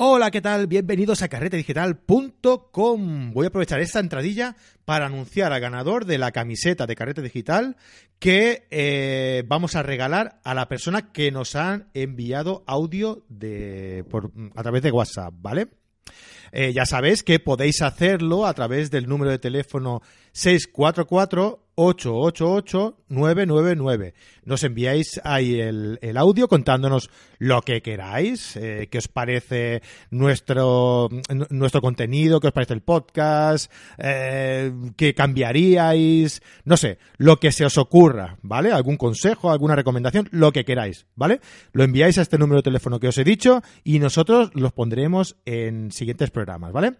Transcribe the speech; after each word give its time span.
Hola, 0.00 0.30
¿qué 0.30 0.40
tal? 0.40 0.68
Bienvenidos 0.68 1.22
a 1.22 1.28
carretedigital.com. 1.28 3.32
Voy 3.32 3.44
a 3.44 3.48
aprovechar 3.48 3.80
esta 3.80 3.98
entradilla 3.98 4.54
para 4.84 5.06
anunciar 5.06 5.52
al 5.52 5.60
ganador 5.60 6.04
de 6.04 6.18
la 6.18 6.30
camiseta 6.30 6.86
de 6.86 6.94
Carrete 6.94 7.20
Digital 7.20 7.76
que 8.20 8.68
eh, 8.70 9.42
vamos 9.48 9.74
a 9.74 9.82
regalar 9.82 10.38
a 10.44 10.54
la 10.54 10.68
persona 10.68 11.10
que 11.10 11.32
nos 11.32 11.56
han 11.56 11.88
enviado 11.94 12.62
audio 12.68 13.24
de, 13.28 14.04
por, 14.08 14.30
a 14.54 14.62
través 14.62 14.82
de 14.82 14.92
WhatsApp, 14.92 15.34
¿vale? 15.36 15.66
Eh, 16.52 16.72
ya 16.72 16.86
sabéis 16.86 17.24
que 17.24 17.40
podéis 17.40 17.82
hacerlo 17.82 18.46
a 18.46 18.54
través 18.54 18.92
del 18.92 19.08
número 19.08 19.32
de 19.32 19.40
teléfono 19.40 20.00
644 20.38 21.68
888-999. 21.78 24.12
Nos 24.44 24.64
enviáis 24.64 25.20
ahí 25.22 25.60
el, 25.60 26.16
audio 26.16 26.48
contándonos 26.48 27.08
lo 27.38 27.62
que 27.62 27.82
queráis, 27.82 28.56
eh, 28.56 28.88
qué 28.90 28.98
os 28.98 29.06
parece 29.06 29.80
nuestro, 30.10 31.08
nuestro 31.50 31.80
contenido, 31.80 32.40
qué 32.40 32.48
os 32.48 32.52
parece 32.52 32.74
el 32.74 32.82
podcast, 32.82 33.72
eh, 33.96 34.72
qué 34.96 35.14
cambiaríais, 35.14 36.42
no 36.64 36.76
sé, 36.76 36.98
lo 37.16 37.38
que 37.38 37.52
se 37.52 37.64
os 37.64 37.78
ocurra, 37.78 38.38
¿vale? 38.42 38.72
Algún 38.72 38.96
consejo, 38.96 39.52
alguna 39.52 39.76
recomendación, 39.76 40.28
lo 40.32 40.50
que 40.50 40.64
queráis, 40.64 41.06
¿vale? 41.14 41.40
Lo 41.72 41.84
enviáis 41.84 42.18
a 42.18 42.22
este 42.22 42.38
número 42.38 42.58
de 42.58 42.64
teléfono 42.64 42.98
que 42.98 43.06
os 43.06 43.18
he 43.18 43.24
dicho 43.24 43.62
y 43.84 44.00
nosotros 44.00 44.50
los 44.54 44.72
pondremos 44.72 45.36
en 45.44 45.92
siguientes 45.92 46.32
programas, 46.32 46.72
¿vale? 46.72 46.94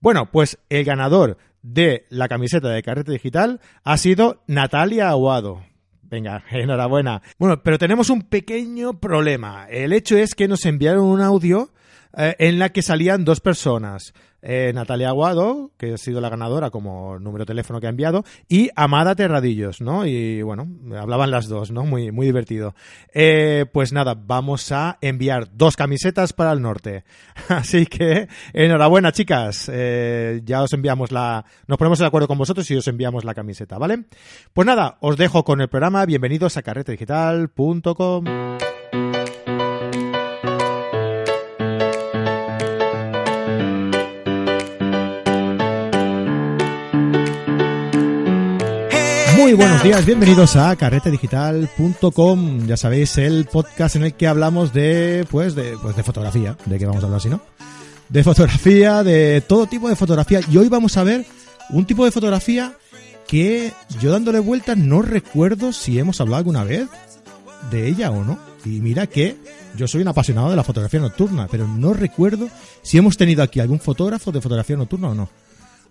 Bueno, 0.00 0.30
pues 0.30 0.58
el 0.70 0.84
ganador 0.84 1.36
de 1.64 2.04
la 2.10 2.28
camiseta 2.28 2.68
de 2.68 2.82
Carrete 2.82 3.12
Digital 3.12 3.60
ha 3.84 3.96
sido 3.96 4.42
Natalia 4.46 5.08
Aguado. 5.08 5.64
Venga, 6.02 6.44
enhorabuena. 6.50 7.22
Bueno, 7.38 7.62
pero 7.62 7.78
tenemos 7.78 8.10
un 8.10 8.22
pequeño 8.22 9.00
problema. 9.00 9.66
El 9.68 9.92
hecho 9.92 10.16
es 10.16 10.34
que 10.34 10.46
nos 10.46 10.66
enviaron 10.66 11.06
un 11.06 11.22
audio 11.22 11.70
eh, 12.16 12.36
en 12.38 12.58
la 12.58 12.70
que 12.70 12.82
salían 12.82 13.24
dos 13.24 13.40
personas. 13.40 14.12
Eh, 14.46 14.72
Natalia 14.74 15.08
Aguado, 15.08 15.70
que 15.78 15.94
ha 15.94 15.96
sido 15.96 16.20
la 16.20 16.28
ganadora 16.28 16.68
como 16.68 17.18
número 17.18 17.44
de 17.44 17.46
teléfono 17.46 17.80
que 17.80 17.86
ha 17.86 17.90
enviado, 17.90 18.24
y 18.46 18.68
Amada 18.76 19.14
Terradillos, 19.14 19.80
¿no? 19.80 20.04
Y 20.04 20.42
bueno, 20.42 20.68
hablaban 21.00 21.30
las 21.30 21.48
dos, 21.48 21.70
¿no? 21.70 21.84
Muy, 21.84 22.12
muy 22.12 22.26
divertido. 22.26 22.74
Eh, 23.14 23.64
pues 23.72 23.94
nada, 23.94 24.14
vamos 24.14 24.70
a 24.70 24.98
enviar 25.00 25.48
dos 25.56 25.76
camisetas 25.76 26.34
para 26.34 26.52
el 26.52 26.60
norte. 26.60 27.04
Así 27.48 27.86
que, 27.86 28.28
enhorabuena, 28.52 29.12
chicas. 29.12 29.72
ya 30.44 30.62
os 30.62 30.74
enviamos 30.74 31.10
la. 31.10 31.46
Nos 31.66 31.78
ponemos 31.78 31.98
de 31.98 32.06
acuerdo 32.06 32.28
con 32.28 32.36
vosotros 32.36 32.70
y 32.70 32.76
os 32.76 32.86
enviamos 32.86 33.24
la 33.24 33.32
camiseta, 33.32 33.78
¿vale? 33.78 34.04
Pues 34.52 34.66
nada, 34.66 34.98
os 35.00 35.16
dejo 35.16 35.44
con 35.44 35.62
el 35.62 35.68
programa. 35.68 36.04
Bienvenidos 36.04 36.58
a 36.58 36.62
carretedigital.com. 36.62 38.24
Muy 49.44 49.52
buenos 49.52 49.82
días, 49.82 50.06
bienvenidos 50.06 50.56
a 50.56 50.74
carretedigital.com. 50.74 52.66
Ya 52.66 52.78
sabéis, 52.78 53.18
el 53.18 53.44
podcast 53.44 53.94
en 53.94 54.04
el 54.04 54.14
que 54.14 54.26
hablamos 54.26 54.72
de, 54.72 55.26
pues, 55.30 55.54
de, 55.54 55.76
pues, 55.82 55.94
de 55.94 56.02
fotografía. 56.02 56.56
¿De 56.64 56.78
qué 56.78 56.86
vamos 56.86 57.02
a 57.02 57.06
hablar 57.08 57.20
si 57.20 57.28
no? 57.28 57.42
De 58.08 58.24
fotografía, 58.24 59.02
de 59.02 59.42
todo 59.42 59.66
tipo 59.66 59.90
de 59.90 59.96
fotografía. 59.96 60.40
Y 60.50 60.56
hoy 60.56 60.70
vamos 60.70 60.96
a 60.96 61.04
ver 61.04 61.26
un 61.68 61.84
tipo 61.84 62.06
de 62.06 62.10
fotografía 62.10 62.72
que 63.28 63.74
yo 64.00 64.10
dándole 64.12 64.38
vueltas 64.38 64.78
no 64.78 65.02
recuerdo 65.02 65.74
si 65.74 65.98
hemos 65.98 66.22
hablado 66.22 66.38
alguna 66.38 66.64
vez 66.64 66.88
de 67.70 67.86
ella 67.86 68.12
o 68.12 68.24
no. 68.24 68.38
Y 68.64 68.80
mira 68.80 69.06
que 69.06 69.36
yo 69.76 69.86
soy 69.86 70.00
un 70.00 70.08
apasionado 70.08 70.48
de 70.48 70.56
la 70.56 70.64
fotografía 70.64 71.00
nocturna, 71.00 71.48
pero 71.50 71.68
no 71.68 71.92
recuerdo 71.92 72.48
si 72.80 72.96
hemos 72.96 73.18
tenido 73.18 73.42
aquí 73.42 73.60
algún 73.60 73.78
fotógrafo 73.78 74.32
de 74.32 74.40
fotografía 74.40 74.78
nocturna 74.78 75.10
o 75.10 75.14
no. 75.14 75.28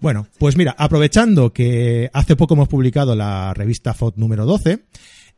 Bueno, 0.03 0.27
pues 0.37 0.57
mira, 0.57 0.75
aprovechando 0.77 1.53
que 1.53 2.09
hace 2.11 2.35
poco 2.35 2.55
hemos 2.55 2.67
publicado 2.67 3.15
la 3.15 3.53
revista 3.53 3.93
FOT 3.93 4.17
número 4.17 4.45
12 4.45 4.83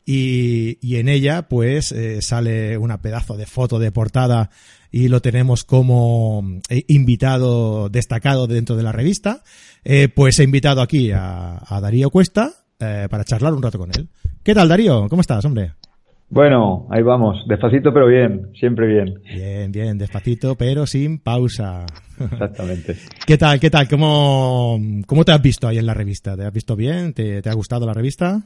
y, 0.04 0.96
en 0.96 1.08
ella 1.08 1.46
pues 1.46 1.92
eh, 1.92 2.20
sale 2.20 2.76
una 2.76 3.00
pedazo 3.00 3.36
de 3.36 3.46
foto 3.46 3.78
de 3.78 3.92
portada 3.92 4.50
y 4.90 5.06
lo 5.06 5.22
tenemos 5.22 5.62
como 5.62 6.42
eh, 6.68 6.82
invitado 6.88 7.90
destacado 7.90 8.48
dentro 8.48 8.74
de 8.74 8.82
la 8.82 8.90
revista, 8.90 9.44
eh, 9.84 10.08
pues 10.08 10.40
he 10.40 10.42
invitado 10.42 10.82
aquí 10.82 11.12
a, 11.12 11.62
a 11.64 11.80
Darío 11.80 12.10
Cuesta 12.10 12.50
para 12.76 13.24
charlar 13.24 13.54
un 13.54 13.62
rato 13.62 13.78
con 13.78 13.92
él. 13.96 14.08
¿Qué 14.42 14.52
tal 14.52 14.68
Darío? 14.68 15.08
¿Cómo 15.08 15.20
estás, 15.20 15.44
hombre? 15.44 15.74
Bueno, 16.28 16.88
ahí 16.90 17.02
vamos, 17.02 17.44
despacito 17.46 17.92
pero 17.92 18.08
bien, 18.08 18.48
siempre 18.58 18.86
bien. 18.88 19.14
Bien, 19.22 19.70
bien, 19.70 19.96
despacito 19.96 20.56
pero 20.56 20.84
sin 20.86 21.20
pausa. 21.20 21.86
Exactamente. 22.18 22.96
¿Qué 23.26 23.38
tal, 23.38 23.60
qué 23.60 23.70
tal? 23.70 23.88
¿Cómo, 23.88 24.76
cómo 25.06 25.24
te 25.24 25.32
has 25.32 25.40
visto 25.40 25.68
ahí 25.68 25.78
en 25.78 25.86
la 25.86 25.94
revista? 25.94 26.36
¿Te 26.36 26.44
has 26.44 26.52
visto 26.52 26.74
bien? 26.74 27.14
¿Te, 27.14 27.40
ha 27.48 27.54
gustado 27.54 27.86
la 27.86 27.92
revista? 27.92 28.40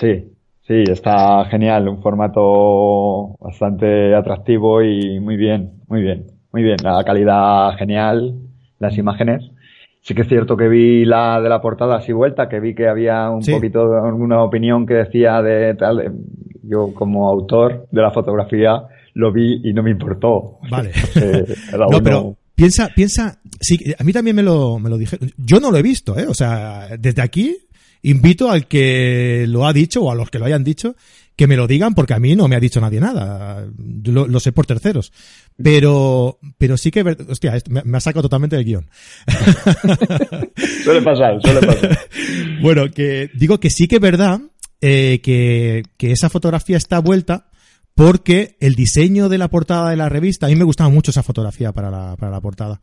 Sí, 0.00 0.32
sí, 0.62 0.84
está 0.90 1.44
genial, 1.46 1.88
un 1.88 2.00
formato 2.02 3.36
bastante 3.38 4.14
atractivo 4.14 4.82
y 4.82 5.20
muy 5.20 5.36
bien, 5.36 5.82
muy 5.88 6.00
bien, 6.00 6.26
muy 6.52 6.62
bien. 6.62 6.76
La 6.82 7.04
calidad 7.04 7.76
genial, 7.76 8.34
las 8.78 8.96
imágenes. 8.96 9.42
Sí 10.00 10.14
que 10.14 10.22
es 10.22 10.28
cierto 10.28 10.56
que 10.56 10.68
vi 10.68 11.04
la 11.04 11.40
de 11.40 11.48
la 11.48 11.60
portada 11.60 11.96
así 11.96 12.12
vuelta, 12.12 12.48
que 12.48 12.60
vi 12.60 12.74
que 12.74 12.86
había 12.88 13.28
un 13.28 13.44
poquito 13.44 13.90
de 13.90 14.08
alguna 14.08 14.42
opinión 14.42 14.86
que 14.86 14.94
decía 14.94 15.42
de 15.42 15.74
tal, 15.74 16.14
yo 16.68 16.92
como 16.94 17.28
autor 17.28 17.88
de 17.90 18.02
la 18.02 18.10
fotografía 18.10 18.82
lo 19.14 19.32
vi 19.32 19.60
y 19.64 19.72
no 19.72 19.82
me 19.82 19.90
importó. 19.90 20.58
Vale. 20.70 20.92
no, 21.90 22.02
pero 22.02 22.36
piensa, 22.54 22.88
piensa, 22.94 23.38
sí, 23.60 23.78
a 23.98 24.04
mí 24.04 24.12
también 24.12 24.36
me 24.36 24.42
lo, 24.42 24.78
me 24.78 24.90
lo 24.90 24.98
dije. 24.98 25.18
Yo 25.36 25.60
no 25.60 25.70
lo 25.70 25.78
he 25.78 25.82
visto, 25.82 26.18
¿eh? 26.18 26.26
O 26.28 26.34
sea, 26.34 26.88
desde 26.98 27.22
aquí 27.22 27.56
invito 28.02 28.50
al 28.50 28.66
que 28.66 29.46
lo 29.48 29.66
ha 29.66 29.72
dicho 29.72 30.02
o 30.02 30.10
a 30.10 30.14
los 30.14 30.30
que 30.30 30.38
lo 30.38 30.44
hayan 30.44 30.64
dicho 30.64 30.94
que 31.36 31.46
me 31.46 31.56
lo 31.56 31.66
digan 31.66 31.94
porque 31.94 32.14
a 32.14 32.18
mí 32.18 32.34
no 32.34 32.48
me 32.48 32.56
ha 32.56 32.60
dicho 32.60 32.80
nadie 32.80 32.98
nada. 32.98 33.66
Lo, 34.04 34.26
lo 34.26 34.40
sé 34.40 34.52
por 34.52 34.64
terceros. 34.64 35.12
Pero, 35.62 36.38
pero 36.56 36.78
sí 36.78 36.90
que, 36.90 37.02
hostia, 37.28 37.58
me, 37.68 37.82
me 37.84 37.98
ha 37.98 38.00
sacado 38.00 38.22
totalmente 38.22 38.56
del 38.56 38.64
guion. 38.64 38.86
suele 40.82 41.02
pasar, 41.02 41.38
suele 41.42 41.60
pasar. 41.60 41.98
bueno, 42.62 42.90
que 42.90 43.30
digo 43.34 43.60
que 43.60 43.68
sí 43.68 43.86
que 43.86 43.96
es 43.96 44.00
verdad 44.00 44.40
eh, 44.80 45.20
que, 45.22 45.82
esa 46.00 46.28
fotografía 46.28 46.76
está 46.76 46.98
vuelta 46.98 47.48
porque 47.94 48.56
el 48.60 48.74
diseño 48.74 49.28
de 49.28 49.38
la 49.38 49.48
portada 49.48 49.90
de 49.90 49.96
la 49.96 50.08
revista, 50.08 50.46
a 50.46 50.48
mí 50.50 50.56
me 50.56 50.64
gustaba 50.64 50.90
mucho 50.90 51.10
esa 51.10 51.22
fotografía 51.22 51.72
para 51.72 51.90
la, 51.90 52.16
para 52.16 52.30
la 52.30 52.40
portada, 52.40 52.80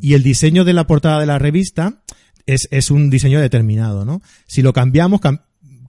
y 0.00 0.12
el 0.12 0.22
diseño 0.22 0.64
de 0.64 0.74
la 0.74 0.86
portada 0.86 1.20
de 1.20 1.26
la 1.26 1.38
revista 1.38 2.02
es, 2.44 2.68
es 2.70 2.90
un 2.90 3.08
diseño 3.08 3.40
determinado, 3.40 4.04
¿no? 4.04 4.20
Si 4.46 4.60
lo 4.60 4.74
cambiamos, 4.74 5.20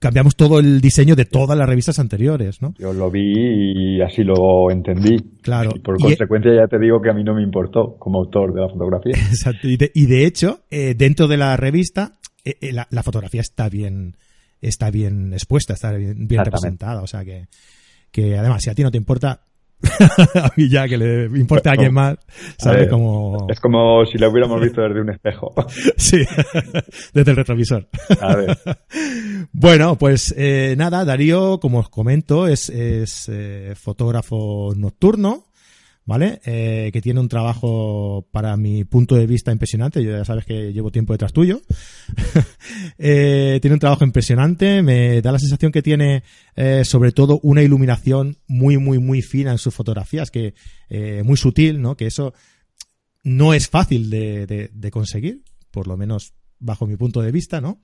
cambiamos 0.04 0.36
todo 0.36 0.60
el 0.60 0.80
diseño 0.80 1.16
de 1.16 1.24
todas 1.24 1.56
las 1.56 1.68
revistas 1.68 1.98
anteriores, 1.98 2.60
¿no? 2.60 2.74
Yo 2.78 2.92
lo 2.92 3.10
vi 3.10 3.96
y 3.96 4.02
así 4.02 4.22
lo 4.22 4.70
entendí. 4.70 5.16
Claro. 5.42 5.70
Y 5.74 5.80
por 5.80 5.98
consecuencia 5.98 6.54
ya 6.54 6.66
te 6.66 6.78
digo 6.78 7.00
que 7.00 7.10
a 7.10 7.14
mí 7.14 7.24
no 7.24 7.34
me 7.34 7.42
importó 7.42 7.96
como 7.98 8.18
autor 8.18 8.52
de 8.54 8.60
la 8.60 8.68
fotografía. 8.68 9.14
Exacto. 9.30 9.66
Y 9.66 9.76
de, 10.06 10.26
hecho, 10.26 10.60
eh, 10.70 10.94
dentro 10.94 11.26
de 11.26 11.36
la 11.36 11.56
revista, 11.56 12.18
eh, 12.44 12.72
la, 12.72 12.86
la, 12.90 13.02
fotografía 13.02 13.40
está 13.40 13.68
bien, 13.68 14.16
está 14.68 14.90
bien 14.90 15.32
expuesta, 15.32 15.74
está 15.74 15.92
bien, 15.92 16.28
representada. 16.28 17.02
O 17.02 17.06
sea 17.06 17.24
que, 17.24 17.48
que 18.10 18.36
además, 18.38 18.62
si 18.62 18.70
a 18.70 18.74
ti 18.74 18.82
no 18.82 18.90
te 18.90 18.98
importa, 18.98 19.42
a 20.34 20.50
mí 20.56 20.68
ya 20.68 20.88
que 20.88 20.96
le 20.96 21.24
importe 21.38 21.68
a 21.68 21.72
alguien 21.72 21.92
más, 21.92 22.16
sabe 22.58 22.88
como... 22.88 23.46
Es 23.48 23.60
como 23.60 24.04
si 24.06 24.18
lo 24.18 24.30
hubiéramos 24.30 24.60
visto 24.60 24.82
desde 24.82 25.00
un 25.00 25.10
espejo. 25.10 25.54
sí, 25.96 26.24
desde 27.12 27.30
el 27.30 27.36
retrovisor. 27.36 27.88
A 28.20 28.36
ver. 28.36 28.58
bueno, 29.52 29.96
pues 29.96 30.34
eh, 30.36 30.74
nada, 30.76 31.04
Darío, 31.04 31.60
como 31.60 31.80
os 31.80 31.88
comento, 31.88 32.46
es, 32.46 32.70
es 32.70 33.28
eh, 33.28 33.74
fotógrafo 33.76 34.72
nocturno. 34.76 35.46
¿Vale? 36.04 36.40
Eh, 36.44 36.90
que 36.92 37.00
tiene 37.00 37.20
un 37.20 37.28
trabajo, 37.28 38.28
para 38.30 38.56
mi 38.56 38.84
punto 38.84 39.14
de 39.14 39.26
vista, 39.26 39.52
impresionante. 39.52 40.02
Yo 40.02 40.10
ya 40.10 40.24
sabes 40.24 40.44
que 40.44 40.72
llevo 40.72 40.90
tiempo 40.90 41.12
detrás 41.12 41.32
tuyo. 41.32 41.62
eh, 42.98 43.58
tiene 43.60 43.74
un 43.74 43.80
trabajo 43.80 44.04
impresionante. 44.04 44.82
Me 44.82 45.22
da 45.22 45.32
la 45.32 45.38
sensación 45.38 45.72
que 45.72 45.82
tiene, 45.82 46.22
eh, 46.56 46.84
sobre 46.84 47.12
todo, 47.12 47.40
una 47.42 47.62
iluminación 47.62 48.38
muy, 48.46 48.76
muy, 48.78 48.98
muy 48.98 49.22
fina 49.22 49.52
en 49.52 49.58
sus 49.58 49.74
fotografías, 49.74 50.30
que 50.30 50.54
muy 51.24 51.36
sutil, 51.36 51.80
¿no? 51.80 51.96
Que 51.96 52.06
eso 52.06 52.34
no 53.24 53.52
es 53.52 53.68
fácil 53.68 54.10
de, 54.10 54.70
de 54.72 54.90
conseguir, 54.92 55.42
por 55.72 55.88
lo 55.88 55.96
menos 55.96 56.34
bajo 56.60 56.86
mi 56.86 56.96
punto 56.96 57.20
de 57.20 57.32
vista, 57.32 57.60
¿no? 57.60 57.82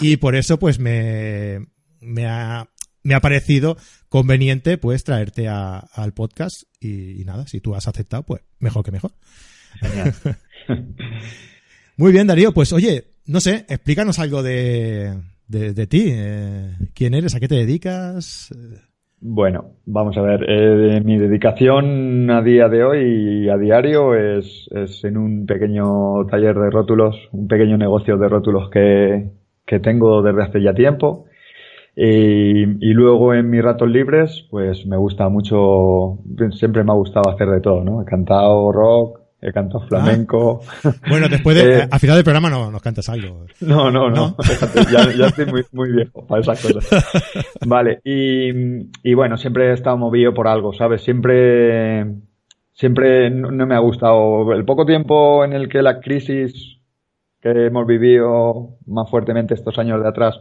Y 0.00 0.16
por 0.16 0.34
eso, 0.34 0.58
pues, 0.58 0.78
me, 0.78 1.66
me 2.00 2.26
ha 2.26 2.68
me 3.08 3.14
ha 3.14 3.20
parecido 3.20 3.76
conveniente 4.08 4.78
pues 4.78 5.04
traerte 5.04 5.48
al 5.48 6.12
podcast 6.14 6.62
y, 6.80 7.24
nada, 7.24 7.46
si 7.46 7.60
tú 7.60 7.74
has 7.74 7.88
aceptado, 7.88 8.22
pues 8.22 8.42
mejor 8.58 8.84
que 8.84 8.92
mejor. 8.92 9.12
Muy 11.96 12.12
bien, 12.12 12.26
Darío, 12.26 12.52
pues 12.52 12.72
oye, 12.72 13.14
no 13.26 13.40
sé, 13.40 13.66
explícanos 13.68 14.18
algo 14.18 14.42
de, 14.42 15.14
de, 15.48 15.86
ti. 15.86 16.04
Eh, 16.08 16.70
¿Quién 16.94 17.14
eres? 17.14 17.34
¿A 17.34 17.40
qué 17.40 17.48
te 17.48 17.56
dedicas? 17.56 18.54
Bueno, 19.20 19.72
vamos 19.84 20.16
a 20.16 20.22
ver. 20.22 20.44
Eh, 20.48 21.00
mi 21.04 21.18
dedicación 21.18 22.30
a 22.30 22.40
día 22.40 22.68
de 22.68 22.84
hoy 22.84 23.44
y 23.44 23.48
a 23.48 23.56
diario 23.56 24.14
es, 24.14 24.68
es, 24.70 25.02
en 25.04 25.16
un 25.16 25.44
pequeño 25.44 26.24
taller 26.30 26.56
de 26.56 26.70
rótulos, 26.70 27.16
un 27.32 27.48
pequeño 27.48 27.76
negocio 27.76 28.16
de 28.16 28.28
rótulos 28.28 28.70
que, 28.70 29.30
que 29.66 29.80
tengo 29.80 30.22
desde 30.22 30.42
hace 30.42 30.62
ya 30.62 30.72
tiempo. 30.72 31.26
Y, 32.00 32.62
y, 32.62 32.92
luego 32.92 33.34
en 33.34 33.50
mis 33.50 33.60
ratos 33.60 33.90
libres, 33.90 34.46
pues 34.52 34.86
me 34.86 34.96
gusta 34.96 35.28
mucho, 35.28 36.20
siempre 36.52 36.84
me 36.84 36.92
ha 36.92 36.94
gustado 36.94 37.28
hacer 37.28 37.48
de 37.48 37.60
todo, 37.60 37.82
¿no? 37.82 38.00
He 38.00 38.04
cantado 38.04 38.70
rock, 38.70 39.18
he 39.42 39.50
cantado 39.50 39.84
flamenco. 39.88 40.60
Ah. 40.84 40.92
Bueno, 41.10 41.28
después 41.28 41.56
de, 41.56 41.78
eh, 41.80 41.88
al 41.90 41.98
final 41.98 42.14
del 42.14 42.22
programa 42.22 42.50
no 42.50 42.70
nos 42.70 42.80
cantas 42.82 43.08
algo. 43.08 43.46
No, 43.62 43.90
no, 43.90 44.10
no, 44.10 44.36
ya, 44.92 45.12
ya, 45.12 45.26
estoy 45.26 45.46
muy, 45.46 45.64
muy 45.72 45.90
viejo 45.90 46.24
para 46.24 46.40
esas 46.40 46.62
cosas. 46.62 46.88
Vale, 47.66 48.00
y, 48.04 48.50
y 49.02 49.14
bueno, 49.14 49.36
siempre 49.36 49.70
he 49.70 49.72
estado 49.72 49.96
movido 49.96 50.32
por 50.32 50.46
algo, 50.46 50.72
¿sabes? 50.72 51.02
Siempre, 51.02 52.06
siempre 52.74 53.28
no 53.28 53.66
me 53.66 53.74
ha 53.74 53.80
gustado 53.80 54.52
el 54.52 54.64
poco 54.64 54.86
tiempo 54.86 55.44
en 55.44 55.52
el 55.52 55.68
que 55.68 55.82
la 55.82 55.98
crisis 55.98 56.77
que 57.40 57.66
hemos 57.66 57.86
vivido 57.86 58.78
más 58.86 59.08
fuertemente 59.10 59.54
estos 59.54 59.78
años 59.78 60.02
de 60.02 60.08
atrás, 60.08 60.40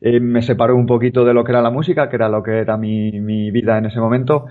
eh, 0.00 0.20
me 0.20 0.42
separó 0.42 0.76
un 0.76 0.86
poquito 0.86 1.24
de 1.24 1.34
lo 1.34 1.44
que 1.44 1.52
era 1.52 1.62
la 1.62 1.70
música, 1.70 2.08
que 2.08 2.16
era 2.16 2.28
lo 2.28 2.42
que 2.42 2.58
era 2.58 2.76
mi, 2.76 3.20
mi 3.20 3.50
vida 3.50 3.78
en 3.78 3.86
ese 3.86 4.00
momento. 4.00 4.46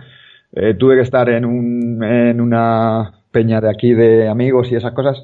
Eh, 0.51 0.73
tuve 0.75 0.95
que 0.95 1.01
estar 1.01 1.29
en, 1.29 1.45
un, 1.45 2.03
en 2.03 2.41
una 2.41 3.23
peña 3.31 3.61
de 3.61 3.69
aquí 3.69 3.93
de 3.93 4.27
amigos 4.27 4.71
y 4.71 4.75
esas 4.75 4.93
cosas 4.93 5.21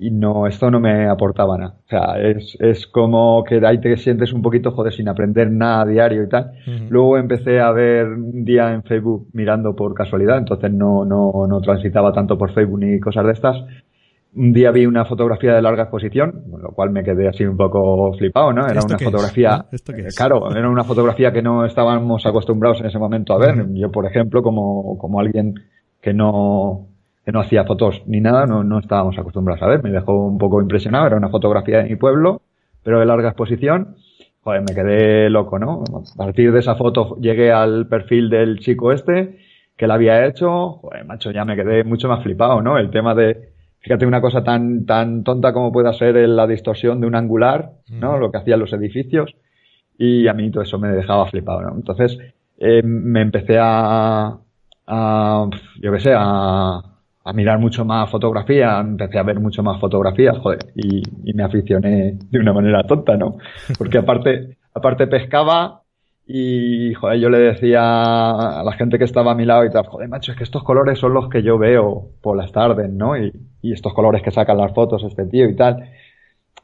y 0.00 0.12
no, 0.12 0.46
esto 0.46 0.70
no 0.70 0.78
me 0.78 1.08
aportaba 1.08 1.58
nada. 1.58 1.74
O 1.84 1.88
sea, 1.88 2.20
es, 2.20 2.56
es 2.60 2.86
como 2.86 3.42
que 3.42 3.60
ahí 3.66 3.80
te 3.80 3.96
sientes 3.96 4.32
un 4.32 4.42
poquito, 4.42 4.70
joder, 4.70 4.92
sin 4.92 5.08
aprender 5.08 5.50
nada 5.50 5.82
a 5.82 5.86
diario 5.86 6.22
y 6.22 6.28
tal. 6.28 6.52
Luego 6.88 7.18
empecé 7.18 7.58
a 7.58 7.72
ver 7.72 8.06
un 8.06 8.44
día 8.44 8.72
en 8.72 8.84
Facebook 8.84 9.26
mirando 9.32 9.74
por 9.74 9.94
casualidad, 9.94 10.38
entonces 10.38 10.72
no, 10.72 11.04
no, 11.04 11.46
no 11.48 11.60
transitaba 11.60 12.12
tanto 12.12 12.38
por 12.38 12.52
Facebook 12.52 12.78
ni 12.78 13.00
cosas 13.00 13.26
de 13.26 13.32
estas 13.32 13.56
un 14.34 14.52
día 14.52 14.70
vi 14.70 14.86
una 14.86 15.04
fotografía 15.04 15.54
de 15.54 15.62
larga 15.62 15.84
exposición, 15.84 16.44
con 16.50 16.62
lo 16.62 16.70
cual 16.70 16.90
me 16.90 17.02
quedé 17.02 17.28
así 17.28 17.44
un 17.44 17.56
poco 17.56 18.12
flipado, 18.16 18.52
¿no? 18.52 18.66
Era 18.66 18.82
una 18.84 18.98
fotografía, 18.98 19.66
eh, 19.72 20.08
claro, 20.16 20.54
era 20.54 20.68
una 20.68 20.84
fotografía 20.84 21.32
que 21.32 21.42
no 21.42 21.64
estábamos 21.64 22.24
acostumbrados 22.26 22.80
en 22.80 22.86
ese 22.86 22.98
momento 22.98 23.32
a 23.32 23.38
ver. 23.38 23.66
Yo, 23.72 23.90
por 23.90 24.06
ejemplo, 24.06 24.42
como, 24.42 24.98
como 24.98 25.20
alguien 25.20 25.54
que 26.00 26.12
no, 26.12 26.86
que 27.24 27.32
no 27.32 27.40
hacía 27.40 27.64
fotos 27.64 28.02
ni 28.06 28.20
nada, 28.20 28.46
no, 28.46 28.62
no 28.64 28.78
estábamos 28.78 29.18
acostumbrados 29.18 29.62
a 29.62 29.66
ver. 29.66 29.82
Me 29.82 29.90
dejó 29.90 30.26
un 30.26 30.38
poco 30.38 30.60
impresionado. 30.60 31.06
Era 31.06 31.16
una 31.16 31.30
fotografía 31.30 31.78
de 31.78 31.88
mi 31.88 31.96
pueblo, 31.96 32.42
pero 32.82 33.00
de 33.00 33.06
larga 33.06 33.28
exposición. 33.28 33.96
Joder, 34.42 34.60
me 34.60 34.74
quedé 34.74 35.30
loco, 35.30 35.58
¿no? 35.58 35.82
A 35.84 36.16
partir 36.16 36.52
de 36.52 36.60
esa 36.60 36.76
foto 36.76 37.16
llegué 37.16 37.50
al 37.50 37.88
perfil 37.88 38.30
del 38.30 38.60
chico 38.60 38.92
este 38.92 39.38
que 39.76 39.86
la 39.86 39.94
había 39.94 40.26
hecho. 40.26 40.72
Joder, 40.80 41.04
macho, 41.04 41.30
ya 41.30 41.44
me 41.44 41.56
quedé 41.56 41.84
mucho 41.84 42.08
más 42.08 42.22
flipado, 42.22 42.60
¿no? 42.60 42.78
El 42.78 42.90
tema 42.90 43.14
de, 43.14 43.47
Fíjate 43.80 44.06
una 44.06 44.20
cosa 44.20 44.42
tan, 44.42 44.84
tan 44.86 45.22
tonta 45.22 45.52
como 45.52 45.72
pueda 45.72 45.92
ser 45.92 46.16
la 46.28 46.46
distorsión 46.46 47.00
de 47.00 47.06
un 47.06 47.14
angular, 47.14 47.72
¿no? 47.88 48.16
Mm. 48.16 48.20
Lo 48.20 48.30
que 48.30 48.38
hacían 48.38 48.60
los 48.60 48.72
edificios. 48.72 49.34
Y 49.96 50.28
a 50.28 50.34
mí 50.34 50.50
todo 50.50 50.62
eso 50.62 50.78
me 50.78 50.88
dejaba 50.88 51.26
flipado, 51.26 51.62
¿no? 51.62 51.74
Entonces, 51.74 52.18
eh, 52.58 52.82
me 52.82 53.20
empecé 53.20 53.58
a, 53.60 54.36
a, 54.86 55.50
yo 55.80 55.92
qué 55.92 56.00
sé, 56.00 56.12
a, 56.16 56.80
a 57.24 57.32
mirar 57.32 57.58
mucho 57.58 57.84
más 57.84 58.10
fotografía, 58.10 58.78
empecé 58.80 59.18
a 59.18 59.22
ver 59.22 59.38
mucho 59.38 59.62
más 59.62 59.78
fotografías, 59.80 60.38
joder, 60.38 60.60
y, 60.74 61.02
y, 61.24 61.34
me 61.34 61.42
aficioné 61.42 62.16
de 62.30 62.38
una 62.38 62.52
manera 62.52 62.82
tonta, 62.84 63.16
¿no? 63.16 63.36
Porque 63.78 63.98
aparte, 63.98 64.56
aparte 64.72 65.06
pescaba 65.06 65.82
y, 66.30 66.92
joder, 66.92 67.18
yo 67.20 67.30
le 67.30 67.38
decía 67.38 67.80
a 67.80 68.62
la 68.62 68.72
gente 68.72 68.98
que 68.98 69.04
estaba 69.04 69.32
a 69.32 69.34
mi 69.34 69.46
lado 69.46 69.64
y 69.64 69.70
tal, 69.70 69.86
joder, 69.86 70.10
macho, 70.10 70.32
es 70.32 70.36
que 70.36 70.44
estos 70.44 70.62
colores 70.62 70.98
son 70.98 71.14
los 71.14 71.30
que 71.30 71.42
yo 71.42 71.56
veo 71.56 72.10
por 72.20 72.36
las 72.36 72.52
tardes, 72.52 72.90
¿no? 72.90 73.16
Y, 73.16 73.32
y 73.62 73.72
estos 73.72 73.94
colores 73.94 74.22
que 74.22 74.30
sacan 74.30 74.58
las 74.58 74.74
fotos 74.74 75.02
este 75.04 75.24
tío 75.24 75.48
y 75.48 75.56
tal. 75.56 75.88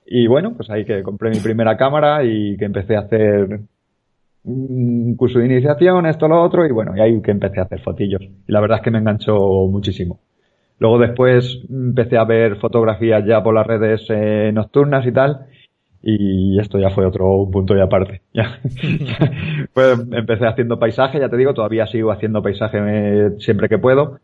Y 0.06 0.26
bueno, 0.26 0.52
pues 0.54 0.68
ahí 0.68 0.84
que 0.84 1.02
compré 1.02 1.30
mi 1.30 1.40
primera 1.40 1.78
cámara 1.78 2.22
y 2.24 2.58
que 2.58 2.66
empecé 2.66 2.94
a 2.94 3.00
hacer 3.00 3.60
un 4.44 5.16
curso 5.16 5.38
de 5.38 5.46
iniciación, 5.46 6.04
esto, 6.04 6.28
lo 6.28 6.42
otro, 6.42 6.66
y 6.66 6.70
bueno, 6.70 6.94
y 6.94 7.00
ahí 7.00 7.22
que 7.22 7.30
empecé 7.30 7.60
a 7.60 7.62
hacer 7.62 7.80
fotillos. 7.80 8.20
Y 8.22 8.52
la 8.52 8.60
verdad 8.60 8.78
es 8.80 8.84
que 8.84 8.90
me 8.90 8.98
enganchó 8.98 9.34
muchísimo. 9.66 10.20
Luego 10.78 10.98
después 10.98 11.62
empecé 11.70 12.18
a 12.18 12.24
ver 12.24 12.56
fotografías 12.56 13.24
ya 13.24 13.42
por 13.42 13.54
las 13.54 13.66
redes 13.66 14.04
eh, 14.10 14.50
nocturnas 14.52 15.06
y 15.06 15.12
tal, 15.12 15.46
y 16.06 16.60
esto 16.60 16.78
ya 16.78 16.90
fue 16.90 17.06
otro 17.06 17.48
punto 17.50 17.76
y 17.76 17.80
aparte. 17.80 18.20
Ya. 18.34 18.58
pues 19.72 19.98
empecé 20.12 20.46
haciendo 20.46 20.78
paisaje, 20.78 21.18
ya 21.20 21.28
te 21.28 21.36
digo, 21.36 21.54
todavía 21.54 21.86
sigo 21.86 22.10
haciendo 22.10 22.42
paisaje 22.42 23.30
siempre 23.38 23.68
que 23.68 23.78
puedo, 23.78 24.18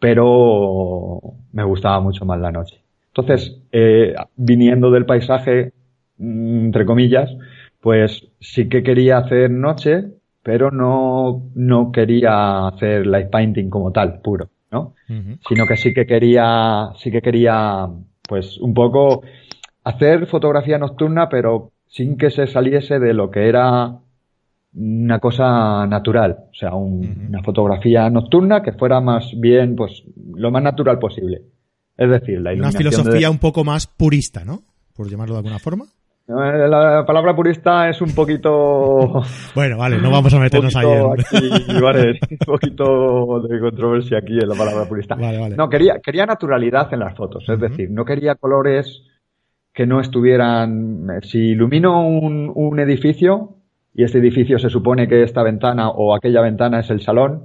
pero 0.00 1.20
me 1.52 1.64
gustaba 1.64 2.00
mucho 2.00 2.24
más 2.24 2.40
la 2.40 2.50
noche. 2.50 2.80
Entonces, 3.08 3.62
eh, 3.72 4.14
viniendo 4.36 4.90
del 4.90 5.06
paisaje, 5.06 5.72
mm, 6.18 6.66
entre 6.66 6.86
comillas, 6.86 7.30
pues 7.80 8.26
sí 8.40 8.68
que 8.68 8.82
quería 8.82 9.18
hacer 9.18 9.50
noche, 9.50 10.04
pero 10.42 10.70
no, 10.70 11.50
no 11.54 11.92
quería 11.92 12.66
hacer 12.66 13.06
light 13.06 13.30
painting 13.30 13.70
como 13.70 13.92
tal, 13.92 14.20
puro, 14.22 14.48
¿no? 14.70 14.94
Sino 15.48 15.66
que 15.66 15.76
sí 15.76 15.94
que 15.94 16.06
quería, 16.06 16.90
sí 16.98 17.10
que 17.10 17.22
quería, 17.22 17.86
pues 18.28 18.58
un 18.58 18.74
poco 18.74 19.22
hacer 19.86 20.26
fotografía 20.26 20.78
nocturna, 20.78 21.28
pero 21.28 21.70
sin 21.86 22.16
que 22.18 22.30
se 22.30 22.48
saliese 22.48 22.98
de 22.98 23.14
lo 23.14 23.30
que 23.30 23.48
era 23.48 24.00
una 24.74 25.20
cosa 25.20 25.86
natural, 25.86 26.36
o 26.50 26.54
sea, 26.54 26.74
una 26.74 27.40
fotografía 27.44 28.10
nocturna 28.10 28.62
que 28.62 28.72
fuera 28.72 29.00
más 29.00 29.30
bien, 29.38 29.76
pues, 29.76 30.02
lo 30.34 30.50
más 30.50 30.64
natural 30.64 30.98
posible. 30.98 31.42
Es 31.96 32.10
decir, 32.10 32.40
la 32.40 32.52
Una 32.52 32.72
filosofía 32.72 33.30
un 33.30 33.38
poco 33.38 33.62
más 33.62 33.86
purista, 33.86 34.44
¿no? 34.44 34.62
Por 34.94 35.08
llamarlo 35.08 35.34
de 35.34 35.38
alguna 35.38 35.60
forma. 35.60 35.84
Eh, 36.28 36.68
la 36.68 37.04
palabra 37.06 37.36
purista 37.36 37.88
es 37.88 38.00
un 38.02 38.12
poquito. 38.12 39.22
bueno, 39.54 39.78
vale, 39.78 39.98
no 39.98 40.10
vamos 40.10 40.34
a 40.34 40.40
meternos 40.40 40.74
ahí. 40.74 40.88
En... 40.88 41.80
vale, 41.80 42.18
un 42.28 42.38
poquito 42.44 43.40
de 43.48 43.60
controversia 43.60 44.18
aquí 44.18 44.36
en 44.36 44.48
la 44.48 44.56
palabra 44.56 44.84
purista. 44.88 45.14
Vale, 45.14 45.38
vale. 45.38 45.54
No, 45.56 45.68
quería, 45.68 46.00
quería 46.02 46.26
naturalidad 46.26 46.92
en 46.92 46.98
las 46.98 47.16
fotos, 47.16 47.48
es 47.48 47.60
decir, 47.60 47.88
no 47.88 48.04
quería 48.04 48.34
colores 48.34 49.04
que 49.76 49.86
no 49.86 50.00
estuvieran. 50.00 51.06
Si 51.22 51.50
ilumino 51.50 52.08
un, 52.08 52.50
un, 52.52 52.80
edificio 52.80 53.58
y 53.94 54.04
este 54.04 54.18
edificio 54.18 54.58
se 54.58 54.70
supone 54.70 55.06
que 55.06 55.22
esta 55.22 55.42
ventana 55.42 55.90
o 55.90 56.16
aquella 56.16 56.40
ventana 56.40 56.80
es 56.80 56.88
el 56.88 57.02
salón, 57.02 57.44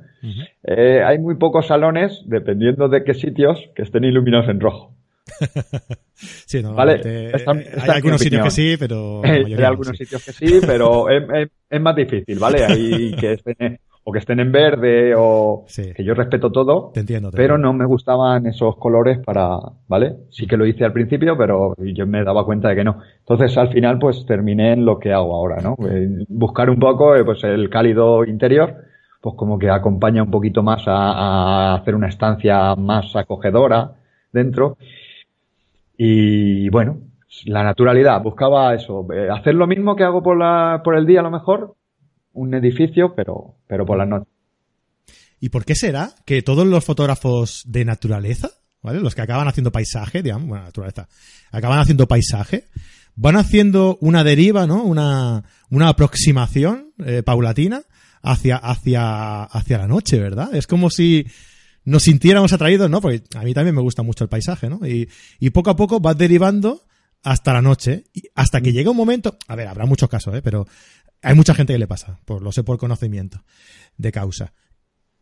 eh, 0.64 1.04
hay 1.06 1.20
muy 1.20 1.36
pocos 1.36 1.68
salones, 1.68 2.24
dependiendo 2.26 2.88
de 2.88 3.04
qué 3.04 3.14
sitios, 3.14 3.60
que 3.76 3.82
estén 3.82 4.06
iluminados 4.06 4.48
en 4.48 4.62
rojo. 4.62 4.96
sí, 6.14 6.64
no, 6.64 6.74
¿Vale? 6.74 7.02
hay 7.04 7.90
algunos 7.90 8.22
sitios 8.22 8.44
que 8.46 8.52
sí, 8.52 8.76
pero. 8.80 9.22
hay 9.26 9.54
algunos 9.56 9.98
sitios 9.98 10.24
que 10.24 10.32
sí, 10.32 10.60
pero 10.66 11.10
es, 11.10 11.24
es, 11.34 11.50
es, 11.70 11.82
más 11.82 11.96
difícil, 11.98 12.40
¿vale? 12.40 12.64
Hay 12.64 13.14
que 13.14 13.34
estén, 13.34 13.78
o 14.12 14.14
que 14.14 14.20
estén 14.20 14.42
en 14.42 14.52
verde 14.52 15.14
o 15.16 15.66
que 15.74 16.04
yo 16.04 16.14
respeto 16.14 16.52
todo, 16.52 16.92
te 16.94 17.00
entiendo, 17.00 17.32
pero 17.34 17.58
no 17.58 17.72
me 17.72 17.86
gustaban 17.86 18.46
esos 18.46 18.76
colores 18.76 19.20
para, 19.20 19.58
¿vale? 19.88 20.18
Sí 20.30 20.48
que 20.48 20.58
lo 20.58 20.66
hice 20.66 20.84
al 20.84 20.92
principio, 20.92 21.38
pero 21.38 21.74
yo 21.78 22.06
me 22.06 22.22
daba 22.24 22.44
cuenta 22.44 22.68
de 22.68 22.76
que 22.76 22.84
no. 22.84 23.00
Entonces 23.20 23.58
al 23.58 23.70
final 23.70 24.00
pues 24.00 24.26
terminé 24.26 24.74
en 24.74 24.84
lo 24.84 25.00
que 25.00 25.14
hago 25.14 25.34
ahora, 25.34 25.62
¿no? 25.62 25.78
Eh, 25.88 26.26
buscar 26.28 26.70
un 26.70 26.80
poco 26.80 27.16
eh, 27.16 27.24
pues 27.24 27.42
el 27.46 27.70
cálido 27.70 28.26
interior, 28.26 28.76
pues 29.22 29.36
como 29.36 29.58
que 29.58 29.70
acompaña 29.70 30.24
un 30.24 30.32
poquito 30.32 30.62
más 30.62 30.86
a, 30.88 30.92
a 30.94 31.76
hacer 31.76 31.96
una 31.96 32.10
estancia 32.10 32.76
más 32.76 33.16
acogedora 33.16 33.92
dentro. 34.34 34.78
Y 35.98 36.68
bueno, 36.70 36.98
la 37.46 37.64
naturalidad, 37.64 38.22
buscaba 38.22 38.74
eso, 38.76 39.08
eh, 39.14 39.30
hacer 39.32 39.56
lo 39.56 39.68
mismo 39.68 39.96
que 39.96 40.04
hago 40.04 40.22
por 40.22 40.38
la, 40.38 40.82
por 40.84 40.96
el 40.96 41.06
día 41.06 41.22
a 41.22 41.24
lo 41.24 41.32
mejor, 41.32 41.76
un 42.34 42.54
edificio, 42.54 43.14
pero, 43.16 43.56
pero 43.68 43.86
por 43.86 43.98
la 43.98 44.06
noche. 44.06 44.30
¿Y 45.40 45.50
por 45.50 45.66
qué 45.66 45.76
será 45.76 46.14
que 46.26 46.42
todos 46.42 46.68
los 46.68 46.86
fotógrafos 46.86 47.64
de 47.66 47.84
naturaleza, 47.84 48.52
¿vale? 48.82 49.00
Los 49.00 49.16
que 49.16 49.22
acaban 49.22 49.48
haciendo 49.48 49.72
paisaje, 49.72 50.22
digamos, 50.22 50.48
bueno, 50.48 50.66
naturaleza, 50.66 51.08
acaban 51.52 51.80
haciendo 51.80 52.08
paisaje, 52.08 52.66
van 53.16 53.38
haciendo 53.38 53.98
una 54.02 54.24
deriva, 54.24 54.68
¿no? 54.68 54.84
Una, 54.84 55.44
una 55.70 55.90
aproximación 55.90 56.94
eh, 57.04 57.24
paulatina 57.24 57.84
hacia, 58.22 58.58
hacia, 58.58 59.44
hacia 59.44 59.78
la 59.80 59.88
noche, 59.88 60.20
¿verdad? 60.20 60.54
Es 60.54 60.68
como 60.68 60.90
si 60.90 61.26
nos 61.84 62.04
sintiéramos 62.04 62.54
atraídos, 62.54 62.90
¿no? 62.90 63.02
Porque 63.02 63.24
a 63.36 63.42
mí 63.42 63.54
también 63.54 63.76
me 63.76 63.82
gusta 63.82 64.04
mucho 64.04 64.24
el 64.24 64.30
paisaje, 64.30 64.70
¿no? 64.70 64.86
Y, 64.86 65.10
y 65.40 65.50
poco 65.50 65.72
a 65.72 65.76
poco 65.76 66.00
vas 66.00 66.18
derivando 66.18 66.84
hasta 67.24 67.54
la 67.54 67.62
noche, 67.62 68.06
y 68.14 68.24
hasta 68.34 68.62
que 68.62 68.74
llega 68.74 68.90
un 68.90 68.98
momento, 68.98 69.38
a 69.48 69.56
ver, 69.56 69.68
habrá 69.68 69.86
muchos 69.86 70.10
casos, 70.10 70.36
¿eh? 70.36 70.42
Pero 70.42 70.68
hay 71.22 71.36
mucha 71.36 71.54
gente 71.54 71.74
que 71.74 71.80
le 71.80 71.88
pasa, 71.88 72.20
por 72.26 72.42
lo 72.42 72.52
sé 72.52 72.64
por 72.64 72.78
conocimiento 72.78 73.44
de 73.98 74.12
causa. 74.12 74.54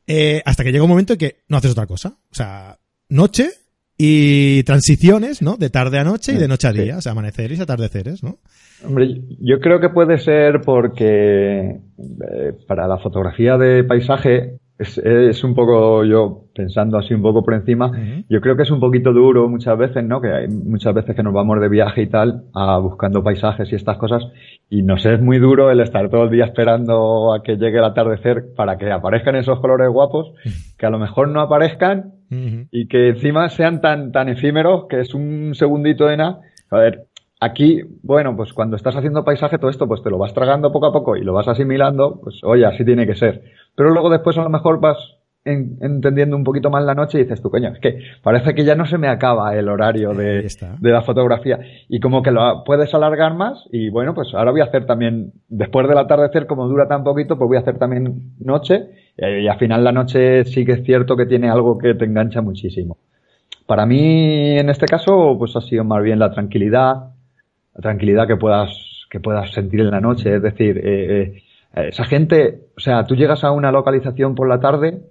Eh, 0.07 0.41
hasta 0.45 0.63
que 0.63 0.71
llega 0.71 0.83
un 0.83 0.89
momento 0.89 1.13
en 1.13 1.19
que 1.19 1.37
no 1.49 1.57
haces 1.57 1.71
otra 1.71 1.85
cosa. 1.87 2.17
O 2.31 2.35
sea, 2.35 2.79
noche 3.09 3.49
y 3.97 4.63
transiciones, 4.63 5.41
¿no? 5.41 5.57
De 5.57 5.69
tarde 5.69 5.99
a 5.99 6.03
noche 6.03 6.31
y 6.33 6.37
de 6.37 6.47
noche 6.47 6.67
a 6.67 6.71
Sí. 6.71 6.79
día, 6.81 6.97
o 6.97 7.01
sea, 7.01 7.11
amaneceres 7.11 7.59
y 7.59 7.61
atardeceres, 7.61 8.23
¿no? 8.23 8.39
Hombre, 8.85 9.21
yo 9.41 9.59
creo 9.59 9.79
que 9.81 9.89
puede 9.89 10.17
ser 10.19 10.61
porque 10.61 11.59
eh, 11.69 12.53
para 12.67 12.87
la 12.87 12.97
fotografía 12.97 13.57
de 13.57 13.83
paisaje 13.83 14.57
es, 14.79 14.97
es 14.97 15.43
un 15.43 15.53
poco, 15.53 16.05
yo 16.05 16.45
pensando 16.55 16.97
así 16.97 17.13
un 17.13 17.21
poco 17.21 17.43
por 17.43 17.53
encima, 17.53 17.91
yo 18.29 18.39
creo 18.39 18.55
que 18.55 18.63
es 18.63 18.71
un 18.71 18.79
poquito 18.79 19.11
duro 19.11 19.49
muchas 19.49 19.77
veces, 19.77 20.05
¿no? 20.05 20.21
Que 20.21 20.31
hay 20.31 20.47
muchas 20.47 20.93
veces 20.93 21.15
que 21.17 21.21
nos 21.21 21.33
vamos 21.33 21.59
de 21.59 21.67
viaje 21.67 22.03
y 22.03 22.07
tal, 22.07 22.45
a 22.53 22.77
buscando 22.77 23.21
paisajes 23.21 23.69
y 23.71 23.75
estas 23.75 23.97
cosas, 23.97 24.23
y 24.69 24.81
nos 24.81 25.05
es 25.05 25.21
muy 25.21 25.37
duro 25.37 25.69
el 25.69 25.81
estar 25.81 26.09
todo 26.09 26.23
el 26.23 26.29
día 26.29 26.45
esperando 26.45 27.33
a 27.33 27.43
que 27.43 27.57
llegue 27.57 27.79
el 27.79 27.83
atardecer 27.83 28.53
para 28.55 28.77
que 28.77 28.89
aparezcan 28.89 29.35
esos 29.35 29.59
colores 29.59 29.89
guapos, 29.89 30.31
que 30.77 30.85
a 30.85 30.89
lo 30.89 30.97
mejor 30.97 31.27
no 31.27 31.41
aparezcan 31.41 32.13
y 32.71 32.87
que 32.87 33.09
encima 33.09 33.49
sean 33.49 33.81
tan, 33.81 34.13
tan 34.13 34.29
efímeros 34.29 34.85
que 34.87 35.01
es 35.01 35.13
un 35.13 35.55
segundito 35.55 36.05
de 36.05 36.17
nada. 36.17 36.39
A 36.69 36.77
ver, 36.77 37.07
aquí, 37.39 37.81
bueno, 38.03 38.35
pues 38.35 38.53
cuando 38.53 38.75
estás 38.75 38.95
haciendo 38.95 39.23
paisaje, 39.23 39.57
todo 39.57 39.69
esto, 39.69 39.87
pues 39.87 40.03
te 40.03 40.09
lo 40.09 40.17
vas 40.17 40.33
tragando 40.33 40.71
poco 40.71 40.87
a 40.87 40.93
poco 40.93 41.15
y 41.15 41.23
lo 41.23 41.33
vas 41.33 41.47
asimilando, 41.47 42.19
pues 42.21 42.41
oye, 42.43 42.65
así 42.65 42.85
tiene 42.85 43.07
que 43.07 43.15
ser. 43.15 43.43
Pero 43.75 43.89
luego 43.91 44.09
después 44.09 44.37
a 44.37 44.43
lo 44.43 44.49
mejor 44.49 44.79
vas 44.79 44.97
en- 45.45 45.77
entendiendo 45.81 46.35
un 46.35 46.43
poquito 46.43 46.69
más 46.69 46.83
la 46.83 46.93
noche 46.95 47.17
y 47.19 47.23
dices 47.23 47.41
tú, 47.41 47.49
coño, 47.49 47.69
es 47.69 47.79
que 47.79 47.99
parece 48.21 48.53
que 48.53 48.65
ya 48.65 48.75
no 48.75 48.85
se 48.85 48.97
me 48.97 49.07
acaba 49.07 49.55
el 49.55 49.69
horario 49.69 50.13
de 50.79 50.91
la 50.91 51.01
fotografía 51.01 51.59
y 51.87 51.99
como 52.01 52.21
que 52.21 52.31
lo 52.31 52.63
puedes 52.65 52.93
alargar 52.93 53.33
más 53.35 53.65
y 53.71 53.89
bueno, 53.89 54.13
pues 54.13 54.33
ahora 54.33 54.51
voy 54.51 54.61
a 54.61 54.65
hacer 54.65 54.85
también, 54.85 55.31
después 55.47 55.87
del 55.87 55.97
atardecer, 55.97 56.45
como 56.45 56.67
dura 56.67 56.87
tan 56.87 57.03
poquito, 57.03 57.37
pues 57.37 57.47
voy 57.47 57.57
a 57.57 57.61
hacer 57.61 57.77
también 57.77 58.33
noche 58.39 58.89
eh, 59.17 59.41
y 59.43 59.47
al 59.47 59.57
final 59.57 59.83
la 59.83 59.93
noche 59.93 60.43
sí 60.45 60.65
que 60.65 60.73
es 60.73 60.83
cierto 60.83 61.15
que 61.15 61.25
tiene 61.25 61.49
algo 61.49 61.77
que 61.77 61.93
te 61.95 62.05
engancha 62.05 62.41
muchísimo. 62.41 62.97
Para 63.65 63.85
mí, 63.85 64.57
en 64.57 64.69
este 64.69 64.87
caso, 64.87 65.35
pues 65.37 65.55
ha 65.55 65.61
sido 65.61 65.83
más 65.83 66.03
bien 66.03 66.19
la 66.19 66.31
tranquilidad, 66.31 67.11
la 67.75 67.81
tranquilidad 67.81 68.27
que 68.27 68.35
puedas, 68.35 68.69
que 69.09 69.19
puedas 69.19 69.51
sentir 69.51 69.81
en 69.81 69.91
la 69.91 70.01
noche. 70.01 70.35
Es 70.35 70.41
decir, 70.41 70.77
eh, 70.79 71.21
eh, 71.21 71.43
esa 71.73 72.03
gente, 72.05 72.67
o 72.77 72.79
sea, 72.79 73.05
tú 73.05 73.15
llegas 73.15 73.43
a 73.43 73.51
una 73.51 73.71
localización 73.71 74.35
por 74.35 74.49
la 74.49 74.59
tarde, 74.59 75.01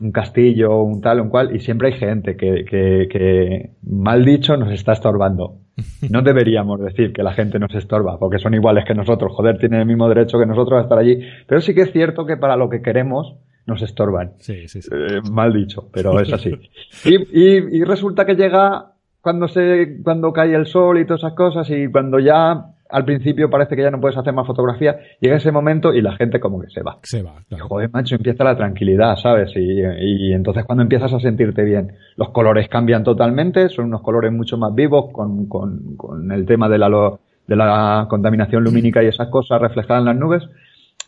un 0.00 0.12
castillo, 0.12 0.82
un 0.82 1.00
tal, 1.00 1.20
un 1.20 1.30
cual, 1.30 1.54
y 1.56 1.60
siempre 1.60 1.88
hay 1.88 1.94
gente 1.94 2.36
que, 2.36 2.64
que, 2.64 3.08
que, 3.10 3.70
mal 3.82 4.24
dicho, 4.24 4.56
nos 4.56 4.72
está 4.72 4.92
estorbando. 4.92 5.58
No 6.10 6.22
deberíamos 6.22 6.80
decir 6.80 7.12
que 7.12 7.22
la 7.22 7.32
gente 7.32 7.58
nos 7.58 7.74
estorba, 7.74 8.18
porque 8.18 8.38
son 8.38 8.54
iguales 8.54 8.84
que 8.86 8.94
nosotros, 8.94 9.32
joder, 9.34 9.58
tienen 9.58 9.80
el 9.80 9.86
mismo 9.86 10.08
derecho 10.08 10.38
que 10.38 10.46
nosotros 10.46 10.78
a 10.78 10.82
estar 10.82 10.98
allí. 10.98 11.20
Pero 11.46 11.60
sí 11.60 11.74
que 11.74 11.82
es 11.82 11.92
cierto 11.92 12.24
que 12.24 12.36
para 12.36 12.56
lo 12.56 12.68
que 12.68 12.80
queremos, 12.82 13.36
nos 13.66 13.82
estorban. 13.82 14.34
Sí, 14.38 14.68
sí, 14.68 14.80
sí. 14.80 14.88
Eh, 14.92 15.20
mal 15.30 15.52
dicho, 15.52 15.88
pero 15.92 16.20
es 16.20 16.32
así. 16.32 16.52
Y, 17.04 17.16
y, 17.16 17.78
y 17.78 17.84
resulta 17.84 18.24
que 18.24 18.36
llega 18.36 18.92
cuando 19.20 19.48
se, 19.48 20.00
cuando 20.02 20.32
cae 20.32 20.54
el 20.54 20.66
sol 20.66 20.98
y 20.98 21.04
todas 21.04 21.20
esas 21.22 21.34
cosas 21.34 21.68
y 21.70 21.88
cuando 21.90 22.18
ya 22.18 22.75
al 22.90 23.04
principio 23.04 23.50
parece 23.50 23.74
que 23.76 23.82
ya 23.82 23.90
no 23.90 24.00
puedes 24.00 24.16
hacer 24.16 24.32
más 24.32 24.46
fotografía, 24.46 24.96
llega 25.20 25.36
ese 25.36 25.50
momento 25.52 25.92
y 25.92 26.00
la 26.02 26.16
gente 26.16 26.38
como 26.40 26.60
que 26.60 26.68
se 26.70 26.82
va. 26.82 26.98
Se 27.02 27.22
va, 27.22 27.34
Y, 27.50 27.56
joder, 27.58 27.90
macho, 27.92 28.14
empieza 28.16 28.44
la 28.44 28.56
tranquilidad, 28.56 29.16
¿sabes? 29.16 29.50
Y, 29.56 29.80
y 29.80 30.32
entonces 30.32 30.64
cuando 30.64 30.82
empiezas 30.82 31.12
a 31.12 31.20
sentirte 31.20 31.62
bien, 31.64 31.92
los 32.16 32.30
colores 32.30 32.68
cambian 32.68 33.04
totalmente, 33.04 33.68
son 33.68 33.86
unos 33.86 34.02
colores 34.02 34.32
mucho 34.32 34.56
más 34.56 34.74
vivos 34.74 35.06
con, 35.12 35.46
con, 35.46 35.96
con 35.96 36.30
el 36.32 36.46
tema 36.46 36.68
de 36.68 36.78
la, 36.78 36.88
lo- 36.88 37.20
de 37.46 37.56
la 37.56 38.06
contaminación 38.10 38.64
lumínica 38.64 39.02
y 39.02 39.06
esas 39.06 39.28
cosas 39.28 39.60
reflejadas 39.60 40.00
en 40.00 40.06
las 40.06 40.16
nubes. 40.16 40.42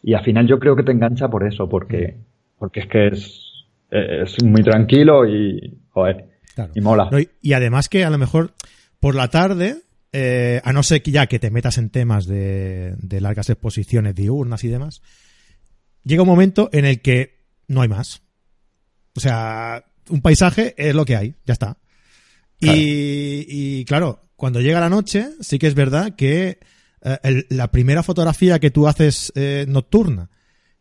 Y 0.03 0.15
al 0.15 0.23
final 0.25 0.47
yo 0.47 0.59
creo 0.61 0.77
que 0.77 0.85
te 0.85 0.93
engancha 0.93 1.29
por 1.29 1.45
eso, 1.47 1.69
porque, 1.69 2.17
porque 2.59 2.81
es 2.81 2.87
que 2.87 3.07
es, 3.09 3.67
es 3.91 4.45
muy 4.45 4.63
tranquilo 4.63 5.27
y, 5.27 5.79
joder, 5.91 6.27
Claro. 6.55 6.73
y 6.75 6.81
mola. 6.81 7.09
No, 7.11 7.19
y 7.43 7.53
además 7.53 7.89
que 7.89 8.05
a 8.05 8.11
lo 8.11 8.19
mejor 8.19 8.51
por 9.01 9.15
la 9.15 9.29
tarde, 9.29 9.77
eh, 10.13 10.61
a 10.65 10.73
no 10.73 10.83
ser 10.83 11.03
que 11.03 11.11
ya 11.11 11.27
que 11.27 11.39
te 11.39 11.51
metas 11.51 11.79
en 11.79 11.91
temas 11.91 12.27
de, 12.27 12.95
de 12.99 13.21
largas 13.21 13.51
exposiciones 13.51 14.15
diurnas 14.15 14.65
y 14.65 14.69
demás, 14.69 15.03
llega 16.05 16.23
un 16.23 16.29
momento 16.29 16.71
en 16.73 16.85
el 16.85 17.01
que 17.03 17.45
no 17.69 17.83
hay 17.83 17.89
más. 17.89 18.23
O 19.15 19.21
sea, 19.21 19.85
un 20.09 20.21
paisaje 20.23 20.75
es 20.79 20.95
lo 20.95 21.05
que 21.05 21.17
hay, 21.17 21.35
ya 21.45 21.53
está. 21.53 21.79
Y, 22.61 23.47
y, 23.49 23.85
claro, 23.85 24.31
cuando 24.37 24.61
llega 24.61 24.81
la 24.81 24.89
noche, 24.89 25.29
sí 25.41 25.59
que 25.59 25.67
es 25.69 25.75
verdad 25.75 26.17
que 26.17 26.59
eh, 27.03 27.19
el- 27.23 27.47
la 27.51 27.71
primera 27.71 28.03
fotografía 28.03 28.59
que 28.59 28.71
tú 28.71 28.89
haces 28.89 29.33
eh, 29.37 29.65
nocturna, 29.69 30.31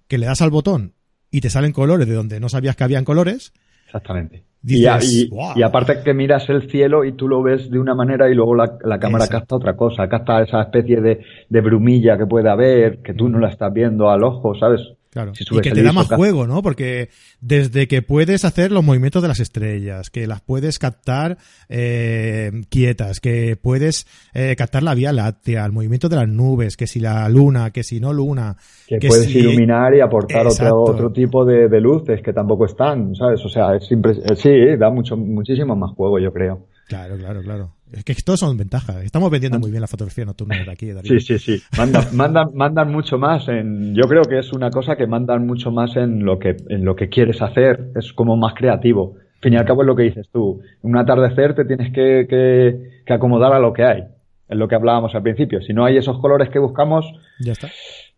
que 0.07 0.17
le 0.17 0.25
das 0.25 0.41
al 0.41 0.50
botón 0.50 0.93
y 1.29 1.41
te 1.41 1.50
salen 1.50 1.74
colores 1.74 2.07
de 2.07 2.13
donde 2.15 2.39
no 2.39 2.50
sabías 2.50 2.75
que 2.75 2.84
habían 2.84 3.03
colores, 3.05 3.51
Exactamente. 3.88 4.44
Dices, 4.62 5.13
y, 5.13 5.22
y- 5.25 5.29
"Wow". 5.29 5.51
y 5.56 5.62
aparte 5.63 6.01
que 6.03 6.13
miras 6.13 6.50
el 6.50 6.70
cielo 6.70 7.06
y 7.06 7.13
tú 7.13 7.27
lo 7.27 7.41
ves 7.41 7.70
de 7.72 7.79
una 7.79 7.96
manera 7.96 8.29
y 8.29 8.36
luego 8.36 8.53
la, 8.56 8.77
la 8.84 9.00
cámara 9.00 9.25
Exacto. 9.25 9.39
capta 9.41 9.56
otra 9.56 9.75
cosa, 9.77 10.10
capta 10.10 10.41
esa 10.41 10.62
especie 10.62 11.00
de, 11.00 11.22
de 11.50 11.62
brumilla 11.62 12.17
que 12.17 12.25
puede 12.25 12.50
haber, 12.50 13.01
que 13.01 13.13
tú 13.13 13.29
no 13.29 13.39
la 13.39 13.50
estás 13.50 13.72
viendo 13.74 14.10
al 14.10 14.24
ojo, 14.24 14.56
¿sabes? 14.56 14.82
Claro. 15.17 15.33
Si 15.33 15.43
y 15.50 15.59
que 15.62 15.69
el 15.69 15.75
te 15.75 15.81
da 15.81 15.93
más 15.93 16.05
juego, 16.07 16.45
¿no? 16.45 16.62
Porque 16.62 17.09
desde 17.41 17.88
que 17.88 18.03
puedes 18.03 18.45
hacer 18.45 18.71
los 18.71 18.83
movimientos 18.83 19.24
de 19.24 19.27
las 19.27 19.39
estrellas, 19.39 20.12
que 20.12 20.27
las 20.27 20.41
puedes 20.41 20.77
captar 20.77 21.39
eh, 21.69 22.51
quietas, 22.69 23.19
que 23.19 23.55
puedes 23.55 24.05
eh, 24.36 24.55
captar 24.55 24.83
la 24.83 24.93
vía 24.93 25.12
láctea, 25.12 25.65
el 25.65 25.71
movimiento 25.71 26.07
de 26.07 26.17
las 26.17 26.27
nubes, 26.27 26.77
que 26.77 26.86
si 26.86 27.00
la 27.00 27.27
luna, 27.29 27.71
que 27.71 27.81
si 27.83 28.00
no 28.00 28.13
luna, 28.13 28.57
Que, 28.88 29.00
que 29.00 29.07
puedes 29.07 29.25
si- 29.25 29.39
iluminar 29.39 29.95
y 29.95 30.01
aportar 30.01 30.45
otro, 30.45 30.83
otro 30.83 31.12
tipo 31.12 31.45
de, 31.45 31.67
de 31.67 31.81
luces 31.81 32.21
que 32.21 32.31
tampoco 32.31 32.65
están, 32.65 33.15
¿sabes? 33.15 33.43
O 33.43 33.50
sea, 33.50 33.75
es 33.75 33.89
eh, 33.91 34.36
sí, 34.36 34.77
da 34.77 34.91
mucho, 34.91 35.17
muchísimo 35.17 35.75
más 35.75 35.91
juego, 35.95 36.19
yo 36.19 36.31
creo. 36.31 36.67
Claro, 36.88 37.17
claro, 37.17 37.41
claro. 37.41 37.72
Es 37.91 38.03
que 38.03 38.13
todos 38.25 38.39
son 38.39 38.58
ventajas. 38.58 39.03
Estamos 39.03 39.29
vendiendo 39.29 39.60
muy 39.60 39.72
bien 39.72 39.82
la 39.82 39.88
fotografía 39.88 40.25
nocturna 40.25 40.58
desde 40.58 40.72
aquí, 40.72 40.91
Darío. 40.91 41.13
Ah. 41.15 41.20
Sí, 41.20 41.38
sí, 41.38 41.58
sí. 41.58 41.63
Mandan, 41.77 42.03
mandan, 42.15 42.48
mandan 42.53 42.91
mucho 42.91 43.17
más 43.17 43.48
en, 43.48 43.94
yo 43.96 44.03
creo 44.08 44.24
que 44.24 44.39
es 44.39 44.53
una 44.53 44.70
cosa 44.70 44.96
que 44.96 45.08
mandan 45.08 45.46
mucho 45.46 45.72
más 45.72 45.96
en 45.96 46.24
lo 46.24 46.39
que, 46.39 46.56
en 46.70 46.86
lo 46.86 46.96
que 46.96 47.10
quieres 47.10 47.41
hacer. 47.41 47.91
Es 47.96 48.13
como 48.13 48.38
más 48.38 48.53
creativo. 48.53 49.15
Al 49.17 49.41
fin 49.41 49.53
y 49.53 49.58
al 49.58 49.65
cabo 49.65 49.82
es 49.84 49.88
lo 49.88 49.96
que 49.96 50.03
dices 50.03 50.29
tú. 50.32 50.62
En 50.84 50.91
un 50.91 50.98
atardecer 50.98 51.56
te 51.56 51.65
tienes 51.65 51.94
que, 51.94 52.25
que, 52.29 53.01
que 53.06 53.13
acomodar 53.13 53.53
a 53.53 53.60
lo 53.60 53.74
que 53.74 53.84
hay. 53.84 54.03
Es 54.48 54.58
lo 54.58 54.67
que 54.67 54.75
hablábamos 54.75 55.13
al 55.13 55.24
principio. 55.24 55.62
Si 55.62 55.74
no 55.74 55.86
hay 55.86 55.98
esos 55.98 56.20
colores 56.20 56.50
que 56.50 56.60
buscamos, 56.60 57.06
Ya 57.39 57.51
está. 57.51 57.70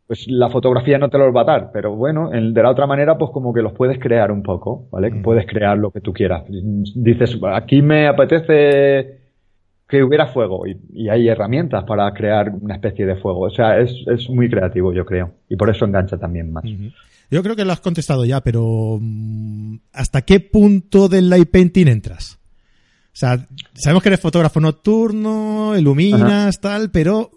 Pues 0.10 0.26
la 0.28 0.50
fotografía 0.50 0.98
no 0.98 1.10
te 1.12 1.20
los 1.20 1.34
va 1.36 1.42
a 1.42 1.46
dar. 1.46 1.70
Pero 1.72 1.96
bueno, 1.96 2.34
en- 2.34 2.52
de 2.52 2.64
la 2.64 2.72
otra 2.72 2.88
manera, 2.88 3.16
pues 3.16 3.30
como 3.32 3.54
que 3.54 3.62
los 3.62 3.74
puedes 3.74 4.00
crear 4.00 4.32
un 4.32 4.42
poco, 4.42 4.88
¿vale? 4.92 5.12
Mm. 5.12 5.22
Puedes 5.22 5.46
crear 5.46 5.78
lo 5.78 5.92
que 5.92 6.02
tú 6.02 6.12
quieras. 6.14 6.46
Dices, 6.50 7.38
aquí 7.54 7.84
me 7.84 8.08
apetece 8.08 9.20
que 9.88 10.04
hubiera 10.04 10.26
fuego 10.26 10.66
y, 10.66 10.78
y 10.94 11.10
hay 11.10 11.28
herramientas 11.28 11.84
para 11.84 12.12
crear 12.12 12.50
una 12.60 12.74
especie 12.74 13.06
de 13.06 13.18
fuego. 13.18 13.42
O 13.42 13.50
sea, 13.52 13.80
es, 13.80 13.94
es 14.08 14.28
muy 14.32 14.50
creativo, 14.50 14.92
yo 14.94 15.06
creo. 15.06 15.32
Y 15.48 15.56
por 15.56 15.70
eso 15.70 15.86
engancha 15.86 16.18
también 16.18 16.52
más. 16.52 16.64
Yo 17.30 17.44
creo 17.44 17.56
que 17.56 17.64
lo 17.64 17.72
has 17.72 17.80
contestado 17.80 18.26
ya, 18.26 18.42
pero 18.42 18.98
mm, 19.00 19.76
¿hasta 19.94 20.24
qué 20.24 20.40
punto 20.40 21.08
del 21.08 21.30
light 21.30 21.52
painting 21.52 21.88
entras? 21.88 22.40
O 23.06 23.18
sea, 23.20 23.46
sabemos 23.74 24.02
que 24.02 24.10
eres 24.10 24.22
fotógrafo 24.22 24.60
nocturno, 24.60 25.78
iluminas, 25.78 26.60
tal, 26.62 26.90
pero 26.90 27.30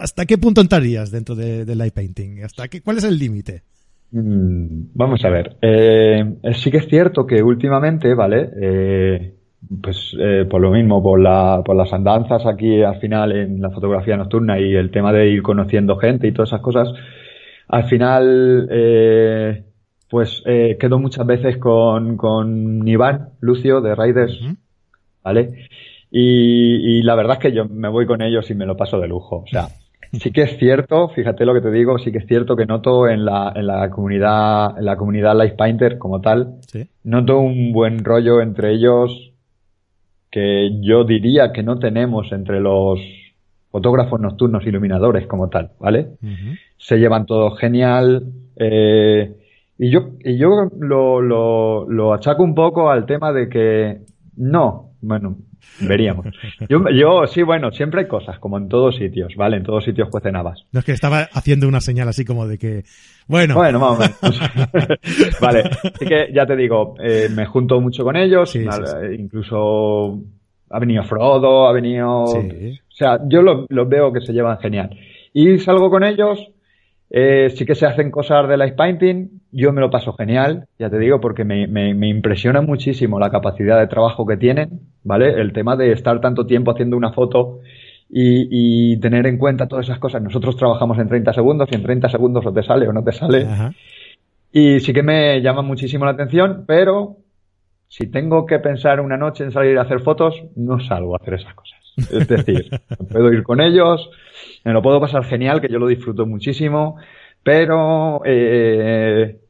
¿hasta 0.00 0.26
qué 0.26 0.38
punto 0.38 0.60
entrarías 0.60 1.10
dentro 1.10 1.34
de- 1.34 1.64
del 1.64 1.78
light 1.78 1.94
painting? 1.94 2.42
¿Hasta 2.44 2.68
qué, 2.68 2.80
¿Cuál 2.82 2.98
es 2.98 3.04
el 3.04 3.18
límite? 3.18 3.62
Mm, 4.12 4.86
Vamos 4.94 5.24
a 5.24 5.30
ver. 5.30 5.56
Eh, 5.62 6.24
eh, 6.42 6.54
sí 6.54 6.70
que 6.70 6.78
es 6.78 6.88
cierto 6.88 7.26
que 7.26 7.42
últimamente, 7.42 8.14
¿vale? 8.14 8.48
Eh, 8.60 9.34
pues 9.82 10.14
eh, 10.20 10.44
por 10.48 10.60
lo 10.60 10.70
mismo, 10.70 11.02
por, 11.02 11.18
la, 11.20 11.62
por 11.64 11.74
las 11.74 11.92
andanzas 11.92 12.44
aquí 12.46 12.82
al 12.82 13.00
final 13.00 13.32
en 13.32 13.60
la 13.62 13.70
fotografía 13.70 14.16
nocturna 14.16 14.58
y 14.60 14.74
el 14.74 14.90
tema 14.90 15.12
de 15.12 15.30
ir 15.30 15.42
conociendo 15.42 15.96
gente 15.96 16.26
y 16.28 16.32
todas 16.32 16.50
esas 16.50 16.60
cosas, 16.60 16.88
al 17.68 17.84
final, 17.88 18.68
eh, 18.70 19.64
pues 20.10 20.42
eh, 20.46 20.76
quedo 20.78 20.98
muchas 20.98 21.26
veces 21.26 21.56
con, 21.56 22.16
con 22.16 22.86
Iván 22.86 23.30
Lucio 23.40 23.80
de 23.80 23.94
Raiders. 23.94 24.38
¿vale? 25.24 25.66
Y, 26.10 26.98
y 26.98 27.02
la 27.02 27.14
verdad 27.14 27.38
es 27.38 27.38
que 27.40 27.52
yo 27.56 27.64
me 27.64 27.88
voy 27.88 28.06
con 28.06 28.20
ellos 28.22 28.48
y 28.50 28.54
me 28.54 28.66
lo 28.66 28.76
paso 28.76 29.00
de 29.00 29.08
lujo. 29.08 29.38
O 29.38 29.46
sea, 29.46 29.66
sí 30.20 30.30
que 30.32 30.42
es 30.42 30.56
cierto, 30.58 31.08
fíjate 31.10 31.44
lo 31.44 31.54
que 31.54 31.60
te 31.60 31.70
digo, 31.70 31.98
sí 31.98 32.10
que 32.12 32.18
es 32.18 32.26
cierto 32.26 32.56
que 32.56 32.66
noto 32.66 33.08
en 33.08 33.24
la, 33.24 33.52
en 33.54 33.66
la 33.66 33.90
comunidad, 33.90 34.78
en 34.78 34.84
la 34.84 34.96
comunidad 34.96 35.36
Life 35.40 35.56
Painter 35.56 35.98
como 35.98 36.20
tal, 36.20 36.54
Sí. 36.66 36.86
noto 37.04 37.38
un 37.38 37.72
buen 37.72 38.04
rollo 38.04 38.40
entre 38.40 38.72
ellos 38.72 39.32
que 40.30 40.70
yo 40.80 41.04
diría 41.04 41.52
que 41.52 41.62
no 41.62 41.78
tenemos 41.78 42.32
entre 42.32 42.60
los 42.60 42.98
fotógrafos 43.70 44.20
nocturnos 44.20 44.66
iluminadores 44.66 45.26
como 45.26 45.48
tal, 45.48 45.70
¿vale? 45.80 46.08
Se 46.78 46.98
llevan 46.98 47.26
todos 47.26 47.58
genial. 47.58 48.24
eh, 48.56 49.32
y 49.76 49.90
yo, 49.90 50.10
y 50.24 50.36
yo 50.38 50.70
lo, 50.78 51.20
lo, 51.20 51.88
lo 51.88 52.12
achaco 52.14 52.44
un 52.44 52.54
poco 52.54 52.90
al 52.90 53.06
tema 53.06 53.32
de 53.32 53.48
que 53.48 53.98
no, 54.36 54.90
bueno, 55.00 55.36
veríamos. 55.80 56.26
Yo, 56.68 56.84
yo, 56.90 57.26
sí, 57.26 57.42
bueno, 57.42 57.70
siempre 57.72 58.02
hay 58.02 58.08
cosas, 58.08 58.38
como 58.38 58.58
en 58.58 58.68
todos 58.68 58.96
sitios, 58.96 59.34
¿vale? 59.36 59.56
En 59.56 59.62
todos 59.64 59.84
sitios 59.84 60.08
cuecen 60.10 60.36
habas. 60.36 60.64
No 60.72 60.80
es 60.80 60.86
que 60.86 60.92
estaba 60.92 61.28
haciendo 61.32 61.66
una 61.68 61.80
señal 61.80 62.08
así 62.08 62.24
como 62.24 62.46
de 62.46 62.58
que, 62.58 62.84
bueno. 63.26 63.54
Bueno, 63.54 63.78
más 63.80 63.90
o 63.92 63.98
menos. 63.98 64.40
vale, 65.40 65.62
así 65.82 66.06
que 66.06 66.28
ya 66.32 66.46
te 66.46 66.56
digo, 66.56 66.94
eh, 67.02 67.28
me 67.34 67.46
junto 67.46 67.80
mucho 67.80 68.04
con 68.04 68.16
ellos, 68.16 68.50
Sí, 68.50 68.62
sí, 68.62 68.68
al- 68.70 69.14
incluso 69.18 70.20
ha 70.70 70.78
venido 70.78 71.02
Frodo, 71.04 71.66
ha 71.68 71.72
venido... 71.72 72.26
Sí. 72.26 72.80
O 72.88 72.96
sea, 72.96 73.18
yo 73.28 73.42
los 73.42 73.66
los 73.70 73.88
veo 73.88 74.12
que 74.12 74.20
se 74.20 74.32
llevan 74.32 74.58
genial. 74.58 74.90
Y 75.32 75.58
salgo 75.58 75.90
con 75.90 76.04
ellos, 76.04 76.38
eh, 77.10 77.50
sí 77.50 77.66
que 77.66 77.74
se 77.74 77.86
hacen 77.86 78.10
cosas 78.10 78.48
de 78.48 78.56
light 78.56 78.76
painting, 78.76 79.40
yo 79.54 79.72
me 79.72 79.80
lo 79.80 79.90
paso 79.90 80.12
genial, 80.14 80.66
ya 80.78 80.90
te 80.90 80.98
digo, 80.98 81.20
porque 81.20 81.44
me, 81.44 81.66
me, 81.66 81.94
me 81.94 82.08
impresiona 82.08 82.60
muchísimo 82.60 83.18
la 83.18 83.30
capacidad 83.30 83.78
de 83.78 83.86
trabajo 83.86 84.26
que 84.26 84.36
tienen, 84.36 84.80
¿vale? 85.02 85.40
El 85.40 85.52
tema 85.52 85.76
de 85.76 85.92
estar 85.92 86.20
tanto 86.20 86.46
tiempo 86.46 86.72
haciendo 86.72 86.96
una 86.96 87.12
foto 87.12 87.60
y, 88.10 88.48
y 88.92 89.00
tener 89.00 89.26
en 89.26 89.38
cuenta 89.38 89.68
todas 89.68 89.86
esas 89.86 89.98
cosas. 89.98 90.22
Nosotros 90.22 90.56
trabajamos 90.56 90.98
en 90.98 91.08
30 91.08 91.32
segundos 91.32 91.68
y 91.70 91.74
en 91.74 91.82
30 91.82 92.08
segundos 92.08 92.44
o 92.46 92.52
te 92.52 92.62
sale 92.62 92.88
o 92.88 92.92
no 92.92 93.02
te 93.02 93.12
sale. 93.12 93.44
Ajá. 93.44 93.72
Y 94.56 94.78
sí 94.78 94.92
que 94.92 95.02
me 95.02 95.42
llama 95.42 95.62
muchísimo 95.62 96.04
la 96.04 96.12
atención, 96.12 96.64
pero 96.64 97.16
si 97.88 98.06
tengo 98.06 98.46
que 98.46 98.60
pensar 98.60 99.00
una 99.00 99.16
noche 99.16 99.42
en 99.42 99.50
salir 99.50 99.76
a 99.78 99.82
hacer 99.82 100.00
fotos, 100.00 100.44
no 100.54 100.78
salgo 100.78 101.14
a 101.14 101.18
hacer 101.20 101.34
esas 101.34 101.54
cosas. 101.54 101.80
Es 101.96 102.28
decir, 102.28 102.70
puedo 103.12 103.32
ir 103.32 103.42
con 103.42 103.60
ellos, 103.60 104.08
me 104.64 104.72
lo 104.72 104.80
puedo 104.80 105.00
pasar 105.00 105.24
genial, 105.24 105.60
que 105.60 105.68
yo 105.68 105.80
lo 105.80 105.88
disfruto 105.88 106.24
muchísimo, 106.24 106.96
pero 107.42 108.22
eh, 108.24 109.40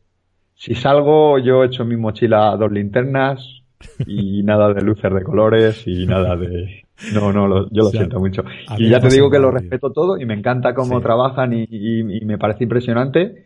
si 0.54 0.74
salgo, 0.74 1.38
yo 1.38 1.64
echo 1.64 1.82
en 1.82 1.88
mi 1.90 1.96
mochila 1.96 2.56
dos 2.56 2.70
linternas 2.72 3.62
y 4.06 4.42
nada 4.44 4.72
de 4.72 4.82
luces 4.82 5.12
de 5.12 5.22
colores 5.22 5.82
y 5.86 6.06
nada 6.06 6.36
de... 6.36 6.84
No, 7.12 7.32
no, 7.32 7.46
lo- 7.48 7.68
yo 7.70 7.82
lo 7.82 7.88
O 7.88 7.90
sea, 7.90 8.00
siento 8.00 8.20
mucho. 8.20 8.44
a 8.68 8.76
Y 8.78 8.88
ya 8.88 9.00
te 9.00 9.08
digo 9.10 9.28
que 9.30 9.38
lo 9.40 9.50
tío. 9.50 9.58
respeto 9.60 9.90
todo 9.90 10.16
y 10.18 10.24
me 10.26 10.34
encanta 10.34 10.74
cómo 10.74 10.98
Sí. 10.98 11.02
trabajan 11.02 11.52
y, 11.52 11.66
y- 11.68 12.18
y 12.18 12.24
me 12.24 12.38
parece 12.38 12.64
impresionante. 12.64 13.44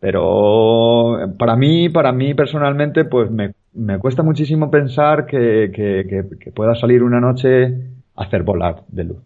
Pero 0.00 1.18
para 1.38 1.56
mí, 1.56 1.88
para 1.88 2.12
mí 2.12 2.34
personalmente, 2.34 3.04
pues 3.04 3.30
me, 3.30 3.52
me 3.74 3.98
cuesta 3.98 4.22
muchísimo 4.22 4.70
pensar 4.70 5.26
que, 5.26 5.70
que- 5.74 6.06
que- 6.08 6.38
que 6.38 6.50
pueda 6.52 6.74
salir 6.74 7.02
una 7.02 7.20
noche 7.20 7.66
a 8.14 8.22
hacer 8.24 8.42
volar 8.42 8.82
de 8.88 9.04
luz. 9.04 9.18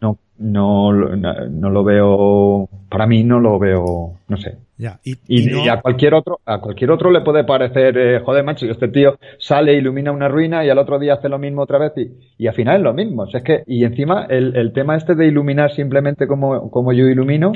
No, 0.00 0.18
no, 0.38 0.92
no, 0.92 1.48
no 1.50 1.70
lo 1.70 1.84
veo, 1.84 2.68
para 2.88 3.06
mí 3.06 3.22
no 3.22 3.38
lo 3.38 3.58
veo, 3.58 4.14
no 4.28 4.36
sé. 4.38 4.56
Ya. 4.80 4.98
Y, 5.04 5.12
Y, 5.28 5.42
y 5.42 5.46
no- 5.52 5.64
y 5.64 5.68
a 5.68 5.80
cualquier 5.82 6.14
otro, 6.14 6.40
a 6.46 6.58
cualquier 6.58 6.90
otro 6.90 7.10
le 7.10 7.20
puede 7.20 7.44
parecer, 7.44 7.98
eh, 7.98 8.20
joder, 8.24 8.42
macho, 8.44 8.64
este 8.64 8.88
tío 8.88 9.18
sale, 9.38 9.74
ilumina 9.74 10.10
una 10.10 10.26
ruina 10.28 10.64
y 10.64 10.70
al 10.70 10.78
otro 10.78 10.98
día 10.98 11.14
hace 11.14 11.28
lo 11.28 11.38
mismo 11.38 11.62
otra 11.62 11.78
vez 11.78 11.92
y, 11.96 12.10
y 12.42 12.46
al 12.46 12.54
final 12.54 12.76
es 12.78 12.82
lo 12.82 12.94
mismo. 12.94 13.24
O 13.24 13.30
sea, 13.30 13.40
es 13.40 13.44
que, 13.44 13.62
y 13.66 13.84
encima 13.84 14.26
el, 14.30 14.56
el 14.56 14.72
tema 14.72 14.96
este 14.96 15.14
de 15.14 15.26
iluminar 15.26 15.70
simplemente 15.74 16.26
como, 16.26 16.70
como 16.70 16.92
yo 16.94 17.06
ilumino, 17.08 17.52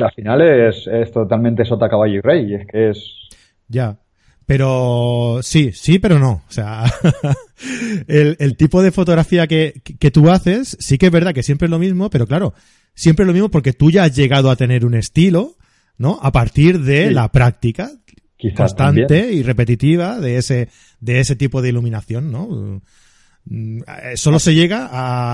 al 0.00 0.12
final 0.12 0.42
es, 0.42 0.86
es 0.86 1.10
totalmente 1.10 1.64
sota, 1.64 1.88
caballo 1.88 2.14
y 2.16 2.20
rey. 2.20 2.54
Es 2.54 2.66
que 2.66 2.90
es, 2.90 3.12
Ya. 3.68 3.96
Pero 4.44 5.40
sí, 5.42 5.72
sí, 5.72 5.98
pero 5.98 6.18
no. 6.20 6.42
O 6.48 6.52
sea, 6.52 6.84
el, 8.08 8.36
el 8.38 8.56
tipo 8.56 8.82
de 8.82 8.92
fotografía 8.92 9.46
que, 9.46 9.74
que 9.98 10.10
tú 10.10 10.30
haces, 10.30 10.76
sí 10.80 10.98
que 10.98 11.06
es 11.06 11.12
verdad 11.12 11.34
que 11.34 11.42
siempre 11.42 11.66
es 11.66 11.70
lo 11.70 11.78
mismo, 11.78 12.10
pero 12.10 12.26
claro, 12.26 12.54
siempre 12.94 13.24
es 13.24 13.26
lo 13.26 13.32
mismo 13.32 13.48
porque 13.48 13.72
tú 13.72 13.90
ya 13.90 14.04
has 14.04 14.14
llegado 14.14 14.50
a 14.50 14.56
tener 14.56 14.84
un 14.84 14.94
estilo, 14.94 15.52
¿no? 15.98 16.18
A 16.22 16.32
partir 16.32 16.80
de 16.80 17.08
Sí. 17.08 17.14
la 17.14 17.28
práctica 17.30 17.90
quizás 18.36 18.56
constante 18.56 19.06
también. 19.06 19.38
y 19.38 19.42
repetitiva 19.42 20.20
de 20.20 20.36
ese, 20.36 20.68
de 21.00 21.20
ese 21.20 21.36
tipo 21.36 21.62
de 21.62 21.70
iluminación, 21.70 22.30
¿no? 22.30 22.80
Mm, 23.48 23.78
eh, 23.78 24.16
Solo 24.16 24.38
se 24.38 24.54
llega 24.54 24.88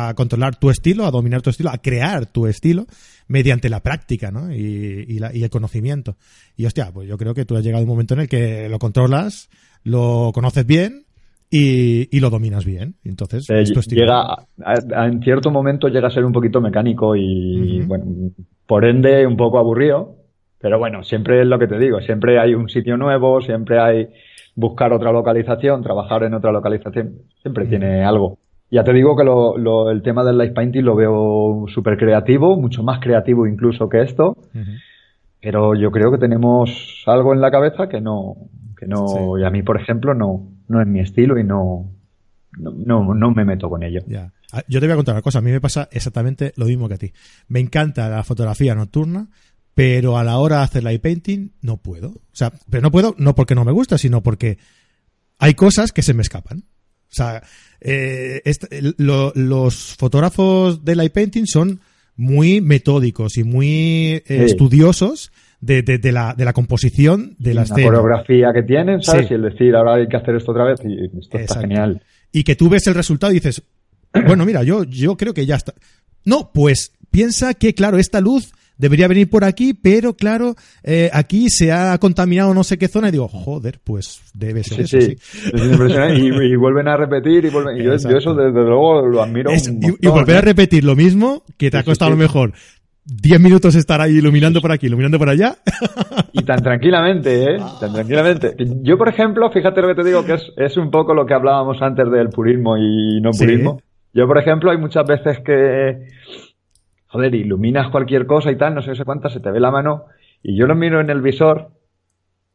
a 0.09 0.15
controlar 0.15 0.57
tu 0.57 0.71
estilo, 0.71 1.07
a 1.07 1.11
dominar 1.11 1.41
tu 1.43 1.51
estilo, 1.51 1.71
a 1.71 1.79
crear 1.79 2.27
tu 2.27 2.47
estilo 2.47 2.87
mediante 3.27 3.71
la 3.71 3.81
práctica, 3.81 4.31
¿no? 4.31 4.53
Y, 4.55 5.05
y 5.09 5.19
la- 5.19 5.35
y 5.35 5.43
el 5.45 5.51
conocimiento. 5.51 6.17
Y 6.57 6.67
hostia, 6.67 6.91
pues 6.93 7.09
yo 7.09 7.17
creo 7.17 7.33
que 7.35 7.45
tú 7.47 7.57
has 7.57 7.65
llegado 7.65 7.81
a 7.81 7.85
un 7.85 7.89
momento 7.89 8.13
en 8.15 8.21
el 8.21 8.29
que 8.29 8.69
lo 8.69 8.79
controlas, 8.79 9.49
lo 9.85 10.31
conoces 10.35 10.67
bien 10.67 11.05
y, 11.51 12.15
y 12.15 12.21
lo 12.21 12.29
dominas 12.31 12.65
bien. 12.67 12.97
Entonces, 13.05 13.47
Eh, 13.49 13.65
llega 13.89 14.21
a- 14.21 14.47
a- 14.65 15.07
en 15.07 15.23
cierto 15.23 15.51
momento 15.51 15.89
llega 15.89 16.09
a 16.09 16.11
ser 16.11 16.25
un 16.25 16.33
poquito 16.33 16.61
mecánico 16.61 17.17
y, 17.17 17.81
bueno, 17.87 18.05
por 18.67 18.85
ende 18.85 19.27
un 19.27 19.37
poco 19.37 19.59
aburrido. 19.59 20.17
Pero 20.63 20.79
bueno, 20.79 21.03
siempre 21.03 21.41
es 21.43 21.47
lo 21.47 21.59
que 21.59 21.67
te 21.67 21.79
digo, 21.79 22.01
siempre 22.01 22.39
hay 22.39 22.55
un 22.55 22.69
sitio 22.71 22.97
nuevo, 22.97 23.41
siempre 23.43 23.79
hay 23.81 24.09
buscar 24.55 24.93
otra 24.93 25.13
localización, 25.13 25.83
trabajar 25.83 26.23
en 26.23 26.35
otra 26.35 26.53
localización, 26.53 27.15
siempre 27.43 27.67
tiene 27.67 28.05
algo. 28.05 28.39
Ya 28.71 28.85
te 28.85 28.93
digo 28.93 29.17
que 29.17 29.25
lo, 29.25 29.59
lo- 29.59 29.91
el 29.91 30.01
tema 30.03 30.25
del 30.25 30.39
light 30.39 30.55
painting 30.55 30.83
lo 30.85 30.95
veo 30.97 31.67
súper 31.69 31.99
creativo, 31.99 32.57
mucho 32.57 32.83
más 32.83 33.01
creativo 33.01 33.47
incluso 33.47 33.89
que 33.89 34.01
esto, 34.03 34.37
pero 35.41 35.75
yo 35.75 35.91
creo 35.91 36.11
que 36.13 36.19
tenemos 36.19 37.03
algo 37.07 37.33
en 37.35 37.41
la 37.41 37.51
cabeza 37.51 37.89
que 37.89 38.01
no, 38.01 38.37
que 38.79 38.87
no, 38.87 39.07
Sí. 39.09 39.41
y 39.41 39.45
a 39.45 39.51
mí, 39.51 39.63
por 39.63 39.81
ejemplo, 39.81 40.15
no, 40.15 40.49
no 40.69 40.81
es 40.81 40.87
mi 40.87 41.01
estilo 41.01 41.39
y 41.39 41.45
no, 41.45 41.91
no, 42.59 42.71
no, 42.73 43.15
no 43.15 43.31
me 43.33 43.45
meto 43.45 43.69
con 43.69 43.83
ello. 43.83 44.01
Ya. 44.07 44.31
Ah, 44.53 44.63
Yo 44.69 44.81
te 44.81 44.87
voy 44.87 44.93
a 44.93 44.97
contar 44.97 45.15
una 45.15 45.23
cosa. 45.23 45.39
A 45.39 45.43
mí 45.43 45.51
me 45.51 45.61
pasa 45.61 45.89
exactamente 45.91 46.53
lo 46.57 46.67
mismo 46.67 46.87
que 46.89 46.95
a 46.95 46.99
ti. 46.99 47.13
Me 47.49 47.59
encanta 47.61 48.09
la 48.09 48.23
fotografía 48.23 48.75
nocturna, 48.75 49.29
pero 49.75 50.19
a 50.19 50.25
la 50.25 50.39
hora 50.39 50.59
de 50.59 50.63
hacer 50.65 50.85
light 50.85 51.01
painting 51.03 51.51
no 51.63 51.77
puedo. 51.79 52.09
O 52.11 52.21
sea, 52.35 52.53
pero 52.71 52.83
no 52.83 52.91
puedo 52.91 53.15
no 53.19 53.35
porque 53.35 53.55
no 53.55 53.65
me 53.65 53.73
gusta, 53.73 53.99
sino 53.99 54.23
porque 54.23 54.59
hay 55.39 55.55
cosas 55.55 55.93
que 55.93 56.03
se 56.03 56.15
me 56.15 56.23
escapan. 56.23 56.59
O 57.11 57.15
sea, 57.15 57.43
eh, 57.81 58.43
lo- 58.99 59.33
los 59.35 59.95
fotógrafos 59.97 60.85
de 60.85 60.97
light 60.97 61.13
painting 61.13 61.47
son 61.47 61.81
muy 62.17 62.61
metódicos 62.61 63.37
y 63.39 63.45
muy 63.45 63.69
eh, 64.15 64.23
Sí. 64.27 64.35
estudiosos 64.45 65.33
de, 65.61 65.83
de- 65.83 65.99
de 65.99 66.13
la, 66.13 66.35
de 66.35 66.45
la 66.45 66.53
composición 66.53 67.37
de 67.39 67.55
la 67.55 67.61
la 67.61 67.65
escena. 67.65 67.85
coreografía 67.85 68.53
que 68.55 68.63
tienen, 68.63 69.03
¿sabes? 69.03 69.29
Sí. 69.29 69.33
Y 69.33 69.37
el 69.37 69.43
decir, 69.43 69.75
ahora 69.75 69.95
hay 69.95 70.09
que 70.09 70.17
hacer 70.17 70.35
esto 70.37 70.53
otra 70.53 70.65
vez 70.65 70.81
y 70.85 71.05
esto 71.07 71.19
está 71.19 71.41
Exacto. 71.41 71.61
genial. 71.63 72.03
y 72.35 72.45
que 72.45 72.57
tú 72.57 72.69
ves 72.71 72.87
el 72.87 72.95
resultado 72.95 73.31
y 73.33 73.37
dices, 73.37 73.63
bueno, 74.27 74.45
mira, 74.47 74.63
yo, 74.63 74.85
yo 74.85 75.17
creo 75.17 75.35
que 75.35 75.45
ya 75.47 75.57
está. 75.57 75.75
No, 76.25 76.51
pues 76.53 76.93
piensa 77.11 77.53
que, 77.55 77.75
claro, 77.75 77.99
esta 77.99 78.21
luz 78.23 78.53
debería 78.83 79.09
venir 79.09 79.31
por 79.31 79.45
aquí, 79.45 79.73
pero 79.73 80.13
claro, 80.15 80.55
eh, 80.83 81.09
aquí 81.15 81.49
se 81.49 81.73
ha 81.73 81.97
contaminado 81.99 82.53
no 82.53 82.65
sé 82.65 82.77
qué 82.77 82.89
zona 82.89 83.09
y 83.09 83.13
digo, 83.13 83.29
joder, 83.29 83.79
pues 83.83 84.21
debe 84.35 84.63
ser 84.65 84.87
Sí, 84.87 84.97
eso, 84.99 85.07
sí, 85.07 85.17
sí. 85.17 85.51
es 85.55 85.65
impresionante. 85.73 86.21
Y, 86.21 86.53
y 86.53 86.57
vuelven 86.57 86.89
a 86.89 86.97
repetir 86.97 87.45
y 87.47 87.51
vuelven. 87.51 87.81
y 87.81 87.85
yo, 87.85 87.93
eso 87.95 88.35
desde 88.35 88.61
luego 88.61 89.07
lo 89.07 89.23
admiro 89.23 89.51
Es- 89.51 89.69
un 89.69 89.81
y, 90.01 90.07
volver 90.09 90.37
a 90.37 90.39
¿eh? 90.41 90.43
repetir 90.43 90.85
lo 90.85 90.95
mismo 90.97 91.45
que 91.57 91.71
te 91.71 91.77
ha 91.79 91.81
Sí, 91.81 91.85
sí, 91.85 91.91
costado 91.91 92.09
a 92.09 92.15
lo 92.15 92.17
sí. 92.17 92.23
mejor 92.23 92.53
10 93.05 93.41
minutos 93.41 93.75
estar 93.75 94.01
ahí 94.01 94.19
iluminando 94.19 94.61
por 94.61 94.71
aquí, 94.71 94.87
iluminando 94.87 95.19
por 95.19 95.29
allá. 95.29 95.57
Y 96.33 96.43
tan 96.45 96.63
tranquilamente, 96.63 97.45
¿eh? 97.45 97.59
Tan 97.81 97.93
tranquilamente. 97.93 98.55
Yo, 98.83 98.97
por 98.99 99.09
ejemplo, 99.09 99.51
fíjate 99.51 99.81
lo 99.81 99.89
que 99.89 99.95
te 100.03 100.05
digo, 100.05 100.25
que 100.25 100.35
es, 100.35 100.43
es 100.57 100.77
un 100.77 100.91
poco 100.91 101.13
lo 101.15 101.27
que 101.27 101.35
hablábamos 101.35 101.79
antes 101.81 102.11
del 102.11 102.29
purismo 102.29 102.77
y 102.77 103.21
no 103.21 103.33
Sí. 103.33 103.45
purismo. 103.45 103.81
Yo, 104.15 104.27
por 104.27 104.39
ejemplo, 104.39 104.71
hay 104.71 104.79
muchas 104.79 105.05
veces 105.07 105.39
que, 105.45 106.07
joder, 107.13 107.35
iluminas 107.35 107.91
cualquier 107.91 108.27
cosa 108.27 108.51
y 108.51 108.57
tal, 108.57 108.75
no 108.75 108.83
sé, 108.83 108.95
sé 108.95 109.05
cuántas, 109.05 109.33
se 109.33 109.41
te 109.41 109.51
ve 109.51 109.61
la 109.61 109.71
mano, 109.71 110.05
y 110.43 110.57
yo 110.57 110.67
lo 110.67 110.75
miro 110.75 111.01
en 111.01 111.11
el 111.11 111.21
visor, 111.21 111.69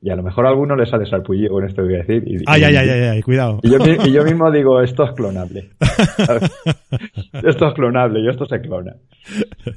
y 0.02 0.10
a 0.12 0.15
lo 0.15 0.22
mejor 0.24 0.46
a 0.46 0.50
alguno 0.50 0.76
le 0.76 0.86
sale 0.86 1.06
sarpullido 1.08 1.54
con 1.54 1.63
esto 1.65 1.82
que 1.82 1.88
voy 1.88 1.96
a 1.96 2.04
decir. 2.04 2.24
Y, 2.28 2.38
Ay, 2.46 2.62
y- 2.62 2.63
ay, 2.65 2.76
ay, 2.76 2.89
ay, 2.89 3.02
ay, 3.02 3.22
cuidado. 3.24 3.60
Y 3.63 3.70
yo, 3.72 3.80
mi- 3.80 3.98
y 4.10 4.12
yo 4.12 4.24
mismo 4.24 4.52
digo, 4.52 4.82
esto 4.82 5.04
es 5.06 5.12
clonable. 5.13 5.70
Esto 7.43 7.67
es 7.67 7.74
clonable 7.74 8.20
y 8.22 8.28
esto 8.30 8.46
se 8.46 8.62
clona. 8.62 8.96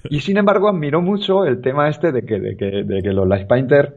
Y 0.08 0.20
sin 0.20 0.36
embargo, 0.36 0.68
admiro 0.68 1.00
mucho 1.00 1.44
el 1.44 1.60
tema 1.60 1.88
este 1.88 2.12
de 2.12 2.22
que, 2.24 2.38
de 2.40 2.56
que, 2.56 2.84
de 2.84 3.02
que 3.02 3.12
los 3.12 3.26
Light 3.26 3.46
Painter. 3.46 3.94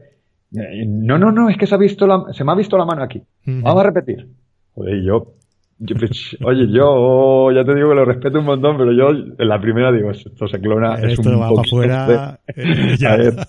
eh, 0.54 0.84
No, 0.86 1.18
no, 1.18 1.30
no, 1.32 1.48
es 1.48 1.56
que 1.56 1.66
se, 1.66 1.74
ha 1.74 1.78
visto 1.78 2.06
la, 2.06 2.24
se 2.32 2.44
me 2.44 2.52
ha 2.52 2.54
visto 2.54 2.76
la 2.78 2.84
mano 2.84 3.02
aquí. 3.02 3.22
Vamos 3.46 3.80
a 3.82 3.86
repetir. 3.86 4.28
Joder, 4.74 4.96
y 4.96 5.04
yo. 5.06 5.34
Yo, 5.78 5.96
pues, 5.98 6.36
oye, 6.42 6.66
yo 6.72 7.50
ya 7.52 7.64
te 7.64 7.74
digo 7.74 7.90
que 7.90 7.94
lo 7.96 8.04
respeto 8.04 8.38
un 8.38 8.44
montón, 8.46 8.76
pero 8.76 8.92
yo 8.92 9.10
en 9.10 9.48
la 9.48 9.60
primera 9.60 9.92
digo, 9.92 10.10
esto 10.10 10.46
se 10.48 10.60
clona. 10.60 10.94
es 10.96 11.18
Esto 11.18 11.28
un 11.30 11.40
va 11.40 11.48
para 11.50 11.60
afuera. 11.62 12.38
de- 12.46 12.62
eh, 12.92 12.96
ya. 12.98 13.16
Ver. 13.16 13.34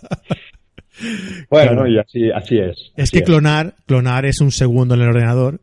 Bueno, 1.50 1.72
Claro. 1.72 1.82
no, 1.84 1.88
y 1.90 1.98
así, 2.00 2.32
así 2.32 2.58
es. 2.58 2.94
Es 2.96 3.10
así 3.10 3.18
que 3.20 3.26
clonar, 3.26 3.74
clonar 3.86 4.26
es 4.26 4.40
un 4.40 4.52
segundo 4.52 4.96
en 4.96 5.02
el 5.02 5.10
ordenador 5.10 5.60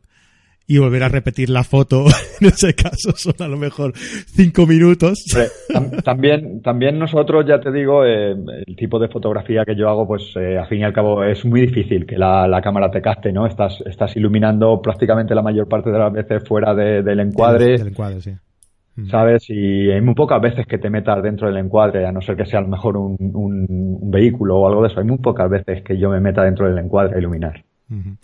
y 0.65 0.77
volver 0.77 1.03
a 1.03 1.09
repetir 1.09 1.49
la 1.49 1.63
foto, 1.63 2.05
en 2.41 2.47
ese 2.47 2.73
caso 2.73 3.11
son 3.15 3.33
a 3.39 3.47
lo 3.47 3.57
mejor 3.57 3.93
cinco 3.95 4.65
minutos. 4.65 5.25
También, 6.03 6.61
también 6.61 6.97
nosotros, 6.99 7.45
ya 7.47 7.59
te 7.59 7.71
digo, 7.71 8.05
eh, 8.05 8.31
el 8.65 8.75
tipo 8.75 8.99
de 8.99 9.07
fotografía 9.09 9.63
que 9.65 9.75
yo 9.75 9.89
hago, 9.89 10.07
pues 10.07 10.33
eh, 10.35 10.57
al 10.57 10.67
fin 10.67 10.79
y 10.79 10.83
al 10.83 10.93
cabo 10.93 11.23
es 11.23 11.43
muy 11.45 11.61
difícil 11.61 12.05
que 12.05 12.17
la, 12.17 12.47
la 12.47 12.61
cámara 12.61 12.89
te 12.91 13.01
capte, 13.01 13.31
¿no? 13.31 13.45
Estás, 13.47 13.81
estás 13.85 14.15
iluminando 14.15 14.81
prácticamente 14.81 15.35
la 15.35 15.41
mayor 15.41 15.67
parte 15.67 15.91
de 15.91 15.99
las 15.99 16.11
veces 16.13 16.43
fuera 16.47 16.73
de- 16.73 17.01
del 17.03 17.19
encuadre, 17.19 17.77
Del 17.77 17.87
encuadre, 17.89 18.21
sí. 18.21 18.31
Mm. 18.95 19.09
¿sabes? 19.09 19.45
Y 19.49 19.89
hay 19.89 20.01
muy 20.01 20.13
pocas 20.13 20.39
veces 20.41 20.65
que 20.67 20.77
te 20.77 20.89
metas 20.89 21.21
dentro 21.23 21.47
del 21.47 21.57
encuadre, 21.57 22.05
a 22.05 22.11
no 22.11 22.21
ser 22.21 22.35
que 22.35 22.45
sea 22.45 22.59
a 22.59 22.61
lo 22.63 22.67
mejor 22.69 22.95
un, 22.97 23.17
un- 23.33 23.65
un 23.99 24.11
vehículo 24.11 24.57
o 24.59 24.67
algo 24.67 24.81
de 24.83 24.87
eso. 24.89 24.99
Hay 24.99 25.05
muy 25.07 25.17
pocas 25.17 25.49
veces 25.49 25.83
que 25.83 25.97
yo 25.97 26.09
me 26.09 26.19
meta 26.19 26.43
dentro 26.43 26.67
del 26.69 26.77
encuadre 26.77 27.15
a 27.15 27.19
iluminar. 27.19 27.63
Ujú. 27.89 28.15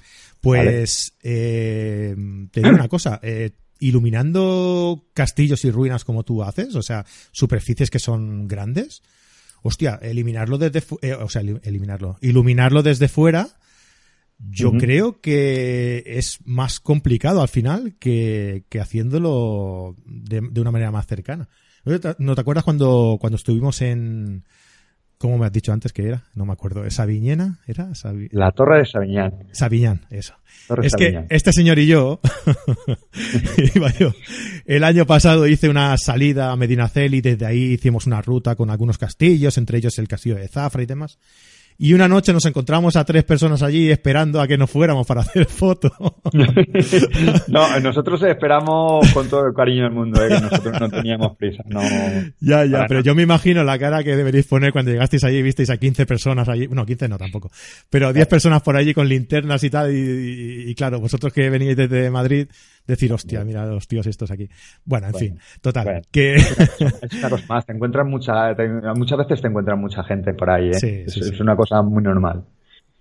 Pues 0.41 1.17
eh, 1.21 2.15
te 2.51 2.61
digo 2.61 2.75
una 2.75 2.87
cosa, 2.87 3.19
eh, 3.23 3.51
iluminando 3.79 5.07
castillos 5.13 5.65
y 5.65 5.71
ruinas 5.71 6.05
como 6.05 6.23
tú 6.23 6.43
haces, 6.43 6.75
o 6.75 6.81
sea, 6.81 7.05
superficies 7.31 7.89
que 7.89 7.99
son 7.99 8.47
grandes, 8.47 9.01
hostia, 9.61 9.99
eliminarlo 10.01 10.57
desde, 10.57 10.83
eh, 11.01 11.13
o 11.13 11.29
sea, 11.29 11.41
eliminarlo, 11.41 12.17
iluminarlo 12.21 12.83
desde 12.83 13.09
fuera, 13.09 13.49
yo 14.37 14.71
creo 14.71 15.19
que 15.19 16.01
es 16.05 16.39
más 16.45 16.79
complicado 16.79 17.41
al 17.41 17.49
final 17.49 17.95
que, 17.99 18.63
que 18.69 18.79
haciéndolo 18.79 19.97
de, 20.05 20.39
de, 20.49 20.61
una 20.61 20.71
manera 20.71 20.91
más 20.91 21.07
cercana. 21.07 21.49
¿No 21.83 22.35
te 22.35 22.41
acuerdas 22.41 22.63
cuando, 22.63 23.17
cuando 23.19 23.35
estuvimos 23.35 23.81
en, 23.81 24.45
¿Cómo 25.19 25.37
me 25.37 25.45
has 25.45 25.51
dicho 25.51 25.73
antes 25.73 25.91
que 25.91 26.07
era? 26.07 26.23
No 26.33 26.45
me 26.45 26.53
acuerdo. 26.53 26.85
¿Es 26.85 26.93
Sabiñena? 26.93 27.59
¿Era? 27.67 27.91
La 28.31 28.51
Torre 28.51 28.77
de 28.79 28.85
Sabiñán. 28.85 29.33
Sabiñán, 29.51 30.05
eso. 30.09 30.33
es 30.81 30.95
que 30.95 31.25
este 31.29 31.51
señor 31.51 31.77
y 31.77 31.87
yo, 31.87 32.21
yo, 33.99 34.13
el 34.65 34.83
año 34.85 35.05
pasado 35.05 35.45
hice 35.45 35.67
una 35.67 35.97
salida 35.97 36.51
a 36.51 36.55
Medinaceli 36.55 37.17
y 37.17 37.21
desde 37.21 37.45
ahí 37.45 37.73
hicimos 37.73 38.07
una 38.07 38.21
ruta 38.21 38.55
con 38.55 38.69
algunos 38.69 38.97
castillos, 38.97 39.57
entre 39.57 39.79
ellos 39.79 39.99
el 39.99 40.07
castillo 40.07 40.37
de 40.37 40.47
Zafra 40.47 40.83
y 40.83 40.85
demás. 40.85 41.19
Y 41.81 41.93
una 41.93 42.09
noche 42.09 42.33
nos 42.33 42.45
encontramos 42.45 42.97
a 42.97 43.05
tres 43.05 43.23
personas 43.23 43.63
allí 43.63 43.89
esperando 43.89 44.41
a 44.41 44.47
que 44.49 44.57
nos 44.57 44.69
fuéramos 44.69 45.07
para 45.07 45.21
hacer 45.21 45.45
fotos. 45.45 45.93
no, 47.47 47.79
nosotros 47.79 48.21
esperamos 48.23 49.09
con 49.13 49.29
todo 49.29 49.47
el 49.47 49.53
cariño 49.53 49.83
del 49.83 49.93
mundo, 49.93 50.21
¿eh? 50.21 50.27
que 50.27 50.41
nosotros 50.41 50.77
no 50.77 50.89
teníamos 50.89 51.37
prisa. 51.37 51.63
No, 51.67 51.79
ya, 52.41 52.65
ya, 52.65 52.85
pero 52.85 52.99
yo 52.99 53.15
me 53.15 53.23
imagino 53.23 53.63
la 53.63 53.79
cara 53.79 54.03
que 54.03 54.17
deberéis 54.17 54.45
poner 54.45 54.73
cuando 54.73 54.91
llegasteis 54.91 55.23
allí 55.23 55.37
y 55.37 55.41
visteis 55.41 55.69
a 55.69 55.77
15 55.77 56.05
personas 56.05 56.49
allí. 56.49 56.67
No, 56.67 56.85
15 56.85 57.07
no 57.07 57.17
tampoco. 57.17 57.49
Pero 57.89 58.11
10 58.11 58.27
personas 58.27 58.61
por 58.61 58.75
allí 58.75 58.93
con 58.93 59.07
linternas 59.07 59.63
y 59.63 59.69
tal. 59.69 59.95
Y, 59.95 60.69
y 60.69 60.75
claro, 60.75 60.99
vosotros 60.99 61.31
que 61.31 61.49
venís 61.49 61.77
desde 61.77 62.09
Madrid, 62.11 62.49
decir, 62.89 63.13
hostia, 63.13 63.43
mira 63.43 63.65
los 63.65 63.87
tíos 63.87 64.05
estos 64.07 64.31
aquí. 64.31 64.49
Bueno, 64.85 65.07
en 65.07 65.13
fin, 65.13 65.39
total. 65.61 66.01
que... 66.11 66.35
Es 66.35 67.13
una 67.19 67.29
cosa 67.29 67.45
más, 67.47 67.65
te 67.65 67.73
encuentran 67.73 68.09
mucha, 68.09 68.55
muchas 68.95 69.17
veces 69.19 69.41
te 69.41 69.47
encuentran 69.47 69.79
mucha 69.79 70.03
gente 70.03 70.33
por 70.33 70.49
ahí, 70.49 70.69
¿eh? 70.69 71.05
es, 71.07 71.39
una 71.39 71.55
cosa 71.55 71.81
muy 71.81 72.03
normal. 72.03 72.43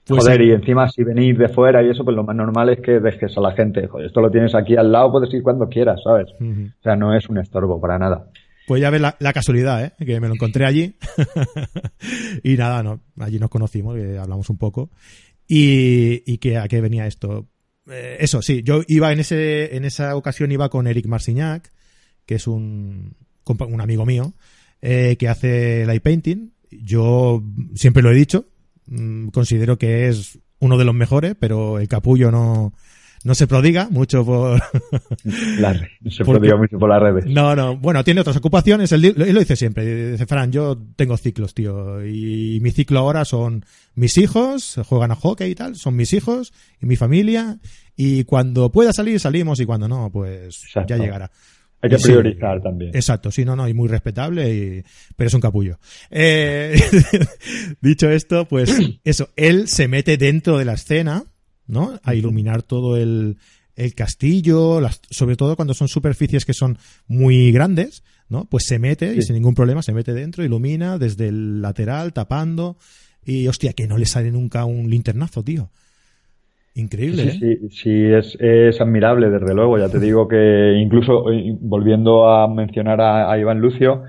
Pues 0.06 0.24
Joder, 0.24 0.40
y 0.40 0.52
encima 0.52 0.88
si 0.88 1.04
venís 1.04 1.36
de 1.36 1.48
fuera 1.48 1.82
y 1.82 1.90
eso, 1.90 2.02
pues 2.02 2.16
lo 2.16 2.24
más 2.24 2.34
normal 2.34 2.70
es 2.70 2.80
que 2.80 2.98
dejes 2.98 3.36
a 3.36 3.40
la 3.42 3.52
gente. 3.52 3.86
Joder, 3.86 4.06
esto 4.06 4.22
lo 4.22 4.30
tienes 4.30 4.54
aquí 4.54 4.74
al 4.74 4.90
lado, 4.90 5.12
puedes 5.12 5.32
ir 5.34 5.42
cuando 5.42 5.68
quieras, 5.68 6.00
¿sabes? 6.02 6.28
O 6.40 6.82
sea, 6.82 6.96
no 6.96 7.14
es 7.14 7.28
un 7.28 7.38
estorbo 7.38 7.78
para 7.78 7.98
nada. 7.98 8.26
Pues 8.66 8.82
ya 8.82 8.90
ves 8.90 9.00
la, 9.00 9.32
casualidad, 9.32 9.82
¿eh? 9.82 9.92
Que 9.98 10.20
me 10.20 10.28
lo 10.28 10.34
encontré 10.34 10.66
allí. 10.66 10.94
y 12.42 12.56
nada, 12.56 12.82
no, 12.82 13.00
allí 13.18 13.38
nos 13.38 13.48
conocimos, 13.48 13.96
hablamos 14.18 14.50
un 14.50 14.58
poco. 14.58 14.90
Y, 15.46 16.22
y 16.30 16.36
que 16.36 16.58
a 16.58 16.68
qué 16.68 16.82
venía 16.82 17.06
esto. 17.06 17.46
Eh, 17.90 18.18
eso, 18.20 18.42
sí, 18.42 18.62
yo 18.62 18.82
iba 18.86 19.12
en 19.12 19.20
ese, 19.20 19.76
en 19.76 19.84
esa 19.84 20.16
ocasión 20.16 20.52
iba 20.52 20.68
con 20.68 20.86
Eric 20.86 21.06
Marcignac, 21.06 21.72
que 22.26 22.34
es 22.34 22.46
un, 22.46 23.16
un 23.44 23.80
amigo 23.80 24.04
mío, 24.04 24.34
eh, 24.82 25.16
que 25.18 25.28
hace 25.28 25.86
light 25.86 26.02
painting. 26.02 26.52
Yo 26.70 27.42
siempre 27.74 28.02
lo 28.02 28.10
he 28.10 28.14
dicho, 28.14 28.46
mm, 28.86 29.28
considero 29.28 29.78
que 29.78 30.08
es 30.08 30.38
uno 30.58 30.76
de 30.76 30.84
los 30.84 30.94
mejores, 30.94 31.34
pero 31.38 31.78
el 31.78 31.88
capullo 31.88 32.30
no, 32.30 32.74
no 33.24 33.34
se 33.34 33.46
prodiga 33.46 33.88
mucho 33.90 34.24
por... 34.24 34.60
no 35.24 36.10
se 36.10 36.24
prodiga 36.24 36.56
mucho 36.56 36.78
por 36.78 36.88
las 36.88 37.00
redes. 37.00 37.26
No, 37.26 37.54
no. 37.54 37.76
Bueno, 37.76 38.04
tiene 38.04 38.20
otras 38.20 38.36
ocupaciones. 38.36 38.92
Él, 38.92 39.14
lo 39.16 39.40
dice 39.40 39.56
siempre. 39.56 40.12
Dice, 40.12 40.26
Fran, 40.26 40.52
yo 40.52 40.78
tengo 40.96 41.16
ciclos, 41.16 41.54
tío. 41.54 42.04
Y 42.04 42.58
mi 42.60 42.70
ciclo 42.70 43.00
ahora 43.00 43.24
son 43.24 43.64
mis 43.94 44.18
hijos, 44.18 44.80
juegan 44.86 45.10
a 45.10 45.16
hockey 45.16 45.50
y 45.50 45.54
tal. 45.54 45.76
Son 45.76 45.96
mis 45.96 46.12
hijos 46.12 46.52
y 46.80 46.86
mi 46.86 46.96
familia. 46.96 47.58
Y 47.96 48.24
cuando 48.24 48.70
pueda 48.70 48.92
salir, 48.92 49.18
salimos. 49.20 49.60
Y 49.60 49.66
cuando 49.66 49.88
no, 49.88 50.10
pues 50.10 50.62
ya 50.86 50.96
llegará. 50.96 51.30
Hay 51.80 51.90
que 51.90 51.98
priorizar 51.98 52.60
también. 52.60 52.90
Exacto, 52.94 53.30
sí, 53.30 53.44
no, 53.44 53.54
no, 53.54 53.68
y 53.68 53.74
muy 53.74 53.88
respetable, 53.88 54.52
y, 54.52 54.84
pero 55.16 55.28
es 55.28 55.34
un 55.34 55.40
capullo. 55.40 55.78
Eh, 56.10 56.74
dicho 57.80 58.10
esto, 58.10 58.46
pues 58.46 58.76
eso, 59.04 59.28
él 59.36 59.68
se 59.68 59.86
mete 59.86 60.16
dentro 60.16 60.58
de 60.58 60.64
la 60.64 60.72
escena, 60.72 61.24
¿no? 61.68 62.00
A 62.02 62.14
iluminar 62.14 62.62
todo 62.62 62.96
el, 62.96 63.36
el 63.76 63.94
castillo, 63.94 64.80
las, 64.80 65.00
sobre 65.10 65.36
todo 65.36 65.54
cuando 65.54 65.74
son 65.74 65.86
superficies 65.86 66.44
que 66.44 66.54
son 66.54 66.78
muy 67.06 67.52
grandes, 67.52 68.02
¿no? 68.28 68.46
Pues 68.46 68.64
se 68.66 68.78
mete 68.78 69.14
y 69.14 69.22
sin 69.22 69.36
ningún 69.36 69.54
problema 69.54 69.82
se 69.82 69.92
mete 69.92 70.12
dentro, 70.12 70.44
ilumina 70.44 70.98
desde 70.98 71.28
el 71.28 71.62
lateral, 71.62 72.12
tapando. 72.12 72.76
Y 73.24 73.46
hostia, 73.46 73.74
que 73.74 73.86
no 73.86 73.98
le 73.98 74.06
sale 74.06 74.32
nunca 74.32 74.64
un 74.64 74.90
linternazo, 74.90 75.44
tío. 75.44 75.70
Increíble, 76.74 77.30
sí, 77.32 77.38
¿eh? 77.42 77.58
Sí, 77.60 77.68
sí, 77.70 78.04
es, 78.04 78.36
es, 78.40 78.80
admirable, 78.80 79.30
desde 79.30 79.52
luego. 79.52 79.78
Ya 79.78 79.88
te 79.88 79.98
digo 79.98 80.28
que 80.28 80.78
incluso 80.80 81.30
eh, 81.32 81.56
volviendo 81.60 82.28
a 82.28 82.46
mencionar 82.46 83.00
a, 83.00 83.36
Iván 83.38 83.60
Lucio, 83.60 84.04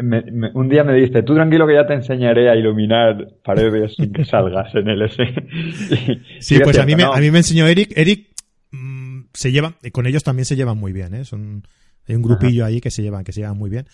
un 0.00 0.68
día 0.68 0.84
me 0.84 0.94
dice, 0.94 1.22
tú 1.22 1.34
tranquilo 1.34 1.66
que 1.66 1.74
ya 1.74 1.86
te 1.86 1.94
enseñaré 1.94 2.50
a 2.50 2.56
iluminar 2.56 3.28
paredes 3.44 3.94
sin 3.96 4.12
que 4.12 4.24
salgas 4.24 4.74
en 4.74 4.88
el 4.88 5.02
S. 5.02 5.22
sí, 6.40 6.58
pues 6.62 6.78
a 6.78 6.86
mí, 6.86 6.96
me, 6.96 7.04
a 7.04 7.16
mí 7.18 7.30
me 7.30 7.38
enseñó 7.38 7.66
Eric. 7.66 7.92
Eric 7.96 8.28
mm, 8.70 9.22
se 9.32 9.52
lleva, 9.52 9.74
con 9.92 10.06
ellos 10.06 10.24
también 10.24 10.44
se 10.44 10.56
llevan 10.56 10.78
muy 10.78 10.92
bien, 10.92 11.14
¿eh? 11.14 11.24
Son, 11.24 11.62
hay 12.08 12.14
un 12.14 12.22
grupillo 12.22 12.64
ahí 12.64 12.80
que 12.80 12.90
se 12.90 13.02
llevan, 13.02 13.24
que 13.24 13.32
se 13.32 13.40
llevan 13.40 13.58
muy 13.58 13.70
bien. 13.70 13.86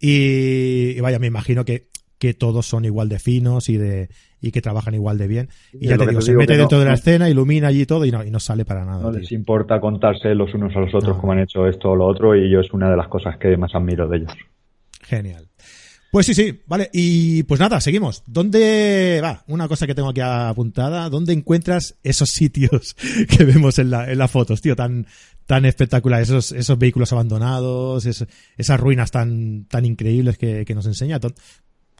y 0.00 1.00
vaya, 1.00 1.18
me 1.18 1.26
imagino 1.26 1.64
que 1.64 1.88
que 2.18 2.34
todos 2.34 2.66
son 2.66 2.84
igual 2.84 3.08
de 3.08 3.18
finos 3.18 3.68
y 3.68 3.76
de 3.76 4.08
y 4.40 4.52
que 4.52 4.60
trabajan 4.60 4.94
igual 4.94 5.18
de 5.18 5.26
bien. 5.26 5.48
Y, 5.72 5.88
ya 5.88 5.96
te 5.96 6.06
digo, 6.06 6.20
se 6.20 6.34
mete 6.34 6.56
dentro 6.56 6.78
de 6.78 6.84
la 6.84 6.94
escena, 6.94 7.28
ilumina 7.28 7.68
allí 7.68 7.84
todo 7.86 8.04
y 8.04 8.10
no, 8.10 8.22
y 8.22 8.30
no 8.30 8.38
sale 8.38 8.64
para 8.64 8.84
nada. 8.84 9.02
No 9.02 9.10
les 9.10 9.32
importa 9.32 9.80
contarse 9.80 10.34
los 10.34 10.52
unos 10.54 10.74
a 10.76 10.80
los 10.80 10.94
otros 10.94 11.16
como 11.18 11.32
han 11.32 11.40
hecho 11.40 11.66
esto 11.66 11.90
o 11.90 11.96
lo 11.96 12.06
otro 12.06 12.36
y 12.36 12.50
yo 12.50 12.60
es 12.60 12.72
una 12.72 12.90
de 12.90 12.96
las 12.96 13.08
cosas 13.08 13.36
que 13.38 13.56
más 13.56 13.74
admiro 13.74 14.08
de 14.08 14.18
ellos. 14.18 14.32
Genial. 15.06 15.48
Pues 16.10 16.26
sí, 16.26 16.34
sí, 16.34 16.62
vale. 16.66 16.88
Y 16.92 17.42
pues 17.42 17.60
nada, 17.60 17.80
seguimos. 17.80 18.22
¿Dónde 18.26 19.20
va? 19.22 19.42
Una 19.48 19.68
cosa 19.68 19.86
que 19.86 19.94
tengo 19.94 20.08
aquí 20.08 20.20
apuntada. 20.22 21.10
¿Dónde 21.10 21.32
encuentras 21.32 21.98
esos 22.02 22.30
sitios 22.30 22.94
que 23.28 23.44
vemos 23.44 23.78
en 23.78 23.90
la, 23.90 24.10
en 24.10 24.18
las 24.18 24.30
fotos, 24.30 24.62
tío? 24.62 24.74
Tan, 24.76 25.06
tan 25.46 25.64
espectaculares. 25.64 26.28
Esos, 26.28 26.52
esos 26.52 26.78
vehículos 26.78 27.12
abandonados, 27.12 28.06
esas 28.06 28.80
ruinas 28.80 29.10
tan, 29.10 29.66
tan 29.66 29.84
increíbles 29.84 30.38
que, 30.38 30.64
que 30.64 30.74
nos 30.74 30.86
enseña. 30.86 31.18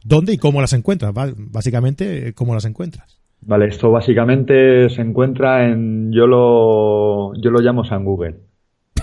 ¿Dónde 0.03 0.33
y 0.33 0.37
cómo 0.37 0.61
las 0.61 0.73
encuentras? 0.73 1.13
Básicamente, 1.13 2.33
¿cómo 2.33 2.53
las 2.53 2.65
encuentras? 2.65 3.19
Vale, 3.41 3.67
esto 3.67 3.91
básicamente 3.91 4.89
se 4.89 5.01
encuentra 5.01 5.69
en, 5.69 6.11
yo 6.11 6.25
lo, 6.25 7.33
yo 7.35 7.51
lo 7.51 7.59
llamo 7.59 7.83
San 7.85 8.03
Google. 8.03 8.46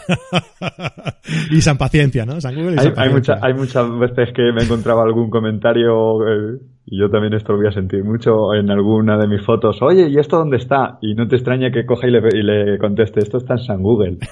y 1.50 1.60
San 1.60 1.78
Paciencia, 1.78 2.24
¿no? 2.24 2.40
San 2.40 2.54
Google 2.54 2.76
y 2.76 2.78
hay, 2.78 2.94
San 3.22 3.38
hay, 3.42 3.54
muchas 3.54 3.98
veces 3.98 4.32
que 4.34 4.52
me 4.52 4.62
encontraba 4.62 5.02
algún 5.02 5.30
comentario, 5.30 6.26
eh, 6.26 6.58
y 6.86 6.98
yo 6.98 7.10
también 7.10 7.34
esto 7.34 7.52
lo 7.52 7.58
voy 7.58 7.68
a 7.68 7.72
sentir 7.72 8.04
mucho 8.04 8.54
en 8.54 8.70
alguna 8.70 9.16
de 9.18 9.26
mis 9.28 9.42
fotos. 9.42 9.80
Oye, 9.82 10.08
¿y 10.08 10.18
esto 10.18 10.38
dónde 10.38 10.56
está? 10.58 10.98
Y 11.00 11.14
no 11.14 11.28
te 11.28 11.36
extraña 11.36 11.70
que 11.70 11.86
coja 11.86 12.06
y 12.08 12.10
le, 12.10 12.20
y 12.32 12.42
le 12.42 12.78
conteste, 12.78 13.20
esto 13.20 13.38
está 13.38 13.54
en 13.54 13.60
San 13.60 13.82
Google. 13.82 14.18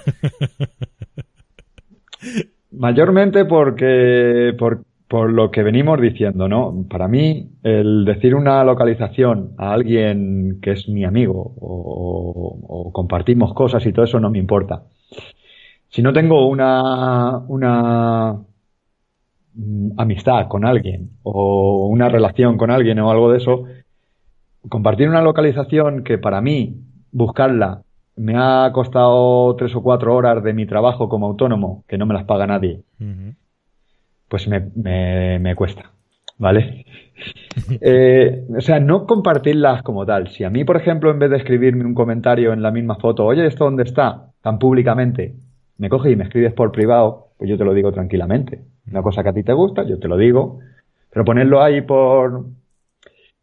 Mayormente 2.72 3.44
porque, 3.44 4.54
porque 4.58 4.85
por 5.12 5.30
lo 5.30 5.50
que 5.50 5.62
venimos 5.62 6.00
diciendo, 6.00 6.48
¿no? 6.48 6.87
Para 6.88 7.06
mí, 7.06 7.50
el 7.62 8.06
decir 8.06 8.35
una 8.35 8.64
localización 8.64 9.50
a 9.58 9.74
alguien 9.74 10.58
que 10.62 10.70
es 10.70 10.88
mi 10.88 11.04
amigo 11.04 11.52
o, 11.61 12.90
compartimos 12.94 13.52
cosas 13.52 13.85
y 13.85 13.92
todo 13.92 14.06
eso 14.06 14.18
no 14.18 14.30
me 14.30 14.38
importa. 14.38 14.85
Si 15.92 16.02
no 16.02 16.12
tengo 16.12 16.48
una, 16.48 17.38
una 17.46 18.33
mm, 19.55 19.90
amistad 19.96 20.48
con 20.48 20.64
alguien 20.64 21.11
o 21.22 21.87
una 21.87 22.09
relación 22.09 22.59
con 22.59 22.70
alguien 22.70 22.98
o 22.98 23.11
algo 23.11 23.31
de 23.31 23.38
eso, 23.38 23.64
compartir 24.68 25.09
una 25.09 25.22
localización 25.22 26.02
que 26.02 26.18
para 26.18 26.40
mí 26.40 26.76
buscarla 27.12 27.83
me 28.16 28.35
ha 28.37 28.70
costado 28.72 29.55
tres 29.57 29.74
o 29.76 29.83
cuatro 29.83 30.14
horas 30.14 30.42
de 30.42 30.52
mi 30.52 30.66
trabajo 30.66 31.09
como 31.09 31.26
autónomo, 31.26 31.85
que 31.87 31.96
no 31.98 32.07
me 32.07 32.14
las 32.14 32.24
paga 32.24 32.46
nadie 32.46 32.83
pues 34.33 34.48
me, 34.48 34.61
me, 35.38 35.55
cuesta, 35.55 35.92
¿vale? 36.38 36.87
Eh, 37.81 38.46
o 38.57 38.61
sea, 38.62 38.81
no 38.81 39.07
compartirlas 39.07 39.83
como 39.83 40.05
tal. 40.07 40.28
Si 40.28 40.42
a 40.42 40.50
mí, 40.50 40.64
por 40.64 40.76
ejemplo, 40.76 41.11
en 41.11 41.18
vez 41.18 41.31
de 41.31 41.37
escribirme 41.37 41.85
un 41.85 41.94
comentario 41.94 42.52
en 42.52 42.62
la 42.62 42.70
misma 42.70 42.96
foto, 42.96 43.26
oye, 43.26 43.46
¿esto 43.46 43.64
dónde 43.66 43.83
está? 43.85 44.31
Tan 44.40 44.59
públicamente, 44.59 45.35
me 45.83 45.88
coges 45.88 46.12
y 46.12 46.16
me 46.16 46.23
escribes 46.23 46.53
por 46.53 46.71
privado, 46.71 47.31
pues 47.37 47.51
yo 47.51 47.59
te 47.59 47.64
lo 47.64 47.75
digo 47.75 47.90
tranquilamente. 47.90 48.62
Una 48.88 49.03
cosa 49.03 49.25
que 49.25 49.31
a 49.31 49.33
ti 49.33 49.42
te 49.42 49.53
gusta, 49.53 49.83
yo 49.83 49.99
te 49.99 50.07
lo 50.07 50.16
digo. 50.16 50.61
Pero 51.11 51.25
ponerlo 51.25 51.61
ahí 51.61 51.81
por... 51.81 52.45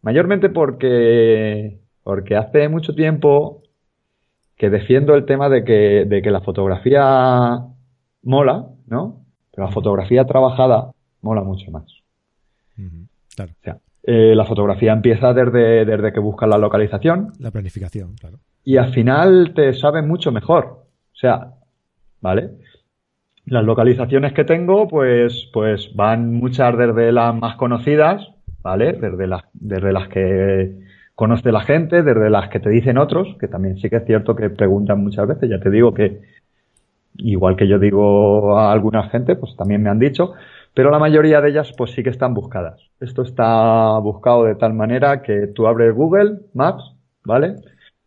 Mayormente 0.01 0.47
porque... 0.47 1.79
Porque 2.01 2.37
hace 2.37 2.69
mucho 2.69 2.95
tiempo 2.95 3.61
que 4.55 4.69
defiendo 4.69 5.15
el 5.15 5.25
tema 5.25 5.49
de 5.49 5.65
que, 5.65 6.05
de 6.07 6.21
que 6.21 6.31
la 6.31 6.39
fotografía 6.39 7.59
mola, 8.23 8.67
¿no? 8.87 9.17
la 9.57 9.67
fotografía 9.67 10.23
trabajada 10.23 10.91
mola 11.21 11.43
mucho 11.43 11.69
más. 11.71 11.83
Claro. 13.35 13.81
eh, 14.03 14.33
la 14.33 14.45
fotografía 14.45 14.93
empieza 14.93 15.33
desde, 15.33 15.83
desde 15.83 16.13
que 16.13 16.21
buscas 16.21 16.47
la 16.47 16.57
localización. 16.57 17.33
La 17.39 17.51
planificación, 17.51 18.15
claro. 18.15 18.37
Y 18.63 18.77
al 18.77 18.93
final 18.93 19.51
te 19.53 19.73
sabe 19.73 20.01
mucho 20.01 20.31
mejor. 20.31 20.85
O 21.13 21.15
sea, 21.15 21.58
¿vale? 22.21 22.51
Las 23.45 23.63
localizaciones 23.63 24.33
que 24.33 24.43
tengo, 24.43 24.87
pues, 24.87 25.49
pues 25.53 25.95
van 25.95 26.33
muchas 26.33 26.77
desde 26.77 27.11
las 27.11 27.35
más 27.35 27.55
conocidas, 27.55 28.27
¿vale? 28.61 28.93
Desde 28.93 29.27
las, 29.27 29.43
desde 29.53 29.91
las 29.91 30.07
que 30.09 30.75
conoce 31.15 31.51
la 31.51 31.61
gente, 31.61 32.03
desde 32.03 32.29
las 32.29 32.49
que 32.49 32.59
te 32.59 32.69
dicen 32.69 32.97
otros, 32.97 33.35
que 33.39 33.47
también 33.47 33.77
sí 33.77 33.89
que 33.89 33.97
es 33.97 34.05
cierto 34.05 34.35
que 34.35 34.49
preguntan 34.49 35.03
muchas 35.03 35.27
veces, 35.27 35.49
ya 35.49 35.59
te 35.59 35.69
digo 35.69 35.93
que 35.93 36.21
igual 37.17 37.55
que 37.55 37.67
yo 37.67 37.79
digo 37.79 38.57
a 38.57 38.71
alguna 38.71 39.09
gente, 39.09 39.35
pues 39.35 39.55
también 39.57 39.83
me 39.83 39.89
han 39.89 39.99
dicho, 39.99 40.33
pero 40.73 40.91
la 40.91 40.99
mayoría 40.99 41.41
de 41.41 41.49
ellas 41.49 41.73
pues 41.77 41.91
sí 41.91 42.03
que 42.03 42.09
están 42.09 42.33
buscadas. 42.33 42.79
Esto 42.99 43.23
está 43.23 43.97
buscado 43.99 44.45
de 44.45 44.55
tal 44.55 44.73
manera 44.73 45.21
que 45.21 45.47
tú 45.47 45.67
abres 45.67 45.93
Google 45.93 46.39
Maps, 46.53 46.95
¿vale? 47.25 47.55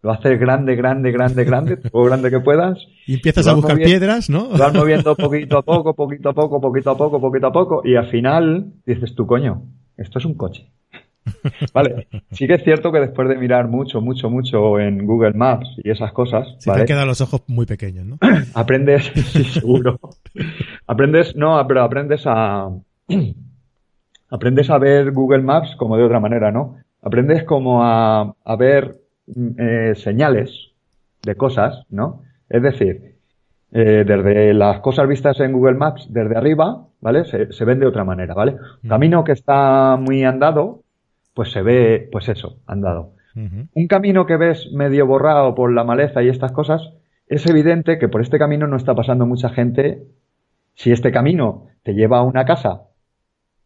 Lo 0.02 0.10
haces 0.10 0.38
grande, 0.38 0.74
grande, 0.74 1.12
grande, 1.12 1.44
grande, 1.44 1.76
todo 1.92 2.02
grande 2.04 2.30
que 2.30 2.40
puedas. 2.40 2.78
Y 3.06 3.14
empiezas 3.14 3.46
a 3.46 3.54
buscar 3.54 3.76
piedras, 3.76 4.28
¿no? 4.28 4.48
Lo 4.50 4.58
vas 4.58 4.74
moviendo 4.74 5.14
poquito 5.16 5.58
a 5.58 5.62
poco, 5.62 5.94
poquito 5.94 6.30
a 6.30 6.32
poco, 6.34 6.60
poquito 6.60 6.90
a 6.90 6.96
poco, 6.96 7.20
poquito 7.20 7.46
a 7.46 7.52
poco, 7.52 7.82
y 7.84 7.94
al 7.94 8.10
final 8.10 8.72
dices 8.84 9.14
tú, 9.14 9.26
coño, 9.26 9.62
esto 9.96 10.18
es 10.18 10.24
un 10.24 10.34
coche. 10.34 10.68
Vale, 11.72 12.08
sí 12.32 12.48
que 12.48 12.54
es 12.54 12.64
cierto 12.64 12.90
que 12.90 12.98
después 12.98 13.28
de 13.28 13.36
mirar 13.36 13.68
mucho, 13.68 14.00
mucho, 14.00 14.28
mucho 14.28 14.80
en 14.80 15.06
Google 15.06 15.34
Maps 15.34 15.68
y 15.84 15.90
esas 15.90 16.12
cosas. 16.12 16.48
Se 16.58 16.72
te 16.72 16.80
han 16.80 16.86
quedado 16.86 17.06
los 17.06 17.20
ojos 17.20 17.42
muy 17.46 17.64
pequeños, 17.64 18.04
¿no? 18.04 18.18
aprendes, 18.54 19.12
sí, 19.14 19.44
seguro. 19.44 20.00
aprendes, 20.88 21.36
no, 21.36 21.64
pero 21.68 21.82
aprendes 21.82 22.24
a. 22.26 22.70
aprendes 24.30 24.68
a 24.68 24.78
ver 24.78 25.12
Google 25.12 25.42
Maps 25.42 25.76
como 25.76 25.96
de 25.96 26.02
otra 26.02 26.18
manera, 26.18 26.50
¿no? 26.50 26.78
Aprendes 27.00 27.44
como 27.44 27.84
a, 27.84 28.34
a 28.44 28.56
ver 28.56 29.01
eh, 29.26 29.94
señales 29.96 30.72
de 31.22 31.34
cosas, 31.36 31.84
¿no? 31.90 32.22
Es 32.48 32.62
decir, 32.62 33.16
eh, 33.72 34.04
desde 34.06 34.52
las 34.52 34.80
cosas 34.80 35.08
vistas 35.08 35.40
en 35.40 35.52
Google 35.52 35.74
Maps 35.74 36.06
desde 36.10 36.36
arriba, 36.36 36.86
¿vale? 37.00 37.24
Se, 37.24 37.52
se 37.52 37.64
ven 37.64 37.80
de 37.80 37.86
otra 37.86 38.04
manera, 38.04 38.34
¿vale? 38.34 38.56
Un 38.82 38.88
camino 38.90 39.24
que 39.24 39.32
está 39.32 39.96
muy 39.96 40.24
andado, 40.24 40.82
pues 41.34 41.52
se 41.52 41.62
ve, 41.62 42.08
pues 42.10 42.28
eso, 42.28 42.58
andado. 42.66 43.14
Un 43.34 43.86
camino 43.88 44.26
que 44.26 44.36
ves 44.36 44.70
medio 44.72 45.06
borrado 45.06 45.54
por 45.54 45.72
la 45.72 45.84
maleza 45.84 46.22
y 46.22 46.28
estas 46.28 46.52
cosas, 46.52 46.92
es 47.26 47.46
evidente 47.46 47.98
que 47.98 48.08
por 48.08 48.20
este 48.20 48.38
camino 48.38 48.66
no 48.66 48.76
está 48.76 48.94
pasando 48.94 49.24
mucha 49.24 49.48
gente. 49.48 50.02
Si 50.74 50.92
este 50.92 51.12
camino 51.12 51.68
te 51.82 51.94
lleva 51.94 52.18
a 52.18 52.22
una 52.22 52.44
casa, 52.44 52.82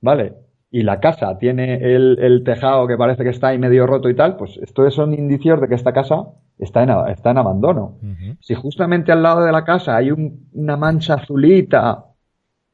¿vale? 0.01 0.35
Y 0.71 0.83
la 0.83 1.01
casa 1.01 1.39
tiene 1.39 1.77
el, 1.77 2.43
tejado 2.45 2.87
que 2.87 2.97
parece 2.97 3.23
que 3.23 3.31
está 3.31 3.49
ahí 3.49 3.59
medio 3.59 3.87
roto 3.87 4.11
y 4.11 4.17
tal, 4.17 4.37
pues 4.37 4.59
esto 4.59 4.91
son 4.91 5.15
indicios 5.15 5.61
de 5.61 5.69
que 5.69 5.75
esta 5.75 5.93
casa 5.93 6.25
está 6.59 6.83
en, 6.83 6.91
está 7.11 7.31
en 7.31 7.39
abandono. 7.39 7.99
Si 8.41 8.55
justamente 8.55 9.13
al 9.13 9.23
lado 9.23 9.45
de 9.45 9.53
la 9.53 9.65
casa 9.65 9.97
hay 9.97 10.11
una 10.11 10.77
mancha 10.77 11.15
azulita, 11.15 12.07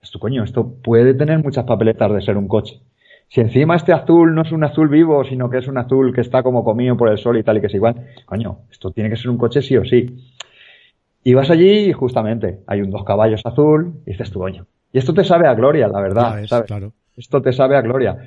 esto 0.01 0.19
coño, 0.19 0.43
esto 0.43 0.75
puede 0.83 1.15
tener 1.15 1.43
muchas 1.43 1.65
papeletas 1.65 2.13
de 2.13 2.23
ser 2.23 2.37
un 2.37 2.49
coche. 2.49 2.81
Si 3.29 3.41
encima 3.41 3.77
este 3.77 3.93
azul 3.93 4.35
no 4.35 4.43
es 4.43 4.53
un 4.53 4.65
azul 4.65 4.89
vivo, 4.89 5.25
sino 5.25 5.49
que 5.49 5.59
es 5.59 5.69
un 5.69 5.79
azul 5.79 6.15
que 6.15 6.21
está 6.21 6.43
como 6.43 6.65
comido 6.65 6.97
por 6.97 7.09
el 7.09 7.19
sol 7.19 7.39
y 7.39 7.43
tal 7.43 7.57
y 7.57 7.61
que 7.61 7.69
es 7.69 7.75
igual, 7.75 8.09
coño, 8.27 8.59
esto 8.71 8.91
tiene 8.91 9.09
que 9.09 9.17
ser 9.17 9.31
un 9.31 9.39
coche 9.39 9.63
sí 9.63 9.77
o 9.77 9.85
sí. 9.85 10.19
Y 11.25 11.35
vas 11.35 11.51
allí 11.51 11.89
y 11.89 11.93
justamente 11.93 12.61
hay 12.67 12.83
un 12.83 12.91
dos 12.91 13.05
caballos 13.05 13.41
azul 13.45 14.03
y 14.05 14.11
dices 14.11 14.31
tú, 14.31 14.41
coño. 14.41 14.67
Y 14.93 14.99
esto 14.99 15.15
te 15.15 15.25
sabe 15.25 15.47
a 15.47 15.55
gloria, 15.55 15.89
la 15.89 16.01
verdad, 16.01 16.45
¿sabes? 16.47 16.67
Claro. 16.67 16.93
Esto 17.23 17.41
te 17.41 17.53
sabe 17.53 17.77
a 17.77 17.81
gloria. 17.81 18.19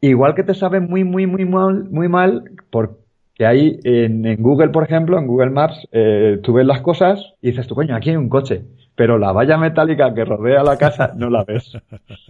Igual 0.00 0.34
que 0.34 0.42
te 0.42 0.54
sabe 0.54 0.80
muy, 0.80 1.04
muy, 1.04 1.26
muy 1.26 1.44
mal, 1.44 1.84
muy 1.90 2.08
mal, 2.08 2.50
porque 2.70 3.46
hay 3.46 3.78
en, 3.84 4.42
Google, 4.42 4.70
por 4.70 4.84
ejemplo, 4.84 5.18
en 5.18 5.26
Google 5.26 5.50
Maps, 5.50 5.86
eh, 5.92 6.38
tú 6.42 6.54
ves 6.54 6.66
las 6.66 6.80
cosas 6.80 7.20
y 7.40 7.50
dices 7.50 7.66
tú, 7.66 7.74
coño, 7.74 7.94
aquí 7.94 8.10
hay 8.10 8.16
un 8.16 8.28
coche 8.28 8.64
pero 8.96 9.18
la 9.18 9.30
valla 9.30 9.58
metálica 9.58 10.12
que 10.14 10.24
rodea 10.24 10.64
la 10.64 10.78
casa 10.78 11.12
no 11.16 11.28
la 11.28 11.44
ves. 11.44 11.76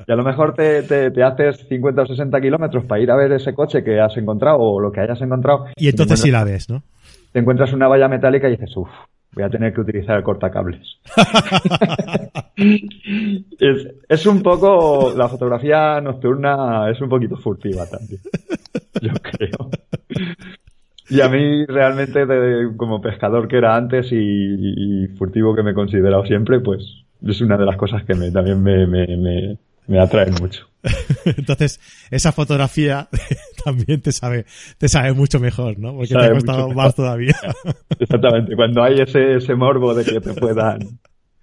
Y 0.06 0.12
a 0.12 0.16
lo 0.16 0.24
mejor 0.24 0.54
te, 0.54 0.82
te, 0.82 1.22
haces 1.22 1.64
50 1.68 2.02
o 2.02 2.06
60 2.06 2.40
kilómetros 2.40 2.84
para 2.84 3.00
ir 3.00 3.10
a 3.10 3.16
ver 3.16 3.32
ese 3.32 3.54
coche 3.54 3.84
que 3.84 4.00
has 4.00 4.16
encontrado 4.16 4.58
o 4.58 4.80
lo 4.80 4.90
que 4.90 5.00
hayas 5.00 5.20
encontrado. 5.22 5.66
Y 5.76 5.88
entonces 5.88 6.20
sí 6.20 6.30
la 6.30 6.44
ves, 6.44 6.68
¿no? 6.68 6.82
Te 7.32 7.38
encuentras 7.38 7.72
una 7.72 7.86
valla 7.86 8.08
metálica 8.08 8.48
y 8.48 8.52
dices, 8.52 8.76
uff, 8.76 8.88
voy 9.36 9.44
a 9.44 9.50
tener 9.50 9.72
que 9.74 9.82
utilizar 9.82 10.16
el 10.16 10.22
cortacables. 10.24 10.98
es, 12.56 13.86
es 14.08 14.26
un 14.26 14.42
poco, 14.42 15.12
la 15.14 15.28
fotografía 15.28 16.00
nocturna 16.00 16.90
es 16.90 16.98
un 17.02 17.10
poquito 17.10 17.36
furtiva 17.36 17.84
también. 17.86 18.20
Yo 19.02 19.12
creo. 19.22 19.70
Y 21.10 21.20
a 21.20 21.28
mí 21.28 21.66
realmente, 21.66 22.24
como 22.78 23.02
pescador 23.02 23.46
que 23.46 23.58
era 23.58 23.76
antes 23.76 24.08
y, 24.10 25.06
furtivo 25.18 25.54
que 25.54 25.62
me 25.62 25.72
he 25.72 25.74
considerado 25.74 26.24
siempre, 26.24 26.60
pues 26.60 26.82
es 27.22 27.40
una 27.42 27.58
de 27.58 27.66
las 27.66 27.76
cosas 27.76 28.04
que 28.04 28.14
me, 28.14 28.30
también 28.30 28.62
me, 28.62 28.86
me, 28.86 29.06
me, 29.18 29.58
atraen 29.98 30.34
mucho. 30.40 30.66
Entonces, 31.24 31.80
esa 32.10 32.32
fotografía 32.32 33.08
también 33.64 34.00
te 34.00 34.12
sabe, 34.12 34.46
te 34.78 34.88
sabe 34.88 35.12
mucho 35.12 35.40
mejor, 35.40 35.78
¿no? 35.78 35.94
Porque 35.94 36.14
te 36.14 36.24
ha 36.24 36.30
costado 36.30 36.68
más 36.70 36.94
todavía. 36.94 37.36
Exactamente. 37.98 38.54
Cuando 38.54 38.82
hay 38.82 39.00
ese, 39.00 39.36
ese 39.36 39.54
morbo 39.54 39.94
de 39.94 40.04
que 40.04 40.20
te 40.20 40.34
puedan 40.34 40.98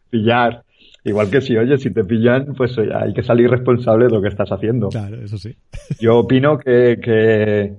pillar, 0.10 0.64
Igual 1.06 1.30
que 1.30 1.42
si, 1.42 1.58
oye, 1.58 1.78
si 1.78 1.92
te 1.92 2.06
pillan, 2.06 2.54
pues 2.56 2.78
hay 2.78 3.14
que 3.14 3.24
salir 3.24 3.50
responsable 3.50 4.06
de 4.06 4.12
lo 4.12 4.22
que 4.22 4.30
estás 4.30 4.50
haciendo. 4.50 4.88
Claro, 4.88 5.18
eso 5.22 5.38
sí. 5.38 5.54
Yo 6.00 6.20
opino 6.20 6.58
que, 6.58 6.98
que, 7.04 7.74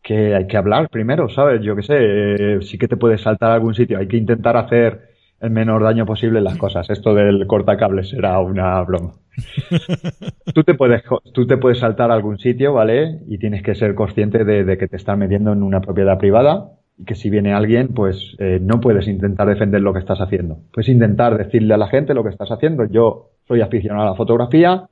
que 0.00 0.34
hay 0.34 0.46
que 0.46 0.56
hablar 0.56 0.88
primero, 0.88 1.28
¿sabes? 1.28 1.60
Yo 1.62 1.74
qué 1.74 1.82
sé, 1.82 1.96
eh, 1.98 2.58
sí 2.62 2.78
que 2.78 2.86
te 2.86 2.96
puedes 2.96 3.20
saltar 3.20 3.50
a 3.50 3.54
algún 3.54 3.74
sitio, 3.74 3.98
hay 3.98 4.06
que 4.06 4.16
intentar 4.16 4.56
hacer 4.56 5.16
el 5.40 5.50
menor 5.50 5.82
daño 5.82 6.06
posible 6.06 6.38
en 6.38 6.44
las 6.44 6.56
cosas. 6.56 6.88
Esto 6.88 7.14
del 7.14 7.48
cortacables 7.48 8.10
será 8.10 8.38
una 8.38 8.80
broma. 8.82 9.14
tú, 10.54 10.64
te 10.64 10.74
puedes, 10.74 11.02
tú 11.32 11.46
te 11.46 11.56
puedes 11.56 11.78
saltar 11.78 12.10
a 12.10 12.14
algún 12.14 12.38
sitio, 12.38 12.72
¿vale? 12.72 13.20
Y 13.28 13.38
tienes 13.38 13.62
que 13.62 13.74
ser 13.74 13.94
consciente 13.94 14.44
de, 14.44 14.78
que 14.78 14.88
te 14.88 14.96
estás 14.96 15.18
metiendo 15.18 15.52
en 15.52 15.62
una 15.62 15.80
propiedad 15.80 16.18
privada 16.18 16.70
y 16.98 17.04
que 17.04 17.14
si 17.14 17.30
viene 17.30 17.52
alguien, 17.52 17.88
pues 17.88 18.36
eh, 18.38 18.58
no 18.60 18.80
puedes 18.80 19.06
intentar 19.06 19.48
defender 19.48 19.82
lo 19.82 19.92
que 19.92 19.98
estás 20.00 20.20
haciendo. 20.20 20.58
Puedes 20.72 20.88
intentar 20.88 21.36
decirle 21.36 21.74
a 21.74 21.78
la 21.78 21.88
gente 21.88 22.14
lo 22.14 22.22
que 22.22 22.30
estás 22.30 22.50
haciendo. 22.50 22.86
Yo 22.86 23.30
soy 23.46 23.60
aficionado 23.60 24.06
a 24.06 24.10
la 24.10 24.16
fotografía, 24.16 24.88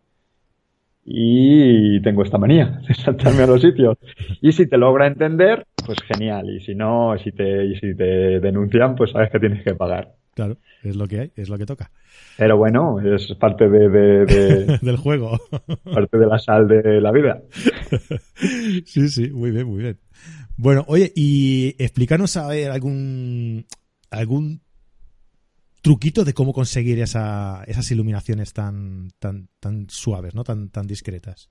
y 1.05 2.01
tengo 2.01 2.23
esta 2.23 2.39
manía 2.39 2.81
de 2.89 2.95
saltarme 2.95 3.43
a 3.43 3.47
los 3.47 3.61
sitios. 3.61 3.99
Y 4.41 4.53
si 4.53 4.67
te 4.67 4.79
logra 4.79 5.07
entender, 5.07 5.67
pues 5.85 5.99
genial. 6.03 6.51
Y 6.51 6.61
si 6.61 6.75
no, 6.75 7.17
si 7.19 7.33
te, 7.33 7.67
y 7.67 7.77
si 7.77 7.95
te 7.95 8.41
denuncian, 8.41 8.97
pues 8.97 9.11
sabes 9.11 9.31
que 9.31 9.39
tienes 9.39 9.63
que 9.63 9.75
pagar. 9.75 10.13
Claro, 10.35 10.57
es 10.83 10.97
lo 10.97 11.07
que 11.07 11.21
hay, 11.21 11.31
es 11.37 11.49
lo 11.49 11.59
que 11.59 11.67
toca. 11.67 11.91
Pero 12.37 12.57
bueno, 12.57 12.99
es 13.01 13.33
parte 13.39 13.69
de, 13.69 13.89
de, 13.89 14.79
del 14.83 14.97
juego. 14.97 15.39
Parte 15.85 16.19
de 16.19 16.27
la 16.27 16.39
sal 16.39 16.67
de 16.69 17.01
la 17.01 17.13
vida. 17.13 17.43
sí, 18.85 19.09
sí, 19.09 19.31
muy 19.31 19.51
bien, 19.51 19.67
muy 19.67 19.83
bien. 19.83 19.99
Bueno, 20.57 20.85
oye, 20.89 21.13
y 21.15 21.75
explícanos 21.79 22.37
a 22.37 22.49
ver 22.49 22.71
algún 22.71 23.67
algún 24.11 24.61
truquito 25.83 26.25
de 26.25 26.33
cómo 26.33 26.53
conseguir 26.53 26.99
esa, 27.01 27.63
esas 27.67 27.91
iluminaciones 27.91 28.55
tan, 28.55 29.11
tan, 29.19 29.49
tan 29.61 29.87
suaves, 29.91 30.35
¿no? 30.35 30.43
Tan, 30.43 30.71
tan 30.71 30.87
discretas 30.87 31.51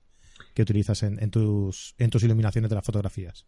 que 0.54 0.62
utilizas 0.62 1.04
en, 1.04 1.22
en, 1.22 1.30
tus, 1.30 1.94
en 1.98 2.10
tus 2.10 2.24
iluminaciones 2.24 2.68
de 2.68 2.74
las 2.74 2.84
fotografías. 2.84 3.46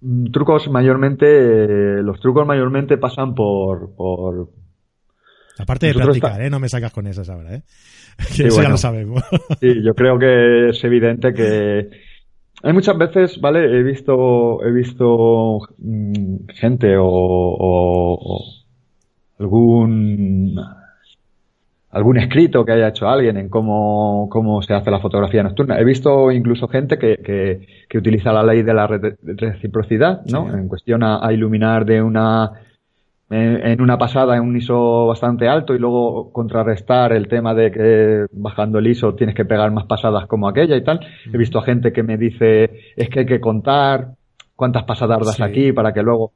Mm, 0.00 0.30
trucos 0.30 0.68
mayormente, 0.70 2.02
los 2.02 2.20
trucos 2.20 2.46
mayormente 2.46 2.96
pasan 2.96 3.34
por, 3.34 3.96
por... 3.96 4.50
Aparte 5.58 5.86
de 5.86 5.94
practicar, 5.94 6.40
¿eh? 6.42 6.50
No 6.50 6.60
me 6.60 6.68
sacas 6.68 6.92
con 6.92 7.06
esas 7.06 7.28
ahora, 7.28 7.54
¿eh? 7.54 7.62
Que 8.36 8.48
eso 8.48 8.62
ya 8.62 8.68
lo 8.68 8.76
sabemos. 8.76 9.22
sí, 9.60 9.82
yo 9.84 9.94
creo 9.94 10.18
que 10.18 10.70
es 10.70 10.84
evidente 10.84 11.32
que 11.32 11.88
hay 12.62 12.72
muchas 12.72 12.98
veces, 12.98 13.40
¿vale? 13.40 13.64
He 13.64 13.82
visto, 13.82 14.64
he 14.64 14.72
visto 14.72 15.60
mm, 15.78 16.48
gente 16.54 16.94
o 16.98 18.44
algún 19.38 20.58
algún 21.90 22.18
escrito 22.18 22.64
que 22.64 22.72
haya 22.72 22.88
hecho 22.88 23.08
alguien 23.08 23.36
en 23.38 23.48
cómo, 23.48 24.28
cómo 24.30 24.60
se 24.62 24.74
hace 24.74 24.90
la 24.90 25.00
fotografía 25.00 25.42
nocturna. 25.42 25.78
He 25.78 25.84
visto 25.84 26.30
incluso 26.30 26.68
gente 26.68 26.98
que, 26.98 27.16
que, 27.16 27.66
que 27.88 27.98
utiliza 27.98 28.32
la 28.32 28.42
ley 28.42 28.62
de 28.62 28.74
la 28.74 28.86
reciprocidad, 28.86 30.24
¿no? 30.26 30.52
En 30.54 30.68
cuestión 30.68 31.02
a, 31.02 31.32
iluminar 31.32 31.86
de 31.86 32.02
una 32.02 32.52
en 33.30 33.80
una 33.82 33.98
pasada 33.98 34.36
en 34.36 34.42
un 34.42 34.56
ISO 34.56 35.06
bastante 35.06 35.48
alto 35.48 35.74
y 35.74 35.78
luego 35.78 36.32
contrarrestar 36.32 37.12
el 37.12 37.28
tema 37.28 37.54
de 37.54 37.70
que 37.70 38.26
bajando 38.32 38.78
el 38.78 38.86
ISO 38.86 39.14
tienes 39.14 39.34
que 39.34 39.44
pegar 39.44 39.70
más 39.70 39.84
pasadas 39.84 40.26
como 40.26 40.48
aquella 40.48 40.76
y 40.76 40.82
tal. 40.82 41.00
He 41.30 41.36
visto 41.36 41.58
a 41.58 41.64
gente 41.64 41.92
que 41.92 42.02
me 42.02 42.16
dice 42.16 42.70
es 42.96 43.08
que 43.10 43.20
hay 43.20 43.26
que 43.26 43.40
contar 43.40 44.14
cuántas 44.56 44.84
pasadas 44.84 45.24
das 45.24 45.40
aquí 45.40 45.72
para 45.72 45.92
que 45.92 46.02
luego 46.02 46.32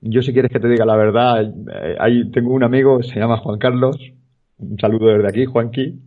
yo 0.00 0.22
si 0.22 0.32
quieres 0.32 0.50
que 0.50 0.60
te 0.60 0.68
diga 0.68 0.84
la 0.84 0.96
verdad, 0.96 1.42
eh, 1.42 1.96
ahí 2.00 2.30
tengo 2.30 2.54
un 2.54 2.64
amigo, 2.64 3.02
se 3.02 3.20
llama 3.20 3.36
Juan 3.36 3.58
Carlos, 3.58 3.96
un 4.58 4.78
saludo 4.78 5.08
desde 5.08 5.28
aquí, 5.28 5.44
Juanqui, 5.44 6.00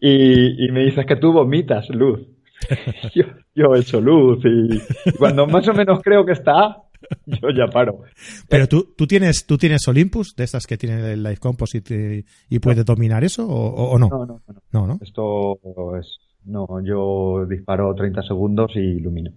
y, 0.00 0.64
y 0.64 0.70
me 0.70 0.84
dices 0.84 1.04
que 1.04 1.16
tú 1.16 1.32
vomitas 1.32 1.88
luz. 1.90 2.20
yo, 3.14 3.24
yo 3.54 3.74
he 3.74 3.80
hecho 3.80 4.00
luz 4.00 4.44
y, 4.44 4.80
cuando 5.18 5.46
más 5.46 5.66
o 5.68 5.74
menos 5.74 6.00
creo 6.02 6.24
que 6.24 6.32
está, 6.32 6.76
yo 7.26 7.50
ya 7.50 7.66
paro. 7.66 8.00
Pero 8.48 8.66
tú, 8.66 8.94
tú 8.96 9.06
tienes, 9.06 9.46
tú 9.46 9.56
tienes 9.56 9.86
Olympus, 9.88 10.34
de 10.36 10.44
estas 10.44 10.66
que 10.66 10.76
tienen 10.76 11.04
el 11.04 11.22
Live 11.22 11.38
Composite 11.38 12.24
y, 12.48 12.58
puedes 12.58 12.84
dominar 12.84 13.24
eso 13.24 13.46
o, 13.46 13.98
no? 13.98 14.08
No, 14.08 14.26
no, 14.26 14.40
no, 14.72 14.86
no. 14.86 14.98
Esto 15.00 15.58
es, 15.98 16.18
no, 16.44 16.66
yo 16.84 17.46
disparo 17.46 17.94
30 17.94 18.22
segundos 18.22 18.72
y 18.74 18.80
ilumino. 18.80 19.32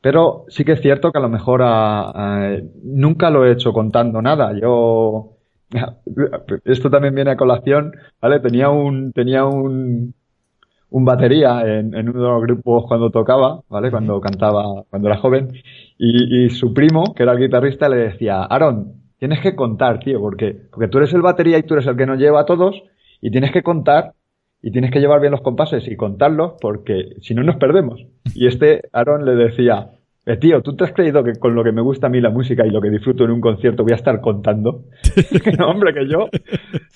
Pero 0.00 0.44
sí 0.48 0.64
que 0.64 0.72
es 0.72 0.82
cierto 0.82 1.10
que 1.10 1.18
a 1.18 1.22
lo 1.22 1.30
mejor 1.30 1.62
nunca 2.82 3.30
lo 3.30 3.46
he 3.46 3.52
hecho 3.52 3.72
contando 3.72 4.20
nada. 4.20 4.52
Yo 4.58 5.38
esto 6.64 6.90
también 6.90 7.14
viene 7.14 7.30
a 7.30 7.36
colación, 7.36 7.92
¿vale? 8.20 8.40
Tenía 8.40 8.68
un 8.68 9.12
tenía 9.12 9.44
un 9.46 10.14
un 10.94 11.04
batería 11.04 11.60
en, 11.66 12.08
uno 12.08 12.22
de 12.22 12.28
los 12.28 12.42
grupos 12.42 12.84
cuando 12.86 13.10
tocaba, 13.10 13.62
¿vale? 13.68 13.90
Cuando 13.90 14.20
cantaba, 14.20 14.84
cuando 14.88 15.08
era 15.08 15.18
joven, 15.18 15.48
y, 15.98 16.48
su 16.50 16.72
primo, 16.72 17.14
que 17.16 17.24
era 17.24 17.32
el 17.32 17.40
guitarrista, 17.40 17.88
le 17.88 17.96
decía, 17.96 18.44
Aaron, 18.44 18.92
tienes 19.18 19.40
que 19.40 19.56
contar, 19.56 19.98
tío, 19.98 20.20
porque, 20.20 20.56
porque 20.70 20.86
tú 20.86 20.98
eres 20.98 21.12
el 21.12 21.22
batería 21.22 21.58
y 21.58 21.64
tú 21.64 21.74
eres 21.74 21.88
el 21.88 21.96
que 21.96 22.06
nos 22.06 22.20
lleva 22.20 22.42
a 22.42 22.46
todos, 22.46 22.80
y 23.20 23.32
tienes 23.32 23.50
que 23.50 23.64
contar, 23.64 24.12
y 24.62 24.70
tienes 24.70 24.92
que 24.92 25.00
llevar 25.00 25.18
bien 25.20 25.32
los 25.32 25.40
compases 25.40 25.82
y 25.88 25.96
contarlos, 25.96 26.52
porque 26.60 27.16
si 27.22 27.34
no 27.34 27.42
nos 27.42 27.56
perdemos. 27.56 28.00
Y 28.32 28.46
este 28.46 28.82
Aaron 28.92 29.24
le 29.24 29.34
decía, 29.34 29.90
eh, 30.26 30.38
tío, 30.38 30.62
¿tú 30.62 30.74
te 30.74 30.84
has 30.84 30.92
creído 30.92 31.22
que 31.22 31.34
con 31.34 31.54
lo 31.54 31.62
que 31.62 31.72
me 31.72 31.82
gusta 31.82 32.06
a 32.06 32.10
mí 32.10 32.18
la 32.18 32.30
música 32.30 32.66
y 32.66 32.70
lo 32.70 32.80
que 32.80 32.88
disfruto 32.88 33.24
en 33.24 33.30
un 33.30 33.42
concierto 33.42 33.82
voy 33.82 33.92
a 33.92 33.96
estar 33.96 34.22
contando? 34.22 34.84
no, 35.58 35.68
hombre, 35.68 35.92
que 35.92 36.08
yo. 36.08 36.28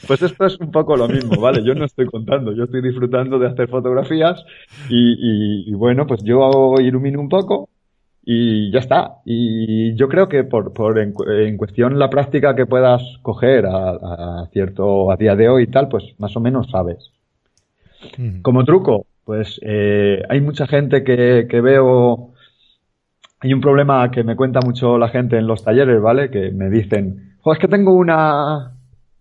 Pues 0.06 0.22
esto 0.22 0.46
es 0.46 0.58
un 0.58 0.70
poco 0.70 0.96
lo 0.96 1.08
mismo, 1.08 1.38
¿vale? 1.38 1.62
Yo 1.62 1.74
no 1.74 1.84
estoy 1.84 2.06
contando, 2.06 2.54
yo 2.54 2.64
estoy 2.64 2.80
disfrutando 2.80 3.38
de 3.38 3.48
hacer 3.48 3.68
fotografías 3.68 4.42
y, 4.88 5.70
bueno, 5.74 6.06
pues 6.06 6.22
yo 6.24 6.42
hago, 6.44 6.80
ilumino 6.80 7.20
un 7.20 7.28
poco 7.28 7.68
y 8.24 8.70
ya 8.72 8.78
está. 8.78 9.16
Y 9.26 9.94
yo 9.94 10.08
creo 10.08 10.30
que 10.30 10.44
por, 10.44 10.72
por 10.72 10.98
en, 10.98 11.12
cuestión 11.58 11.98
la 11.98 12.08
práctica 12.08 12.56
que 12.56 12.64
puedas 12.64 13.02
coger 13.20 13.66
a, 13.66 14.48
cierto, 14.54 15.12
a 15.12 15.16
día 15.16 15.36
de 15.36 15.50
hoy 15.50 15.64
y 15.64 15.66
tal, 15.66 15.88
pues 15.88 16.14
más 16.18 16.34
o 16.34 16.40
menos 16.40 16.70
sabes. 16.70 17.10
Como 18.40 18.64
truco, 18.64 19.04
pues 19.24 19.60
eh, 19.62 20.22
hay 20.30 20.40
mucha 20.40 20.66
gente 20.66 21.04
que, 21.04 21.46
que 21.50 21.60
veo 21.60 22.32
hay 23.40 23.54
un 23.54 23.60
problema 23.60 24.10
que 24.10 24.24
me 24.24 24.36
cuenta 24.36 24.60
mucho 24.60 24.98
la 24.98 25.08
gente 25.08 25.38
en 25.38 25.46
los 25.46 25.62
talleres, 25.62 26.00
¿vale? 26.00 26.30
Que 26.30 26.50
me 26.50 26.70
dicen, 26.70 27.36
jo, 27.40 27.52
es 27.52 27.58
que 27.58 27.68
tengo 27.68 27.92
una, 27.92 28.72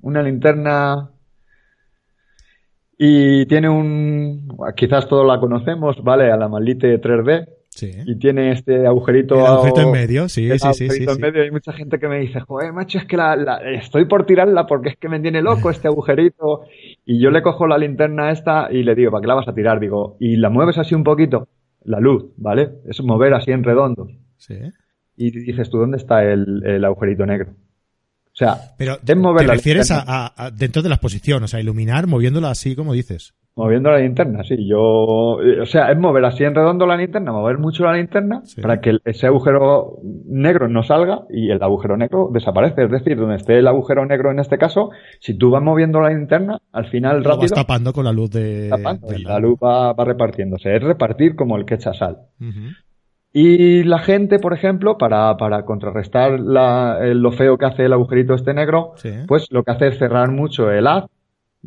una 0.02 0.24
linterna 0.24 1.12
y 2.98 3.46
tiene 3.46 3.70
un, 3.70 4.48
quizás 4.76 5.08
todos 5.08 5.26
la 5.28 5.40
conocemos, 5.40 6.04
¿vale? 6.04 6.32
A 6.32 6.38
la 6.38 6.48
Malite 6.48 7.00
3D. 7.00 7.48
Sí. 7.70 7.92
Y 8.08 8.18
tiene 8.18 8.54
este 8.54 8.88
agujerito. 8.88 9.36
El 9.36 9.46
agujerito 9.46 9.82
en 9.82 9.92
medio, 9.92 10.30
sí, 10.30 10.50
sí, 10.58 10.74
sí. 10.74 10.90
sí, 10.90 11.06
en 11.08 11.22
medio. 11.22 11.44
Hay 11.44 11.52
mucha 11.52 11.74
gente 11.74 12.00
que 12.00 12.08
me 12.08 12.20
dice, 12.20 12.40
joder, 12.40 12.74
macho, 12.74 12.98
es 12.98 13.06
que 13.06 13.18
la, 13.18 13.60
estoy 13.72 14.06
por 14.06 14.26
tirarla 14.26 14.66
porque 14.66 14.90
es 14.90 14.98
que 14.98 15.10
me 15.10 15.20
tiene 15.20 15.44
loco 15.44 15.70
este 15.70 15.88
agujerito. 15.88 16.64
Y 17.06 17.20
yo 17.20 17.30
le 17.30 17.44
cojo 17.44 17.68
la 17.68 17.78
linterna 17.78 18.32
esta 18.32 18.70
y 18.72 18.82
le 18.82 18.96
digo, 18.96 19.12
¿para 19.12 19.22
qué 19.22 19.28
la 19.28 19.36
vas 19.36 19.48
a 19.48 19.54
tirar? 19.54 19.80
Digo, 19.80 20.18
y 20.20 20.38
la 20.38 20.50
mueves 20.50 20.80
así 20.80 20.96
un 20.96 21.04
poquito 21.04 21.48
la 21.88 22.00
luz, 22.00 22.26
¿vale? 22.38 22.70
Es 22.86 23.02
mover 23.02 23.34
así 23.34 23.52
en 23.52 23.64
redondos. 23.64 24.12
Sí. 24.38 24.56
Y 25.16 25.32
dices 25.32 25.70
tú, 25.70 25.80
¿dónde 25.80 25.98
está 25.98 26.24
el, 26.24 26.84
agujerito 26.86 27.26
negro? 27.26 27.52
O 27.52 28.36
sea, 28.38 28.76
pero 28.78 29.00
te, 29.00 29.16
mover 29.16 29.48
refieres 29.48 29.90
a, 29.92 30.52
dentro 30.54 30.84
de 30.84 30.90
la 30.90 30.96
exposición, 30.96 31.44
o 31.44 31.48
sea, 31.48 31.60
iluminar 31.60 32.06
moviéndola 32.06 32.52
así 32.52 32.76
como 32.76 32.94
dices. 32.94 33.34
Moviendo 33.58 33.90
la 33.90 33.98
linterna, 33.98 34.44
sí. 34.44 34.56
Yo, 34.68 35.42
eh, 35.42 35.62
o 35.62 35.66
sea, 35.66 35.92
es 35.92 35.98
mover 35.98 36.24
así 36.26 36.44
en 36.44 36.54
redondo 36.54 36.86
la 36.86 36.96
linterna, 36.96 37.32
mover 37.32 37.58
mucho 37.58 37.86
la 37.86 37.94
linterna 37.94 38.44
para 38.62 38.80
que 38.82 39.00
ese 39.04 39.26
agujero 39.26 39.98
negro 40.28 40.68
no 40.68 40.84
salga 40.84 41.24
y 41.32 41.50
el 41.50 41.64
agujero 41.64 41.98
negro 41.98 42.30
desaparece. 42.32 42.84
Es 42.84 42.92
decir, 42.92 43.18
donde 43.18 43.38
esté 43.38 43.58
el 43.58 43.68
agujero 43.68 44.06
negro 44.06 44.30
en 44.30 44.38
este 44.38 44.60
caso, 44.60 44.92
si 45.20 45.36
tú 45.36 45.50
vas 45.50 45.64
moviendo 45.64 46.00
la 46.00 46.10
linterna, 46.10 46.60
al 46.72 46.86
final 46.86 47.24
Lo 47.24 47.36
Vas 47.36 47.52
tapando 47.52 47.94
con 47.94 48.06
la 48.06 48.12
luz 48.12 48.30
de. 48.30 48.70
la... 48.70 49.40
luz 49.40 49.58
va, 49.58 49.96
repartiéndose. 50.06 50.76
Es 50.76 50.84
repartir 50.84 51.36
como 51.36 51.58
el 51.58 51.66
que 51.66 51.74
echa 51.74 51.94
sal. 51.94 52.18
Y 53.34 53.84
la 53.86 53.98
gente, 53.98 54.38
por 54.38 54.54
ejemplo, 54.54 55.00
para, 55.00 55.36
para 55.36 55.66
contrarrestar 55.66 56.40
la, 56.40 57.00
lo 57.02 57.32
feo 57.32 57.58
que 57.58 57.66
hace 57.66 57.86
el 57.86 57.94
agujerito 57.94 58.36
este 58.36 58.54
negro, 58.54 58.94
pues 59.28 59.48
lo 59.50 59.64
que 59.64 59.72
hace 59.72 59.88
es 59.88 59.98
cerrar 59.98 60.30
mucho 60.30 60.70
el 60.70 60.86
haz 60.86 61.06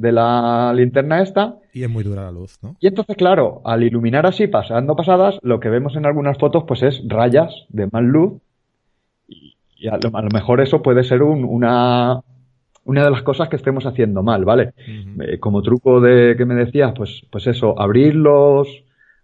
de 0.01 0.13
la 0.13 0.73
linterna 0.75 1.23
esta. 1.23 1.57
Y 1.73 1.85
es 1.85 1.91
muy 1.91 2.03
dura 2.03 2.25
la 2.25 2.33
luz, 2.33 2.59
¿no? 2.63 2.77
Y 2.81 2.87
entonces, 2.87 3.17
claro, 3.17 3.61
al 3.65 3.83
iluminar 3.83 4.27
así, 4.27 4.47
pasando 4.47 4.97
pasadas, 4.97 5.39
lo 5.43 5.61
que 5.61 5.69
vemos 5.69 5.95
en 5.97 6.07
algunas 6.07 6.39
fotos, 6.39 6.65
pues 6.67 6.83
es 6.83 7.03
rayas 7.07 7.53
de 7.69 7.89
más 7.93 8.03
luz. 8.03 8.41
Y, 9.29 9.89
a, 9.89 9.99
lo, 9.99 10.11
mejor 10.33 10.61
eso 10.61 10.83
puede 10.83 11.05
ser 11.05 11.23
una, 11.23 12.21
una 12.85 13.05
de 13.05 13.11
las 13.11 13.23
cosas 13.23 13.49
que 13.49 13.57
estemos 13.57 13.87
haciendo 13.87 14.23
mal, 14.23 14.45
¿vale? 14.45 14.73
Eh, 14.87 15.39
como 15.39 15.63
truco 15.63 16.01
de 16.01 16.35
que 16.37 16.45
me 16.45 16.55
decías, 16.55 16.93
pues, 16.97 17.23
pues 17.31 17.47
eso, 17.47 17.81
abrir 17.81 18.15
los, 18.15 18.69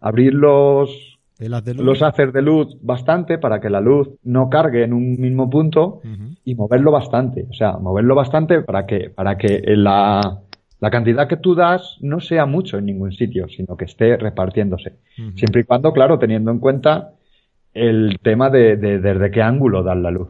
abrir 0.00 0.34
los, 0.34 1.18
los 1.38 2.02
hacer 2.02 2.32
de 2.32 2.40
luz 2.40 2.78
bastante 2.80 3.38
para 3.38 3.60
que 3.60 3.68
la 3.68 3.80
luz 3.80 4.08
no 4.22 4.48
cargue 4.48 4.84
en 4.84 4.94
un 4.94 5.20
mismo 5.20 5.50
punto 5.50 6.00
y 6.44 6.54
moverlo 6.54 6.90
bastante. 6.90 7.46
O 7.50 7.52
sea, 7.52 7.72
moverlo 7.72 8.14
bastante 8.14 8.62
para 8.62 8.86
que, 8.86 9.10
para 9.10 9.36
que 9.36 9.62
la, 9.76 10.40
la 10.78 10.90
cantidad 10.90 11.28
que 11.28 11.36
tú 11.36 11.54
das 11.54 11.96
no 12.00 12.20
sea 12.20 12.46
mucho 12.46 12.78
en 12.78 12.86
ningún 12.86 13.12
sitio, 13.12 13.48
sino 13.48 13.76
que 13.76 13.86
esté 13.86 14.16
repartiéndose. 14.16 14.96
Siempre 15.34 15.62
y 15.62 15.64
cuando, 15.64 15.92
claro, 15.92 16.18
teniendo 16.18 16.50
en 16.50 16.58
cuenta 16.58 17.12
el 17.72 18.18
tema 18.22 18.50
de, 18.50 18.76
desde 18.76 19.30
qué 19.30 19.42
ángulo 19.42 19.82
dar 19.82 19.96
la 19.96 20.10
luz. 20.10 20.28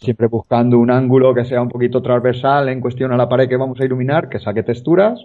Siempre 0.00 0.26
buscando 0.26 0.78
un 0.78 0.90
ángulo 0.90 1.34
que 1.34 1.44
sea 1.44 1.62
un 1.62 1.68
poquito 1.68 2.02
transversal 2.02 2.68
en 2.68 2.80
cuestión 2.80 3.12
a 3.12 3.16
la 3.16 3.28
pared 3.28 3.48
que 3.48 3.56
vamos 3.56 3.80
a 3.80 3.84
iluminar, 3.84 4.28
que 4.28 4.38
saque 4.38 4.62
texturas. 4.62 5.18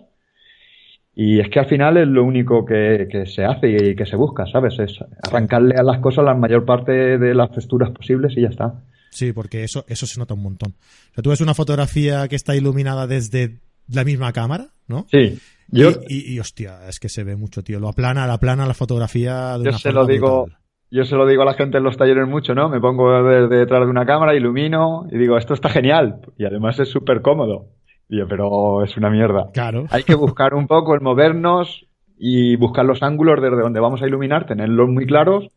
Y 1.16 1.40
es 1.40 1.50
que 1.50 1.60
al 1.60 1.66
final 1.66 1.98
es 1.98 2.08
lo 2.08 2.24
único 2.24 2.64
que, 2.64 3.08
que 3.12 3.26
se 3.26 3.44
hace 3.44 3.70
y 3.70 3.96
que 3.96 4.06
se 4.06 4.16
busca, 4.16 4.46
¿sabes? 4.46 4.78
Es 4.78 5.00
arrancarle 5.24 5.76
a 5.76 5.82
las 5.82 6.00
cosas 6.00 6.24
la 6.24 6.36
mayor 6.36 6.64
parte 6.64 7.18
de 7.18 7.34
las 7.34 7.52
texturas 7.52 7.90
posibles 7.90 8.38
y 8.38 8.42
ya 8.42 8.50
está. 8.50 8.84
Sí, 9.10 9.34
porque 9.34 9.64
eso, 9.64 9.84
eso 9.88 10.06
se 10.06 10.20
nota 10.20 10.36
un 10.36 10.44
montón. 10.44 10.74
O 10.74 11.14
sea, 11.16 11.24
tú 11.24 11.32
ves 11.32 11.42
una 11.42 11.56
fotografía 11.56 12.28
que 12.28 12.36
está 12.36 12.56
iluminada 12.56 13.08
desde 13.08 13.58
la 13.94 14.04
misma 14.04 14.32
cámara, 14.34 14.68
¿no? 14.88 15.06
Sí. 15.12 15.40
Yo, 15.70 15.90
y, 16.08 16.40
hostia, 16.40 16.88
es 16.88 17.00
que 17.00 17.10
se 17.10 17.24
ve 17.24 17.36
mucho, 17.36 17.62
tío. 17.62 17.80
Lo 17.80 17.90
aplana, 17.90 18.26
la 18.26 18.34
aplana 18.34 18.66
la 18.66 18.74
fotografía 18.74 19.58
de 19.58 19.72
yo 19.72 19.78
se 19.78 19.92
lo 19.92 20.06
digo, 20.06 20.48
Yo 20.90 21.04
se 21.04 21.16
lo 21.16 21.28
digo 21.28 21.42
a 21.42 21.46
la 21.46 21.56
gente 21.56 21.78
en 21.78 21.84
los 21.84 21.98
talleres 21.98 22.28
mucho, 22.28 22.56
¿no? 22.56 22.70
Me 22.70 22.80
pongo 22.80 23.22
detrás 23.50 23.82
de 23.82 23.90
una 23.90 24.06
cámara, 24.06 24.34
ilumino 24.34 25.08
y 25.12 25.18
digo, 25.18 25.38
esto 25.38 25.54
está 25.54 25.70
genial. 25.70 26.22
Y 26.38 26.46
además 26.46 26.80
es 26.80 26.90
súper 26.90 27.22
cómodo. 27.22 27.68
Y 28.08 28.20
yo, 28.20 28.28
pero 28.30 28.84
es 28.84 28.96
una 28.96 29.10
mierda. 29.10 29.50
Claro. 29.54 29.86
Hay 29.90 30.04
que 30.04 30.16
buscar 30.16 30.54
un 30.54 30.68
poco 30.68 30.96
el 30.96 31.02
movernos 31.02 31.86
y 32.18 32.56
buscar 32.56 32.86
los 32.86 33.04
ángulos 33.04 33.42
desde 33.42 33.62
donde 33.62 33.82
vamos 33.82 34.02
a 34.02 34.08
iluminar, 34.08 34.46
tenerlos 34.46 34.88
muy 34.88 35.06
claros 35.06 35.50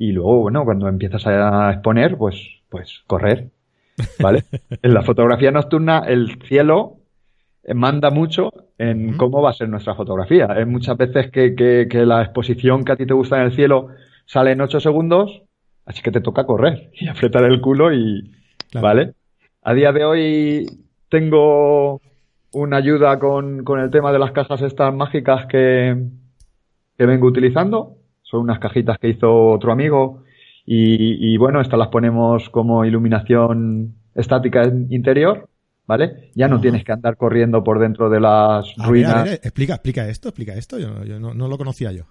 y 0.00 0.12
luego, 0.12 0.42
bueno, 0.42 0.64
cuando 0.64 0.88
empiezas 0.88 1.26
a 1.26 1.72
exponer, 1.72 2.16
pues, 2.16 2.36
pues 2.70 3.02
correr. 3.08 3.50
¿Vale? 4.20 4.44
en 4.82 4.94
la 4.94 5.02
fotografía 5.02 5.50
nocturna, 5.50 6.04
el 6.06 6.40
cielo 6.44 6.97
manda 7.74 8.10
mucho 8.10 8.52
en 8.78 9.16
cómo 9.16 9.42
va 9.42 9.50
a 9.50 9.54
ser 9.54 9.68
nuestra 9.68 9.94
fotografía. 9.94 10.46
Es 10.56 10.66
muchas 10.66 10.96
veces 10.96 11.30
que, 11.30 11.54
que, 11.54 12.06
la 12.06 12.22
exposición 12.22 12.84
que 12.84 12.92
a 12.92 12.96
ti 12.96 13.06
te 13.06 13.14
gusta 13.14 13.36
en 13.36 13.46
el 13.46 13.52
cielo 13.52 13.88
sale 14.26 14.52
en 14.52 14.60
8 14.60 14.80
segundos, 14.80 15.42
así 15.84 16.02
que 16.02 16.10
te 16.10 16.20
toca 16.20 16.46
correr 16.46 16.90
y 16.94 17.08
apretar 17.08 17.44
el 17.44 17.60
culo 17.60 17.92
y... 17.92 18.32
¿Vale? 18.74 19.14
A 19.62 19.72
día 19.72 19.92
de 19.92 20.04
hoy 20.04 20.66
tengo 21.08 22.02
una 22.52 22.76
ayuda 22.76 23.18
con, 23.18 23.64
con 23.64 23.80
el 23.80 23.90
tema 23.90 24.12
de 24.12 24.18
las 24.18 24.32
cajas 24.32 24.60
estas 24.60 24.94
mágicas 24.94 25.46
que, 25.46 25.96
que 26.98 27.06
vengo 27.06 27.26
utilizando. 27.26 27.96
Son 28.22 28.40
unas 28.40 28.58
cajitas 28.58 28.98
que 28.98 29.08
hizo 29.08 29.52
otro 29.52 29.72
amigo 29.72 30.24
y, 30.66 31.32
y 31.32 31.38
bueno, 31.38 31.62
estas 31.62 31.78
las 31.78 31.88
ponemos 31.88 32.50
como 32.50 32.84
iluminación 32.84 33.94
estática 34.14 34.64
interior 34.90 35.48
¿vale? 35.88 36.30
Ya 36.34 36.46
no 36.46 36.60
tienes 36.60 36.84
que 36.84 36.92
andar 36.92 37.16
corriendo 37.16 37.64
por 37.64 37.80
dentro 37.80 38.10
de 38.10 38.20
las 38.20 38.76
ruinas. 38.76 39.32
explica, 39.42 39.74
explica 39.74 40.06
esto, 40.06 40.28
explica 40.28 40.54
esto, 40.54 40.78
yo, 40.78 41.18
no, 41.18 41.48
lo 41.48 41.58
conocía 41.58 41.90
yo. 41.90 42.04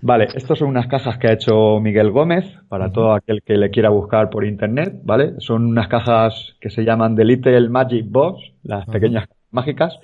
Vale, 0.00 0.28
estas 0.34 0.58
son 0.58 0.68
unas 0.68 0.86
cajas 0.86 1.18
que 1.18 1.26
ha 1.28 1.32
hecho 1.32 1.80
Miguel 1.80 2.10
Gómez 2.10 2.44
para 2.68 2.92
todo 2.92 3.14
aquel 3.14 3.42
que 3.42 3.56
le 3.56 3.70
quiera 3.70 3.88
buscar 3.88 4.30
por 4.30 4.44
internet, 4.44 5.00
¿vale? 5.02 5.34
Son 5.38 5.64
unas 5.64 5.88
cajas 5.88 6.54
que 6.60 6.70
se 6.70 6.84
llaman 6.84 7.16
The 7.16 7.24
Little 7.24 7.68
Magic 7.68 8.06
Box, 8.08 8.42
las 8.62 8.86
pequeñas 8.86 9.28
mágicas, 9.50 9.98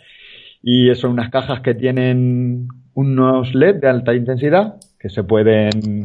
y 0.62 0.92
son 0.94 1.12
unas 1.12 1.30
cajas 1.30 1.60
que 1.60 1.74
tienen 1.74 2.68
unos 2.94 3.54
LED 3.54 3.76
de 3.76 3.88
alta 3.88 4.14
intensidad 4.14 4.76
que 4.98 5.08
se 5.08 5.24
pueden 5.24 6.02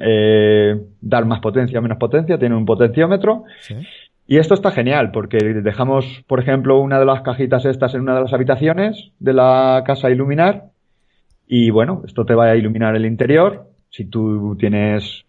eh, 0.00 0.80
dar 1.00 1.24
más 1.26 1.40
potencia 1.40 1.78
o 1.78 1.82
menos 1.82 1.98
potencia, 1.98 2.38
tienen 2.38 2.56
un 2.56 2.66
potenciómetro. 2.66 3.44
¿Sí? 3.60 3.74
Y 4.26 4.38
esto 4.38 4.54
está 4.54 4.70
genial 4.70 5.10
porque 5.10 5.38
dejamos, 5.38 6.24
por 6.26 6.40
ejemplo, 6.40 6.80
una 6.80 6.98
de 6.98 7.04
las 7.04 7.22
cajitas 7.22 7.64
estas 7.66 7.94
en 7.94 8.00
una 8.00 8.14
de 8.14 8.22
las 8.22 8.32
habitaciones 8.32 9.12
de 9.18 9.34
la 9.34 9.82
casa 9.86 10.08
a 10.08 10.10
iluminar 10.10 10.70
y 11.46 11.70
bueno, 11.70 12.02
esto 12.06 12.24
te 12.24 12.34
va 12.34 12.46
a 12.46 12.56
iluminar 12.56 12.96
el 12.96 13.04
interior 13.04 13.66
Si 13.90 14.06
tú 14.06 14.56
tienes 14.58 15.24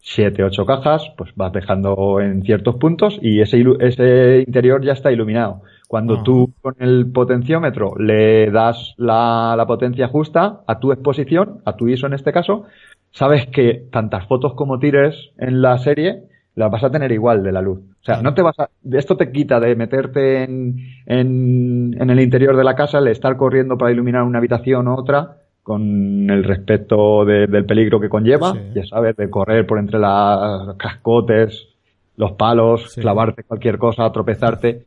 siete, 0.00 0.44
ocho 0.44 0.64
cajas, 0.64 1.12
pues 1.18 1.32
vas 1.34 1.52
dejando 1.52 2.20
en 2.20 2.42
ciertos 2.42 2.76
puntos 2.76 3.18
y 3.20 3.40
ese, 3.40 3.64
ese 3.80 4.44
interior 4.46 4.84
ya 4.84 4.92
está 4.92 5.10
iluminado. 5.10 5.62
Cuando 5.88 6.22
tú 6.22 6.52
con 6.62 6.76
el 6.78 7.10
potenciómetro 7.12 7.96
le 7.98 8.50
das 8.50 8.94
la, 8.96 9.54
la, 9.56 9.66
potencia 9.66 10.08
justa 10.08 10.60
a 10.66 10.78
tu 10.78 10.92
exposición, 10.92 11.60
a 11.64 11.76
tu 11.76 11.88
ISO 11.88 12.06
en 12.06 12.14
este 12.14 12.32
caso, 12.32 12.64
sabes 13.10 13.46
que 13.48 13.84
tantas 13.90 14.26
fotos 14.26 14.54
como 14.54 14.78
tires 14.78 15.30
en 15.38 15.60
la 15.62 15.78
serie 15.78 16.22
las 16.56 16.70
vas 16.70 16.82
a 16.82 16.90
tener 16.90 17.12
igual 17.12 17.42
de 17.42 17.52
la 17.52 17.62
luz. 17.62 17.78
O 17.78 18.04
sea, 18.04 18.20
no 18.22 18.34
te 18.34 18.42
vas 18.42 18.58
a, 18.58 18.68
esto 18.92 19.16
te 19.16 19.30
quita 19.30 19.60
de 19.60 19.76
meterte 19.76 20.42
en, 20.42 20.78
en, 21.06 21.94
en 22.00 22.10
el 22.10 22.20
interior 22.20 22.56
de 22.56 22.64
la 22.64 22.74
casa, 22.74 22.98
el 22.98 23.08
estar 23.08 23.36
corriendo 23.36 23.78
para 23.78 23.92
iluminar 23.92 24.22
una 24.22 24.38
habitación 24.38 24.88
u 24.88 24.94
otra, 24.94 25.36
con 25.62 26.30
el 26.30 26.44
respeto 26.44 27.24
del 27.24 27.66
peligro 27.66 27.98
que 27.98 28.08
conlleva, 28.08 28.54
ya 28.72 28.86
sabes, 28.86 29.16
de 29.16 29.28
correr 29.28 29.66
por 29.66 29.80
entre 29.80 29.98
las 29.98 30.76
cascotes, 30.76 31.68
los 32.16 32.32
palos, 32.32 32.94
clavarte 32.94 33.42
cualquier 33.42 33.76
cosa, 33.76 34.10
tropezarte. 34.12 34.86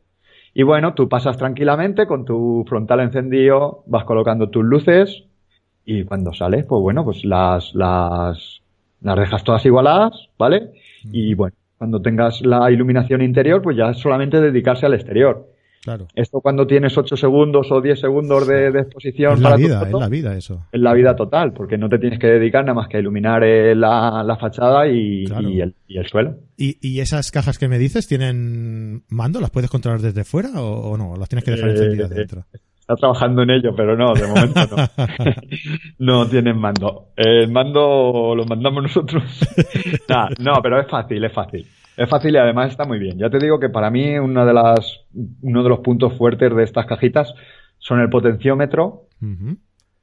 Y 0.54 0.62
bueno, 0.62 0.94
tú 0.94 1.06
pasas 1.06 1.36
tranquilamente 1.36 2.06
con 2.06 2.24
tu 2.24 2.64
frontal 2.66 3.00
encendido, 3.00 3.84
vas 3.86 4.04
colocando 4.04 4.48
tus 4.48 4.64
luces 4.64 5.24
y 5.84 6.04
cuando 6.04 6.32
sales, 6.32 6.64
pues 6.64 6.80
bueno, 6.80 7.04
pues 7.04 7.26
las, 7.26 7.74
las, 7.74 8.62
las 9.02 9.18
dejas 9.18 9.44
todas 9.44 9.64
igualadas, 9.66 10.30
¿vale? 10.38 10.72
Y 11.12 11.34
bueno, 11.34 11.54
cuando 11.80 12.02
tengas 12.02 12.42
la 12.42 12.70
iluminación 12.70 13.22
interior, 13.22 13.62
pues 13.62 13.74
ya 13.74 13.88
es 13.92 13.96
solamente 13.96 14.38
dedicarse 14.38 14.84
al 14.84 14.92
exterior. 14.92 15.48
Claro. 15.82 16.08
Esto 16.14 16.42
cuando 16.42 16.66
tienes 16.66 16.98
8 16.98 17.16
segundos 17.16 17.72
o 17.72 17.80
10 17.80 17.98
segundos 17.98 18.46
de, 18.46 18.66
exposición 18.68 19.36
es 19.36 19.40
para 19.40 19.56
la 19.56 19.56
vida, 19.56 19.78
tu 19.78 19.84
foto, 19.86 19.96
es 19.96 20.02
la 20.02 20.08
vida 20.10 20.36
eso. 20.36 20.66
Es 20.70 20.78
la 20.82 20.92
vida 20.92 21.16
total, 21.16 21.54
porque 21.54 21.78
no 21.78 21.88
te 21.88 21.98
tienes 21.98 22.18
que 22.18 22.26
dedicar 22.26 22.64
nada 22.66 22.74
más 22.74 22.86
que 22.88 22.98
a 22.98 23.00
iluminar 23.00 23.42
eh, 23.44 23.74
la, 23.74 24.22
la, 24.22 24.36
fachada 24.36 24.86
y, 24.88 25.24
Claro. 25.24 25.48
y, 25.48 25.62
el, 25.62 25.74
y 25.88 25.96
el 25.96 26.06
suelo. 26.06 26.36
¿Y, 26.58 26.76
y 26.86 27.00
esas 27.00 27.30
cajas 27.30 27.56
que 27.58 27.66
me 27.68 27.78
dices 27.78 28.06
tienen 28.06 29.04
mando? 29.08 29.40
¿Las 29.40 29.48
puedes 29.48 29.70
controlar 29.70 30.02
desde 30.02 30.24
fuera 30.24 30.50
o, 30.60 30.90
o 30.90 30.98
no? 30.98 31.16
¿Las 31.16 31.30
tienes 31.30 31.46
que 31.46 31.52
dejar 31.52 31.70
Eh, 31.70 31.72
encendidas 31.72 32.10
eh, 32.10 32.14
dentro? 32.14 32.44
Está 32.90 33.02
trabajando 33.02 33.42
en 33.42 33.50
ello, 33.50 33.72
pero 33.76 33.96
no, 33.96 34.14
de 34.14 34.26
momento 34.26 34.60
no. 34.68 35.04
no 35.98 36.26
tienen 36.26 36.58
mando. 36.58 37.10
El 37.14 37.48
mando 37.48 38.34
lo 38.34 38.44
mandamos 38.46 38.82
nosotros. 38.82 39.22
Nah, 40.08 40.28
no, 40.40 40.54
pero 40.60 40.80
es 40.80 40.88
fácil, 40.88 41.22
es 41.22 41.32
fácil. 41.32 41.64
Es 41.96 42.08
fácil 42.08 42.34
y 42.34 42.38
además 42.38 42.72
está 42.72 42.84
muy 42.84 42.98
bien. 42.98 43.16
Ya 43.16 43.30
te 43.30 43.38
digo 43.38 43.60
que 43.60 43.68
para 43.68 43.90
mí 43.90 44.18
una 44.18 44.44
de 44.44 44.52
las, 44.52 45.04
uno 45.42 45.62
de 45.62 45.68
los 45.68 45.78
puntos 45.80 46.14
fuertes 46.18 46.52
de 46.52 46.64
estas 46.64 46.86
cajitas 46.86 47.32
son 47.78 48.00
el 48.00 48.10
potenciómetro. 48.10 49.04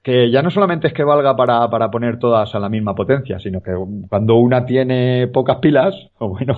Que 0.08 0.32
ya 0.32 0.42
no 0.42 0.50
solamente 0.50 0.88
es 0.88 0.94
que 0.94 1.04
valga 1.04 1.36
para, 1.36 1.70
para 1.70 1.92
poner 1.92 2.18
todas 2.18 2.56
a 2.56 2.60
la 2.60 2.70
misma 2.70 2.96
potencia, 2.96 3.40
sino 3.40 3.60
que 3.60 3.74
cuando 4.08 4.36
una 4.38 4.66
tiene 4.66 5.28
pocas 5.28 5.58
pilas, 5.58 5.94
o 6.18 6.30
bueno, 6.34 6.58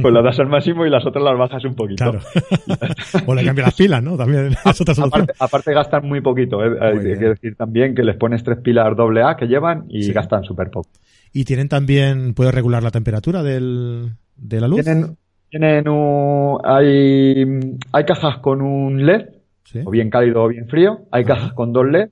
pues 0.00 0.14
la 0.14 0.22
das 0.22 0.40
al 0.40 0.46
máximo 0.48 0.86
y 0.86 0.88
las 0.88 1.04
otras 1.04 1.22
las 1.22 1.36
bajas 1.36 1.62
un 1.66 1.74
poquito. 1.74 2.02
Claro. 2.10 2.20
o 3.26 3.34
le 3.34 3.44
cambia 3.44 3.66
las 3.66 3.74
pilas, 3.74 4.02
¿no? 4.02 4.16
También 4.16 4.46
es 4.64 4.80
otra 4.80 4.94
solución. 4.94 5.24
Aparte, 5.24 5.32
aparte 5.38 5.74
gastan 5.74 6.08
muy 6.08 6.22
poquito, 6.22 6.64
¿eh? 6.64 6.74
hay 6.80 6.98
bien. 7.00 7.18
que 7.18 7.24
decir 7.26 7.54
también 7.54 7.94
que 7.94 8.02
les 8.02 8.16
pones 8.16 8.42
tres 8.42 8.60
pilas 8.62 8.96
doble 8.96 9.22
A 9.22 9.36
que 9.36 9.44
llevan 9.46 9.84
y 9.90 10.02
Sí. 10.04 10.14
gastan 10.14 10.42
súper 10.44 10.70
poco. 10.70 10.88
Y 11.34 11.44
tienen 11.44 11.68
también, 11.68 12.32
puedes 12.32 12.54
regular 12.54 12.82
la 12.82 12.92
temperatura 12.92 13.42
del, 13.42 14.12
de 14.36 14.58
la 14.58 14.68
luz. 14.68 14.82
Tienen, 14.82 15.18
tienen 15.50 15.86
un, 15.86 16.60
hay, 16.64 17.44
hay 17.92 18.04
cajas 18.06 18.38
con 18.38 18.62
un 18.62 19.04
LED, 19.04 19.26
Sí. 19.64 19.80
o 19.84 19.90
bien 19.90 20.08
cálido 20.08 20.44
o 20.44 20.48
bien 20.48 20.66
frío, 20.66 21.00
hay 21.10 21.24
cajas 21.26 21.52
con 21.52 21.74
dos 21.74 21.84
LED 21.84 22.08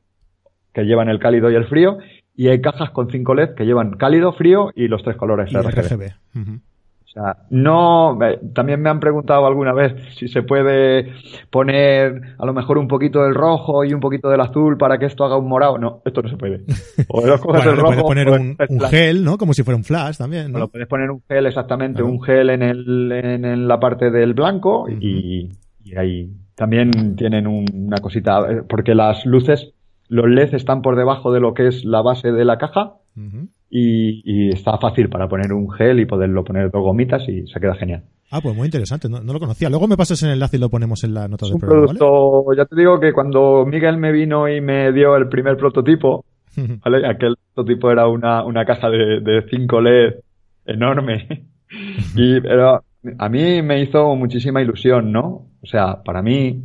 que 0.75 0.83
llevan 0.83 1.09
el 1.09 1.19
cálido 1.21 1.51
y 1.51 1.55
el 1.55 1.65
frío, 1.67 1.99
y 2.37 2.49
hay 2.49 2.61
cajas 2.61 2.91
con 2.91 3.09
cinco 3.11 3.35
LED 3.35 3.55
que 3.55 3.65
llevan 3.65 3.93
cálido, 3.97 4.33
frío 4.33 4.71
y 4.75 4.89
los 4.89 5.03
tres 5.03 5.17
colores 5.17 5.51
Y 5.53 5.57
RGB. 5.57 6.11
O 6.37 7.17
sea, 7.17 7.37
no, 7.51 8.19
eh, 8.25 8.41
también 8.53 8.83
me 8.83 8.91
han 8.91 8.99
preguntado 8.99 9.47
alguna 9.47 9.73
vez 9.73 9.95
si 10.19 10.27
se 10.27 10.43
puede 10.43 11.13
poner 11.49 12.21
a 12.39 12.45
lo 12.45 12.53
mejor 12.53 12.77
un 12.77 12.89
poquito 12.89 13.23
del 13.23 13.37
rojo 13.37 13.85
y 13.85 13.95
un 13.95 14.01
poquito 14.01 14.29
del 14.29 14.41
azul 14.41 14.77
para 14.77 14.99
que 14.99 15.07
esto 15.07 15.25
haga 15.25 15.37
un 15.37 15.49
morado. 15.49 15.79
No, 15.79 16.03
esto 16.05 16.23
no 16.23 16.29
se 16.29 16.37
puede. 16.37 16.63
O 17.09 17.25
los 17.25 17.41
coges 17.41 17.63
Bueno, 17.65 17.71
el 17.71 17.77
rojo. 17.77 17.87
puedes 18.09 18.25
poner 18.25 18.29
o 18.29 18.35
un, 18.35 18.81
gel, 18.91 19.23
¿no? 19.23 19.39
Como 19.39 19.53
si 19.55 19.63
fuera 19.63 19.77
un 19.77 19.85
flash 19.85 20.17
también, 20.17 20.47
O 20.47 20.49
¿no? 20.55 20.59
lo 20.61 20.69
puedes 20.69 20.89
poner 20.89 21.09
un 21.11 21.23
gel 21.29 21.47
exactamente, 21.47 21.99
Claro. 22.03 22.13
un 22.13 22.21
gel 22.23 22.51
en, 22.51 22.63
el, 22.63 23.13
en, 23.13 23.45
en 23.45 23.69
la 23.69 23.79
parte 23.79 24.11
del 24.11 24.35
blanco 24.35 24.87
y, 24.89 25.51
y 25.85 25.97
ahí 25.97 26.33
también 26.57 27.15
tienen 27.15 27.47
un- 27.47 27.67
una 27.75 27.99
cosita, 27.99 28.41
eh, 28.51 28.63
porque 28.69 28.95
las 28.95 29.25
luces, 29.25 29.73
los 30.09 30.29
LED 30.29 30.55
están 30.55 30.83
por 30.83 30.97
debajo 30.97 31.33
de 31.33 31.41
lo 31.41 31.55
que 31.55 31.69
es 31.69 31.85
la 31.85 32.03
base 32.03 32.33
de 32.33 32.45
la 32.45 32.59
caja 32.59 32.95
y, 33.71 34.23
y 34.25 34.49
está 34.51 34.79
fácil 34.79 35.09
para 35.09 35.29
poner 35.29 35.53
un 35.53 35.71
gel 35.71 36.01
y 36.01 36.07
poderlo 36.07 36.45
poner 36.45 36.71
dos 36.71 36.83
gomitas 36.83 37.29
y 37.29 37.47
se 37.47 37.61
queda 37.61 37.75
genial. 37.75 38.05
Ah, 38.31 38.41
pues 38.43 38.57
muy 38.57 38.67
interesante, 38.67 39.09
no, 39.09 39.21
no 39.21 39.33
lo 39.33 39.39
conocía. 39.41 39.71
Luego 39.71 39.87
me 39.87 39.97
pasas 39.97 40.23
el 40.23 40.31
enlace 40.31 40.57
y 40.57 40.61
lo 40.61 40.69
ponemos 40.69 41.05
en 41.05 41.15
la 41.15 41.29
nota 41.29 41.45
Es 41.45 41.51
del 41.51 41.55
un 41.55 41.61
programa, 41.61 41.87
¿vale? 41.87 41.99
producto, 41.99 42.55
ya 42.57 42.65
te 42.65 42.77
digo 42.77 42.99
que 42.99 43.13
cuando 43.13 43.65
Miguel 43.67 43.97
me 43.97 44.13
vino 44.13 44.49
y 44.49 44.61
me 44.61 44.93
dio 44.93 45.17
el 45.17 45.29
primer 45.29 45.57
prototipo, 45.57 46.25
¿vale? 46.85 47.07
Aquel 47.07 47.37
prototipo 47.55 47.91
era 47.91 48.09
una, 48.09 48.45
una 48.45 48.65
caja 48.65 48.91
de, 48.91 49.21
de 49.21 49.47
5 49.49 49.81
LED 49.81 50.15
enorme. 50.67 51.47
Y, 52.15 52.41
pero 52.41 52.85
a 53.19 53.29
mí 53.29 53.63
me 53.63 53.83
hizo 53.83 54.15
muchísima 54.15 54.63
ilusión, 54.63 55.11
¿no? 55.11 55.49
O 55.61 55.67
sea, 55.67 56.05
para 56.05 56.23
mí, 56.23 56.63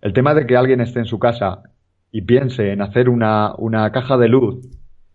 el 0.00 0.12
tema 0.12 0.34
de 0.34 0.46
que 0.46 0.56
alguien 0.56 0.80
esté 0.80 0.98
en 0.98 1.04
su 1.04 1.20
casa 1.20 1.62
y 2.12 2.22
piense 2.22 2.70
en 2.72 2.82
hacer 2.82 3.08
una, 3.08 3.54
una 3.56 3.90
caja 3.90 4.16
de 4.18 4.28
luz 4.28 4.68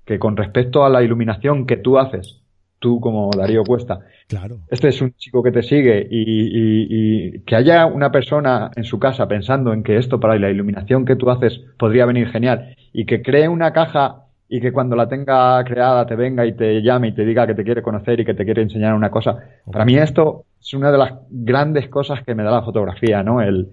que 0.05 0.19
con 0.19 0.35
respecto 0.35 0.83
a 0.83 0.89
la 0.89 1.03
iluminación 1.03 1.65
que 1.67 1.77
tú 1.77 1.97
haces, 1.99 2.41
tú 2.79 2.99
como 2.99 3.29
Darío 3.37 3.63
Cuesta, 3.63 3.99
Claro. 4.27 4.57
este 4.69 4.89
es 4.89 5.01
un 5.01 5.13
chico 5.13 5.41
que 5.43 5.51
te 5.51 5.63
sigue 5.63 6.05
y, 6.09 6.21
y- 6.21 6.87
y 6.89 7.39
que 7.41 7.55
haya 7.55 7.85
una 7.85 8.11
persona 8.11 8.71
en 8.75 8.83
su 8.83 8.99
casa 8.99 9.27
pensando 9.27 9.71
en 9.73 9.83
que 9.83 9.97
esto 9.97 10.19
para 10.19 10.37
la 10.37 10.49
iluminación 10.49 11.05
que 11.05 11.15
tú 11.15 11.29
haces 11.29 11.61
podría 11.79 12.05
venir 12.05 12.27
genial 12.29 12.75
y 12.93 13.05
que 13.05 13.21
cree 13.21 13.47
una 13.47 13.71
caja 13.73 14.23
y 14.49 14.61
que 14.61 14.71
cuando 14.71 14.95
la 14.95 15.07
tenga 15.09 15.61
creada 15.65 16.05
te 16.05 16.15
venga 16.15 16.45
y 16.45 16.53
te 16.55 16.81
llame 16.81 17.09
y 17.09 17.11
te 17.13 17.25
diga 17.25 17.45
que 17.47 17.53
te 17.55 17.63
quiere 17.63 17.81
conocer 17.81 18.19
y 18.21 18.25
que 18.25 18.33
te 18.33 18.45
quiere 18.45 18.61
enseñar 18.61 18.93
una 18.93 19.11
cosa. 19.11 19.37
Para 19.71 19.83
mí 19.85 19.97
esto 19.97 20.45
es 20.59 20.73
una 20.73 20.89
de 20.91 20.97
las 20.97 21.13
grandes 21.29 21.89
cosas 21.89 22.23
que 22.23 22.33
me 22.33 22.43
da 22.43 22.51
la 22.51 22.61
fotografía, 22.63 23.23
¿no? 23.23 23.41
El, 23.41 23.69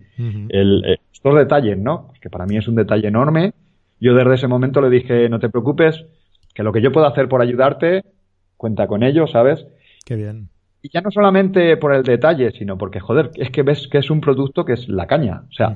el, 0.48 0.98
estos 1.24 1.38
detalles, 1.38 1.78
¿no? 1.78 2.10
Que 2.20 2.28
para 2.28 2.44
mí 2.44 2.58
es 2.58 2.68
un 2.68 2.74
detalle 2.74 3.08
enorme. 3.08 3.54
Yo 3.98 4.14
desde 4.14 4.34
ese 4.34 4.46
momento 4.46 4.82
le 4.82 4.90
dije, 4.90 5.26
no 5.30 5.38
te 5.38 5.48
preocupes, 5.48 6.04
que 6.54 6.62
lo 6.62 6.70
que 6.70 6.82
yo 6.82 6.92
puedo 6.92 7.06
hacer 7.06 7.28
por 7.30 7.40
ayudarte, 7.40 8.04
cuenta 8.58 8.86
con 8.86 9.02
ello, 9.02 9.26
¿sabes? 9.26 9.66
Qué 10.04 10.16
bien. 10.16 10.48
Y 10.82 10.90
ya 10.90 11.00
no 11.00 11.10
solamente 11.10 11.78
por 11.78 11.94
el 11.94 12.02
detalle, 12.02 12.50
sino 12.50 12.76
porque, 12.76 13.00
joder, 13.00 13.30
es 13.36 13.48
que 13.50 13.62
ves 13.62 13.88
que 13.88 13.98
es 13.98 14.10
un 14.10 14.20
producto 14.20 14.66
que 14.66 14.74
es 14.74 14.86
la 14.86 15.06
caña. 15.06 15.44
O 15.48 15.52
sea, 15.52 15.68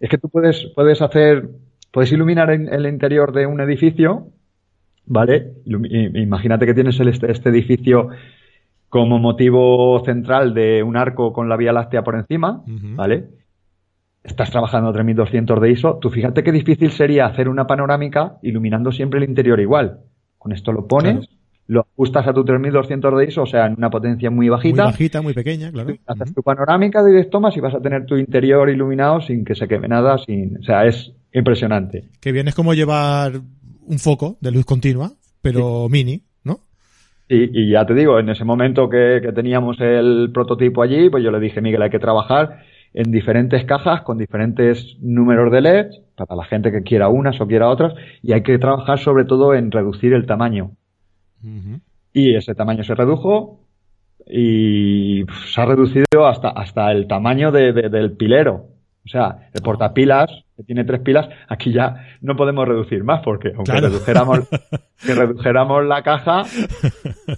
es 0.00 0.10
que 0.10 0.18
tú 0.18 0.28
puedes, 0.28 0.66
puedes 0.74 1.00
hacer, 1.00 1.48
puedes 1.92 2.10
iluminar 2.10 2.50
en- 2.50 2.66
el 2.72 2.84
interior 2.86 3.32
de 3.32 3.46
un 3.46 3.60
edificio, 3.60 4.26
¿vale? 5.06 5.52
Imagínate 5.64 6.66
que 6.66 6.74
tienes 6.74 6.98
el- 6.98 7.08
este, 7.08 7.30
este 7.30 7.50
edificio 7.50 8.08
como 8.88 9.20
motivo 9.20 10.02
central 10.04 10.54
de 10.54 10.82
un 10.82 10.96
arco 10.96 11.32
con 11.32 11.48
la 11.48 11.56
Vía 11.56 11.72
Láctea 11.72 12.02
por 12.02 12.16
encima. 12.16 12.64
¿vale? 12.96 13.26
Estás 14.28 14.50
trabajando 14.50 14.90
a 14.90 14.92
3200 14.92 15.60
de 15.60 15.70
ISO. 15.72 15.98
Tú 16.00 16.10
fíjate 16.10 16.44
qué 16.44 16.52
difícil 16.52 16.90
sería 16.92 17.26
hacer 17.26 17.48
una 17.48 17.66
panorámica 17.66 18.36
iluminando 18.42 18.92
siempre 18.92 19.18
el 19.18 19.28
interior 19.28 19.58
igual. 19.58 20.00
Con 20.36 20.52
esto 20.52 20.70
lo 20.72 20.86
pones, 20.86 21.14
Claro. 21.16 21.32
lo 21.66 21.80
ajustas 21.80 22.26
a 22.28 22.32
tu 22.34 22.44
3200 22.44 23.18
de 23.18 23.24
ISO, 23.26 23.42
o 23.42 23.46
sea, 23.46 23.66
en 23.66 23.74
una 23.76 23.90
potencia 23.90 24.30
muy 24.30 24.46
Muy 24.46 24.48
bajita. 24.50 24.84
bajita, 24.84 25.22
muy 25.22 25.34
pequeña, 25.34 25.72
claro. 25.72 25.94
Haces 26.06 26.34
tu 26.34 26.42
panorámica 26.42 27.02
de 27.02 27.12
10 27.12 27.30
tomas 27.30 27.56
y 27.56 27.60
vas 27.60 27.74
a 27.74 27.80
tener 27.80 28.06
tu 28.06 28.16
interior 28.16 28.68
iluminado 28.70 29.20
sin 29.22 29.44
que 29.44 29.54
se 29.54 29.66
queme 29.66 29.88
nada, 29.88 30.18
sin, 30.18 30.58
o 30.58 30.62
sea, 30.62 30.86
es 30.86 31.10
impresionante. 31.32 32.04
Qué 32.20 32.30
bien, 32.32 32.48
es 32.48 32.54
como 32.54 32.74
llevar 32.74 33.32
un 33.86 33.98
foco 33.98 34.36
de 34.40 34.50
luz 34.52 34.64
continua, 34.66 35.12
pero 35.42 35.88
mini, 35.88 36.22
¿no? 36.44 36.58
Y, 37.28 37.62
y 37.62 37.70
ya 37.72 37.84
te 37.86 37.94
digo, 37.94 38.18
en 38.18 38.28
ese 38.28 38.44
momento 38.44 38.88
que, 38.88 39.20
que 39.22 39.32
teníamos 39.32 39.78
el 39.80 40.30
prototipo 40.32 40.82
allí, 40.82 41.08
pues 41.10 41.24
yo 41.24 41.30
le 41.30 41.40
dije, 41.40 41.60
Miguel, 41.60 41.82
hay 41.82 41.90
que 41.90 41.98
trabajar 41.98 42.60
en 42.94 43.10
diferentes 43.10 43.64
cajas 43.64 44.02
con 44.02 44.18
diferentes 44.18 44.96
números 45.00 45.52
de 45.52 45.60
LED 45.60 45.86
para 46.16 46.34
la 46.36 46.44
gente 46.44 46.72
que 46.72 46.82
quiera 46.82 47.08
unas 47.08 47.40
o 47.40 47.46
quiera 47.46 47.68
otras 47.68 47.94
y 48.22 48.32
hay 48.32 48.42
que 48.42 48.58
trabajar 48.58 48.98
sobre 48.98 49.24
todo 49.24 49.54
en 49.54 49.70
reducir 49.70 50.12
el 50.14 50.26
tamaño. 50.26 50.72
Y 52.12 52.34
ese 52.34 52.54
tamaño 52.54 52.82
se 52.84 52.94
redujo 52.94 53.60
y 54.26 55.24
se 55.52 55.60
ha 55.60 55.64
reducido 55.66 56.26
hasta, 56.26 56.48
hasta 56.50 56.90
el 56.92 57.06
tamaño 57.06 57.52
de- 57.52 57.72
de- 57.72 57.88
del 57.88 58.12
pilero. 58.12 58.66
O 59.04 59.08
sea, 59.10 59.48
el 59.54 59.62
portapilas, 59.62 60.26
que 60.56 60.64
tiene 60.64 60.84
tres 60.84 61.00
pilas, 61.00 61.28
aquí 61.48 61.72
ya 61.72 62.04
no 62.20 62.36
podemos 62.36 62.66
reducir 62.68 63.04
más 63.04 63.22
porque 63.24 63.48
aunque 63.54 63.70
Claro. 63.72 63.88
redujéramos, 63.88 64.40
que 65.06 65.14
redujéramos 65.14 65.84
la 65.86 66.02
caja, 66.02 66.42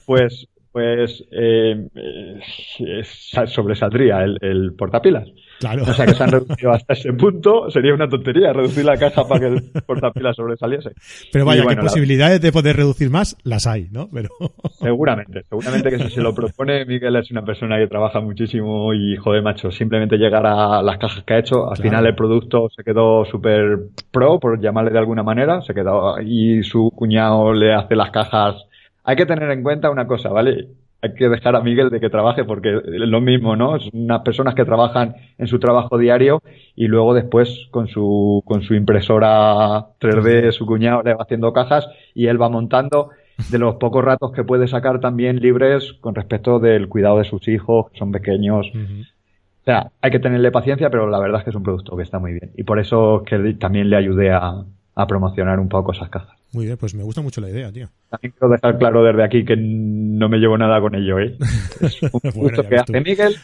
pues, 0.07 0.49
pues 0.73 1.25
eh, 1.33 1.89
eh, 1.95 3.03
sa- 3.05 3.47
sobresaldría 3.47 4.23
el, 4.23 4.39
el 4.41 4.73
portapilas. 4.75 5.29
Claro. 5.59 5.83
O 5.83 5.93
sea, 5.93 6.07
que 6.07 6.15
se 6.15 6.23
han 6.25 6.31
reducido 6.31 6.71
hasta 6.71 6.95
ese 6.95 7.13
punto. 7.13 7.71
Sería 7.71 7.93
una 7.93 8.09
tontería 8.09 8.51
reducir 8.53 8.83
la 8.83 8.97
caja 8.97 9.29
para 9.29 9.41
que 9.41 9.47
el 9.49 9.63
portapila 9.87 10.33
sobresaliese. 10.33 10.93
Pero 11.31 11.45
vaya, 11.45 11.67
que 11.67 11.77
posibilidades 11.77 12.41
de 12.41 12.51
poder 12.51 12.77
reducir 12.77 13.11
más 13.11 13.37
las 13.45 13.67
hay, 13.67 13.89
¿no? 13.91 14.09
Pero... 14.11 14.31
Seguramente, 14.81 15.43
seguramente 15.51 15.91
que 15.91 15.99
si 15.99 16.11
se 16.11 16.23
lo 16.23 16.35
propone, 16.35 16.87
Miguel 16.87 17.15
es 17.17 17.31
una 17.31 17.45
persona 17.45 17.77
que 17.79 17.87
trabaja 17.89 18.21
muchísimo 18.21 18.95
y, 18.95 19.17
joder, 19.17 19.43
macho, 19.43 19.71
simplemente 19.71 20.17
llegar 20.17 20.47
a 20.47 20.83
las 20.83 20.97
cajas 20.97 21.23
que 21.25 21.35
ha 21.35 21.39
hecho, 21.39 21.71
al 21.71 21.77
final 21.77 22.07
el 22.07 22.15
producto 22.15 22.71
se 22.75 22.83
quedó 22.83 23.27
súper 23.27 23.79
pro, 24.11 24.41
por 24.41 24.59
llamarle 24.59 24.91
de 24.93 24.99
alguna 24.99 25.23
manera, 25.23 25.61
se 25.61 25.75
quedó 25.75 26.19
y 26.23 26.63
su 26.63 26.91
cuñado 26.97 27.53
le 27.53 27.75
hace 27.75 27.95
las 27.95 28.11
cajas. 28.11 28.57
Hay 29.05 29.17
que 29.17 29.27
tener 29.27 29.51
en 29.51 29.63
cuenta 29.63 29.91
una 29.91 30.07
cosa, 30.07 30.29
¿vale? 30.31 30.69
hay 31.03 31.15
que 31.15 31.29
dejar 31.29 31.57
a 31.57 31.63
Miguel 31.63 31.91
de 31.91 32.01
que 32.01 32.11
trabaje 32.11 32.45
porque 32.45 32.77
es 32.77 33.09
lo 33.09 33.21
mismo, 33.21 33.57
¿no? 33.57 33.77
Es 33.77 33.89
unas 33.93 34.21
personas 34.21 34.55
que 34.55 34.65
trabajan 34.65 35.15
en 35.39 35.47
su 35.47 35.59
trabajo 35.59 35.97
diario 35.99 36.43
y 36.77 36.89
luego 36.89 37.15
después 37.15 37.69
con 37.71 37.89
su, 37.89 38.43
con 38.45 38.63
su 38.63 38.75
impresora 38.75 39.87
3D, 39.99 40.53
su 40.53 40.67
cuñado 40.67 41.03
le 41.03 41.15
va 41.15 41.23
haciendo 41.23 41.53
cajas 41.53 41.89
y 42.15 42.27
él 42.27 42.41
va 42.41 42.49
montando 42.51 43.11
de 43.51 43.59
los 43.59 43.77
pocos 43.77 44.05
ratos 44.05 44.33
que 44.33 44.45
puede 44.45 44.69
sacar 44.69 45.01
también 45.01 45.41
libres 45.41 45.95
con 46.01 46.15
respecto 46.15 46.59
del 46.59 46.89
cuidado 46.89 47.19
de 47.19 47.25
sus 47.25 47.49
hijos, 47.49 47.91
que 47.91 47.99
son 47.99 48.13
pequeños. 48.13 48.71
O 48.75 49.65
sea, 49.65 49.91
hay 50.03 50.11
que 50.11 50.19
tenerle 50.19 50.51
paciencia, 50.51 50.91
pero 50.91 51.09
la 51.09 51.19
verdad 51.19 51.39
es 51.39 51.45
que 51.45 51.51
es 51.51 51.57
un 51.57 51.63
producto 51.63 51.97
que 51.97 52.03
está 52.03 52.19
muy 52.19 52.33
bien. 52.33 52.51
Y 52.57 52.65
por 52.65 52.79
eso 52.79 53.23
que 53.25 53.55
también 53.55 53.89
le 53.89 53.97
ayudé 53.97 54.33
a, 54.33 54.65
a 54.95 55.07
promocionar 55.07 55.59
un 55.59 55.71
poco 55.71 55.93
esas 55.93 56.11
cajas. 56.11 56.40
Muy 56.53 56.67
bien, 56.67 56.77
pues 56.77 56.95
me 56.95 57.05
gusta 57.05 57.21
mucho 57.21 57.41
la 57.41 57.49
idea, 57.49 57.71
tío. 57.71 57.89
También 58.09 58.33
quiero 58.33 58.53
dejar 58.53 58.79
claro 58.79 59.05
desde 59.05 59.25
aquí 59.25 59.45
que 59.45 59.57
no 59.57 60.29
me 60.29 60.39
llevo 60.39 60.59
nada 60.59 60.81
con 60.81 60.95
ello, 60.95 61.19
¿eh? 61.19 61.37
Es 61.81 62.03
un 62.03 62.11
gusto 62.11 62.69
que 62.69 62.77
hace 62.77 63.01
Miguel 63.01 63.37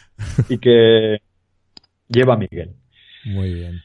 y 0.49 0.57
que 0.57 1.21
lleva 2.09 2.37
Miguel. 2.37 2.75
Muy 3.25 3.53
bien. 3.53 3.81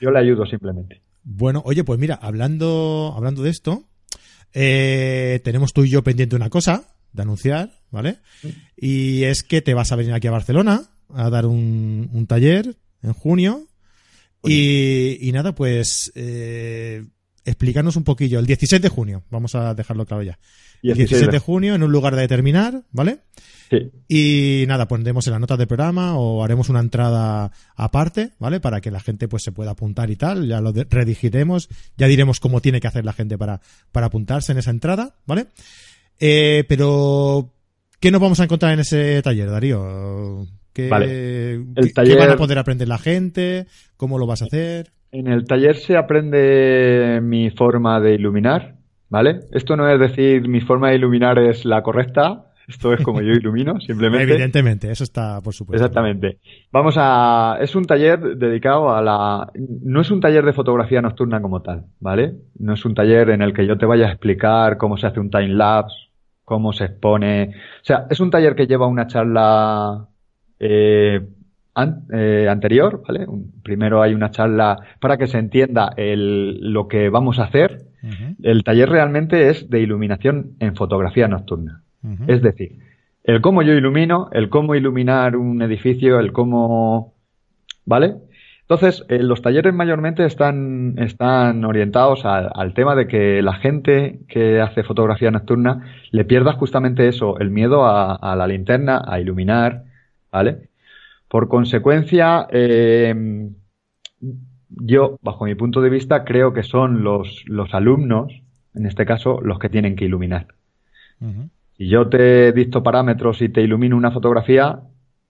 Yo 0.00 0.10
le 0.10 0.18
ayudo 0.18 0.44
simplemente. 0.46 1.00
Bueno, 1.24 1.62
oye, 1.64 1.82
pues 1.84 1.98
mira, 1.98 2.14
hablando, 2.14 3.14
hablando 3.16 3.42
de 3.42 3.50
esto, 3.50 3.84
eh, 4.52 5.40
tenemos 5.44 5.72
tú 5.72 5.84
y 5.84 5.90
yo 5.90 6.02
pendiente 6.02 6.36
una 6.36 6.50
cosa 6.50 6.94
de 7.12 7.22
anunciar, 7.22 7.70
¿vale? 7.90 8.18
Y 8.76 9.24
es 9.24 9.42
que 9.42 9.62
te 9.62 9.74
vas 9.74 9.92
a 9.92 9.96
venir 9.96 10.12
aquí 10.12 10.26
a 10.26 10.32
Barcelona 10.32 10.82
a 11.14 11.30
dar 11.30 11.46
un, 11.46 12.10
un 12.12 12.26
taller 12.26 12.76
en 13.02 13.12
junio. 13.12 13.66
Y, 14.44 15.18
y, 15.20 15.32
nada, 15.32 15.54
pues 15.54 16.12
eh, 16.14 17.04
explícanos 17.48 17.96
un 17.96 18.04
poquillo. 18.04 18.38
El 18.38 18.46
16 18.46 18.80
de 18.80 18.88
junio, 18.88 19.24
vamos 19.30 19.54
a 19.54 19.74
dejarlo 19.74 20.06
claro 20.06 20.22
ya. 20.22 20.38
El 20.82 20.94
16 20.94 21.30
de 21.30 21.38
junio 21.38 21.74
en 21.74 21.82
un 21.82 21.90
lugar 21.90 22.14
de 22.14 22.22
determinar, 22.22 22.82
¿vale? 22.92 23.20
Sí. 23.70 23.90
Y 24.08 24.64
nada, 24.66 24.88
pondremos 24.88 25.26
en 25.26 25.32
la 25.32 25.38
nota 25.38 25.56
del 25.56 25.66
programa 25.66 26.16
o 26.18 26.42
haremos 26.42 26.68
una 26.68 26.80
entrada 26.80 27.50
aparte, 27.76 28.30
¿vale? 28.38 28.60
Para 28.60 28.80
que 28.80 28.90
la 28.90 29.00
gente 29.00 29.28
pues 29.28 29.42
se 29.42 29.52
pueda 29.52 29.72
apuntar 29.72 30.10
y 30.10 30.16
tal. 30.16 30.46
Ya 30.46 30.60
lo 30.60 30.72
redigiremos, 30.72 31.68
ya 31.96 32.06
diremos 32.06 32.40
cómo 32.40 32.60
tiene 32.60 32.80
que 32.80 32.86
hacer 32.86 33.04
la 33.04 33.12
gente 33.12 33.36
para, 33.36 33.60
para 33.92 34.06
apuntarse 34.06 34.52
en 34.52 34.58
esa 34.58 34.70
entrada, 34.70 35.16
¿vale? 35.26 35.48
Eh, 36.20 36.64
pero, 36.68 37.52
¿qué 38.00 38.10
nos 38.10 38.20
vamos 38.20 38.40
a 38.40 38.44
encontrar 38.44 38.72
en 38.72 38.80
ese 38.80 39.20
taller, 39.22 39.50
Darío? 39.50 40.46
¿Qué, 40.72 40.88
El 40.88 41.92
taller... 41.92 42.16
¿Qué 42.16 42.20
van 42.20 42.30
a 42.30 42.36
poder 42.36 42.58
aprender 42.58 42.88
la 42.88 42.98
gente? 42.98 43.66
¿Cómo 43.96 44.18
lo 44.18 44.26
vas 44.26 44.42
a 44.42 44.46
hacer? 44.46 44.92
En 45.10 45.26
el 45.26 45.44
taller 45.44 45.76
se 45.76 45.96
aprende 45.96 47.20
mi 47.22 47.50
forma 47.50 48.00
de 48.00 48.14
iluminar, 48.14 48.76
¿vale? 49.08 49.40
Esto 49.52 49.76
no 49.76 49.88
es 49.88 49.98
decir 49.98 50.48
mi 50.48 50.60
forma 50.60 50.90
de 50.90 50.96
iluminar 50.96 51.38
es 51.38 51.64
la 51.64 51.82
correcta, 51.82 52.48
esto 52.68 52.92
es 52.92 53.02
como 53.02 53.22
yo 53.22 53.32
ilumino, 53.32 53.80
simplemente. 53.80 54.30
Evidentemente, 54.30 54.90
eso 54.90 55.02
está 55.02 55.40
por 55.40 55.54
supuesto. 55.54 55.82
Exactamente. 55.82 56.38
Vamos 56.70 56.96
a. 56.98 57.56
Es 57.60 57.74
un 57.74 57.86
taller 57.86 58.36
dedicado 58.36 58.94
a 58.94 59.00
la. 59.00 59.50
No 59.54 60.02
es 60.02 60.10
un 60.10 60.20
taller 60.20 60.44
de 60.44 60.52
fotografía 60.52 61.00
nocturna 61.00 61.40
como 61.40 61.62
tal, 61.62 61.86
¿vale? 61.98 62.34
No 62.58 62.74
es 62.74 62.84
un 62.84 62.94
taller 62.94 63.30
en 63.30 63.40
el 63.40 63.54
que 63.54 63.66
yo 63.66 63.78
te 63.78 63.86
vaya 63.86 64.06
a 64.06 64.10
explicar 64.10 64.76
cómo 64.76 64.98
se 64.98 65.06
hace 65.06 65.18
un 65.18 65.30
time 65.30 65.48
lapse, 65.48 65.96
cómo 66.44 66.74
se 66.74 66.84
expone. 66.84 67.54
O 67.80 67.84
sea, 67.84 68.06
es 68.10 68.20
un 68.20 68.30
taller 68.30 68.54
que 68.54 68.66
lleva 68.66 68.86
una 68.86 69.06
charla 69.06 70.06
eh, 70.60 71.26
eh, 72.12 72.46
anterior, 72.48 73.02
¿vale? 73.06 73.26
Primero 73.62 74.02
hay 74.02 74.14
una 74.14 74.30
charla 74.30 74.78
para 75.00 75.16
que 75.16 75.26
se 75.26 75.38
entienda 75.38 75.92
el, 75.96 76.72
lo 76.72 76.88
que 76.88 77.08
vamos 77.08 77.38
a 77.38 77.44
hacer. 77.44 77.86
El 78.42 78.62
taller 78.64 78.88
realmente 78.88 79.48
es 79.50 79.68
de 79.70 79.80
iluminación 79.80 80.52
en 80.60 80.76
fotografía 80.76 81.26
nocturna. 81.28 81.82
Es 82.26 82.42
decir, 82.42 82.78
el 83.24 83.40
cómo 83.40 83.62
yo 83.62 83.72
ilumino, 83.74 84.28
el 84.32 84.48
cómo 84.48 84.74
iluminar 84.74 85.36
un 85.36 85.60
edificio, 85.62 86.20
el 86.20 86.32
cómo... 86.32 87.14
¿Vale? 87.84 88.14
Entonces, 88.62 89.04
eh, 89.08 89.22
los 89.22 89.42
talleres 89.42 89.72
mayormente 89.72 90.24
están, 90.26 90.94
están 90.98 91.64
orientados 91.64 92.24
al 92.24 92.74
tema 92.74 92.94
de 92.94 93.08
que 93.08 93.42
la 93.42 93.54
gente 93.54 94.20
que 94.28 94.60
hace 94.60 94.82
fotografía 94.82 95.30
nocturna 95.30 95.86
le 96.10 96.24
pierda 96.24 96.52
justamente 96.52 97.08
eso, 97.08 97.38
el 97.38 97.50
miedo 97.50 97.86
a, 97.86 98.14
a 98.14 98.36
la 98.36 98.46
linterna, 98.46 99.02
a 99.06 99.20
iluminar, 99.20 99.84
¿vale? 100.30 100.68
Por 101.28 101.48
consecuencia, 101.48 102.46
eh, 102.50 103.14
yo, 104.70 105.18
bajo 105.22 105.44
mi 105.44 105.54
punto 105.54 105.80
de 105.80 105.90
vista, 105.90 106.24
creo 106.24 106.52
que 106.52 106.62
son 106.62 107.02
los, 107.02 107.44
los 107.46 107.74
alumnos, 107.74 108.32
en 108.74 108.86
este 108.86 109.04
caso, 109.04 109.40
los 109.42 109.58
que 109.58 109.68
tienen 109.68 109.96
que 109.96 110.04
iluminar. 110.04 110.46
Si 111.76 111.88
yo 111.88 112.08
te 112.08 112.52
dicto 112.52 112.82
parámetros 112.82 113.42
y 113.42 113.48
te 113.48 113.62
ilumino 113.62 113.96
una 113.96 114.10
fotografía, 114.10 114.80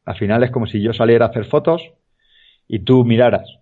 al 0.04 0.16
final 0.16 0.42
es 0.42 0.50
como 0.50 0.66
si 0.66 0.80
yo 0.80 0.92
saliera 0.92 1.26
a 1.26 1.28
hacer 1.28 1.44
fotos 1.44 1.82
y 2.66 2.80
tú 2.80 3.04
miraras. 3.04 3.58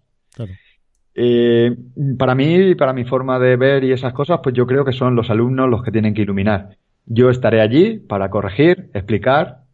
Eh, 1.15 1.75
para 2.19 2.35
mí, 2.35 2.75
para 2.75 2.93
mi 2.93 3.05
forma 3.05 3.39
de 3.39 3.57
ver 3.57 3.85
y 3.85 3.93
esas 3.93 4.13
cosas, 4.13 4.41
pues 4.43 4.55
yo 4.55 4.67
creo 4.67 4.85
que 4.85 4.93
son 4.93 5.15
los 5.15 5.31
alumnos 5.31 5.69
los 5.71 5.83
que 5.83 5.91
tienen 5.91 6.15
que 6.15 6.23
iluminar. 6.23 6.77
Yo 7.07 7.31
estaré 7.31 7.61
allí 7.61 7.99
para 7.99 8.29
corregir, 8.29 8.91
explicar 8.93 9.66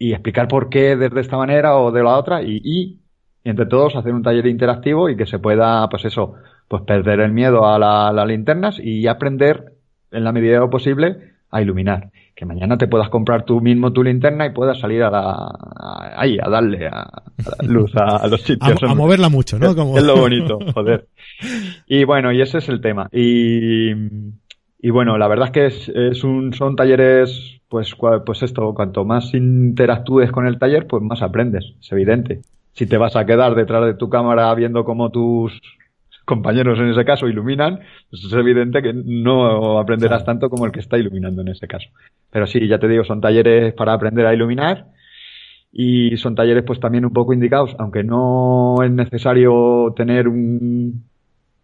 y 0.00 0.12
explicar 0.12 0.48
por 0.48 0.70
qué 0.70 0.96
desde 0.96 1.20
esta 1.20 1.36
manera 1.36 1.76
o 1.76 1.92
de 1.92 2.02
la 2.02 2.16
otra 2.16 2.42
y, 2.42 2.60
y, 2.64 2.98
entre 3.44 3.66
todos 3.66 3.94
hacer 3.96 4.14
un 4.14 4.22
taller 4.22 4.46
interactivo 4.46 5.10
y 5.10 5.16
que 5.16 5.26
se 5.26 5.38
pueda, 5.38 5.86
pues 5.90 6.06
eso, 6.06 6.34
pues 6.68 6.82
perder 6.84 7.20
el 7.20 7.32
miedo 7.32 7.66
a, 7.66 7.78
las 7.78 8.26
linternas 8.26 8.78
y 8.82 9.06
aprender 9.06 9.74
en 10.10 10.24
la 10.24 10.32
medida 10.32 10.54
de 10.54 10.60
lo 10.60 10.70
posible 10.70 11.34
a 11.50 11.60
iluminar. 11.60 12.10
Que 12.34 12.46
mañana 12.46 12.78
te 12.78 12.88
puedas 12.88 13.10
comprar 13.10 13.44
tú 13.44 13.60
mismo 13.60 13.92
tu 13.92 14.02
linterna 14.02 14.46
y 14.46 14.54
puedas 14.54 14.80
salir 14.80 15.02
a 15.02 15.10
la, 15.10 15.52
ahí, 16.16 16.38
a 16.42 16.48
darle 16.48 16.86
a, 16.86 17.06
luz 17.64 17.92
a, 17.94 18.26
los 18.26 18.40
sitios. 18.40 18.82
a, 18.82 18.94
moverla 18.94 19.28
mucho, 19.28 19.58
¿no? 19.58 19.74
Como... 19.74 19.98
Es 19.98 20.04
lo 20.04 20.16
bonito, 20.16 20.58
joder. 20.74 21.06
Y 21.86 22.04
bueno, 22.04 22.32
y 22.32 22.40
ese 22.40 22.58
es 22.58 22.68
el 22.68 22.80
tema. 22.80 23.08
Y, 23.12 23.92
y 24.82 24.90
bueno, 24.90 25.18
la 25.18 25.28
verdad 25.28 25.46
es 25.46 25.52
que 25.52 25.66
es, 25.66 25.88
es 25.88 26.24
un, 26.24 26.52
son 26.54 26.76
talleres 26.76 27.60
pues, 27.68 27.94
pues 28.26 28.42
esto, 28.42 28.74
cuanto 28.74 29.04
más 29.04 29.32
interactúes 29.32 30.32
con 30.32 30.46
el 30.46 30.58
taller, 30.58 30.86
pues 30.86 31.02
más 31.02 31.22
aprendes, 31.22 31.74
es 31.80 31.92
evidente. 31.92 32.40
Si 32.72 32.86
te 32.86 32.96
vas 32.96 33.14
a 33.16 33.26
quedar 33.26 33.54
detrás 33.54 33.84
de 33.84 33.94
tu 33.94 34.08
cámara 34.08 34.52
viendo 34.54 34.84
cómo 34.84 35.10
tus 35.10 35.60
compañeros 36.24 36.78
en 36.78 36.88
ese 36.90 37.04
caso 37.04 37.28
iluminan, 37.28 37.80
pues 38.10 38.24
es 38.24 38.32
evidente 38.32 38.82
que 38.82 38.92
no 38.92 39.78
aprenderás 39.78 40.24
tanto 40.24 40.48
como 40.48 40.66
el 40.66 40.72
que 40.72 40.80
está 40.80 40.98
iluminando 40.98 41.42
en 41.42 41.48
ese 41.48 41.68
caso. 41.68 41.88
Pero 42.30 42.46
sí, 42.46 42.66
ya 42.66 42.78
te 42.78 42.88
digo, 42.88 43.04
son 43.04 43.20
talleres 43.20 43.74
para 43.74 43.92
aprender 43.92 44.26
a 44.26 44.34
iluminar 44.34 44.86
y 45.72 46.16
son 46.16 46.34
talleres 46.34 46.64
pues 46.64 46.80
también 46.80 47.04
un 47.04 47.12
poco 47.12 47.32
indicados, 47.32 47.76
aunque 47.78 48.02
no 48.02 48.76
es 48.82 48.90
necesario 48.90 49.92
tener 49.96 50.28
un 50.28 51.09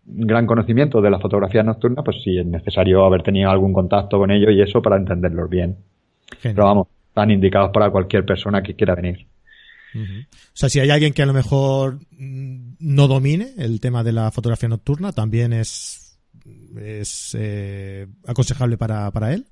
gran 0.07 0.47
conocimiento 0.47 1.01
de 1.01 1.11
la 1.11 1.19
fotografía 1.19 1.63
nocturna, 1.63 2.03
pues 2.03 2.19
sí 2.23 2.39
es 2.39 2.47
necesario 2.47 3.05
haber 3.05 3.23
tenido 3.23 3.51
algún 3.51 3.73
contacto 3.73 4.19
con 4.19 4.31
ello 4.31 4.51
y 4.51 4.63
eso 4.63 4.81
para 4.81 4.97
entenderlos 4.97 5.51
bien. 5.51 5.77
Pero 6.43 6.65
vamos, 6.65 6.89
están 7.09 7.31
indicados 7.31 7.71
para 7.73 7.91
cualquier 7.91 8.25
persona 8.25 8.63
que 8.63 8.75
quiera 8.75 8.95
venir. 8.95 9.27
O 9.95 10.53
sea, 10.53 10.69
si 10.69 10.79
hay 10.79 10.91
alguien 10.91 11.15
que 11.15 11.23
a 11.23 11.27
lo 11.27 11.33
mejor 11.33 12.01
mm, 12.11 12.75
no 12.81 13.09
domine 13.09 13.55
el 13.57 13.81
tema 13.81 14.05
de 14.05 14.13
la 14.13 14.31
fotografía 14.31 14.69
nocturna, 14.69 15.13
también 15.13 15.55
es, 15.55 16.19
es 16.79 17.37
eh, 17.39 18.07
aconsejable 18.27 18.77
para, 18.77 19.11
para 19.11 19.33
él. 19.33 19.47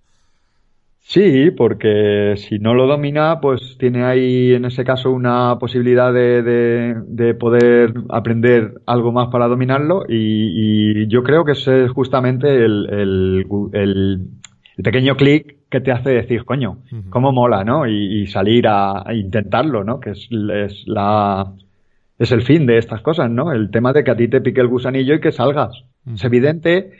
Sí, 1.06 1.50
porque 1.50 2.34
si 2.38 2.58
no 2.58 2.72
lo 2.72 2.86
domina, 2.86 3.38
pues 3.40 3.76
tiene 3.78 4.04
ahí 4.04 4.54
en 4.54 4.64
ese 4.64 4.84
caso 4.84 5.12
una 5.12 5.58
posibilidad 5.58 6.14
de, 6.14 6.42
de, 7.06 7.34
poder 7.34 7.92
aprender 8.08 8.80
algo 8.86 9.12
más 9.12 9.28
para 9.28 9.46
dominarlo 9.46 10.04
y, 10.08 11.06
yo 11.08 11.22
creo 11.22 11.44
que 11.44 11.52
ese 11.52 11.84
es 11.84 11.90
justamente 11.90 12.64
el, 12.64 12.88
el, 12.90 14.28
el 14.76 14.82
pequeño 14.82 15.14
clic 15.16 15.58
que 15.68 15.80
te 15.82 15.92
hace 15.92 16.10
decir, 16.10 16.44
coño, 16.44 16.78
cómo 17.10 17.32
mola, 17.32 17.64
¿no? 17.64 17.86
Y, 17.86 18.26
salir 18.26 18.66
a, 18.66 19.04
intentarlo, 19.12 19.84
¿no? 19.84 20.00
Que 20.00 20.10
es, 20.10 20.28
es, 20.30 20.84
la 20.86 21.52
es 22.18 22.32
el 22.32 22.42
fin 22.42 22.64
de 22.64 22.78
estas 22.78 23.02
cosas, 23.02 23.30
¿no? 23.30 23.52
El 23.52 23.70
tema 23.70 23.92
de 23.92 24.04
que 24.04 24.10
a 24.10 24.16
ti 24.16 24.28
te 24.28 24.40
pique 24.40 24.62
el 24.62 24.68
gusanillo 24.68 25.14
y 25.14 25.20
que 25.20 25.32
salgas. 25.32 25.84
Es 26.12 26.24
evidente 26.24 26.92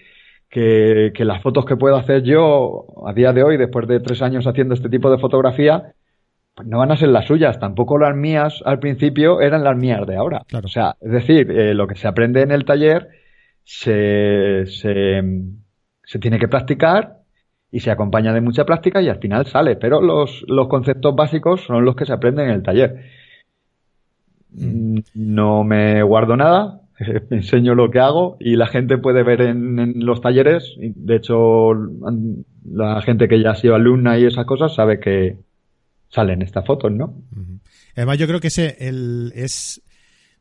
que, 0.55 1.11
que, 1.13 1.25
las 1.25 1.43
fotos 1.43 1.65
que 1.65 1.77
puedo 1.77 1.97
hacer 1.97 2.23
yo 2.23 2.87
a 3.05 3.13
día 3.13 3.33
de 3.33 3.43
hoy, 3.43 3.57
después 3.57 3.89
de 3.89 3.99
tres 3.99 4.23
años 4.23 4.47
haciendo 4.47 4.75
este 4.75 4.89
tipo 4.89 5.11
de 5.11 5.19
fotografía, 5.19 5.95
pues 6.55 6.69
no 6.69 6.79
van 6.79 6.93
a 6.93 6.97
ser 6.97 7.09
las 7.09 7.27
suyas, 7.27 7.59
tampoco 7.59 7.99
las 7.99 8.15
mías 8.15 8.63
al 8.65 8.79
principio 8.79 9.41
eran 9.41 9.65
las 9.65 9.77
mías 9.77 10.07
de 10.07 10.17
ahora. 10.17 10.43
Claro. 10.47 10.67
O 10.67 10.69
sea, 10.69 10.95
es 11.01 11.11
decir, 11.11 11.51
eh, 11.51 11.75
lo 11.75 11.89
que 11.89 11.97
se 11.97 12.07
aprende 12.07 12.43
en 12.43 12.53
el 12.53 12.65
taller 12.65 13.09
se, 13.65 14.65
se, 14.67 15.23
se 16.05 16.19
tiene 16.21 16.39
que 16.39 16.47
practicar 16.47 17.17
y 17.73 17.81
se 17.81 17.91
acompaña 17.91 18.33
de 18.33 18.41
mucha 18.41 18.65
práctica 18.65 19.03
y 19.03 19.09
al 19.09 19.19
final 19.19 19.47
sale, 19.47 19.75
pero 19.75 20.01
los, 20.01 20.45
los 20.47 20.69
conceptos 20.69 21.17
básicos 21.17 21.63
son 21.63 21.85
los 21.85 21.97
que 21.97 22.07
se 22.07 22.13
aprenden 22.13 22.47
en 22.47 22.55
el 22.55 22.63
taller. 22.63 23.11
Mm, 24.51 25.01
No 25.15 25.65
me 25.65 26.05
guardo 26.05 26.37
nada, 26.37 26.84
enseño 27.30 27.74
lo 27.74 27.90
que 27.90 27.99
hago 27.99 28.36
y 28.40 28.57
la 28.57 28.66
gente 28.66 28.99
puede 28.99 29.22
ver 29.22 29.42
en, 29.42 29.78
en 29.78 30.05
los 30.05 30.20
talleres, 30.20 30.74
y 30.78 30.92
de 30.95 31.16
hecho 31.16 31.72
la 32.64 33.03
gente 33.03 33.28
que 33.28 33.42
ya 33.42 33.51
ha 33.51 33.57
sido 33.57 33.74
alumna 33.74 34.18
y 34.18 34.24
esas 34.24 34.47
cosas 34.47 34.74
sabe 34.74 35.01
que 35.01 35.38
salen 36.09 36.42
estas 36.42 36.66
fotos, 36.66 36.92
¿no? 36.92 37.14
Además, 37.97 38.18
yo 38.18 38.26
creo 38.26 38.40
que 38.40 38.49
ese 38.49 38.76
el, 38.80 39.32
es, 39.34 39.82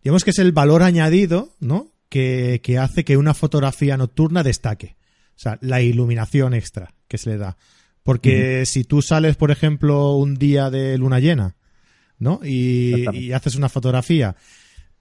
digamos 0.04 0.24
que 0.24 0.30
es 0.30 0.40
el 0.40 0.52
valor 0.52 0.84
añadido, 0.84 1.50
¿no? 1.60 1.88
Que, 2.10 2.62
que 2.64 2.78
hace 2.78 3.04
que 3.04 3.18
una 3.18 3.34
fotografía 3.34 3.98
nocturna 3.98 4.44
destaque. 4.44 4.98
O 5.36 5.40
sea, 5.40 5.58
la 5.62 5.82
iluminación 5.82 6.54
extra 6.54 6.94
que 7.08 7.18
se 7.18 7.32
le 7.32 7.38
da. 7.38 7.58
Porque 8.04 8.66
si 8.66 8.84
tú 8.84 9.02
sales, 9.02 9.36
por 9.36 9.50
ejemplo, 9.50 10.16
un 10.16 10.36
día 10.36 10.70
de 10.70 10.98
luna 10.98 11.20
llena, 11.20 11.56
¿no? 12.20 12.40
Y 12.44 13.32
haces 13.32 13.56
una 13.56 13.70
fotografía 13.70 14.36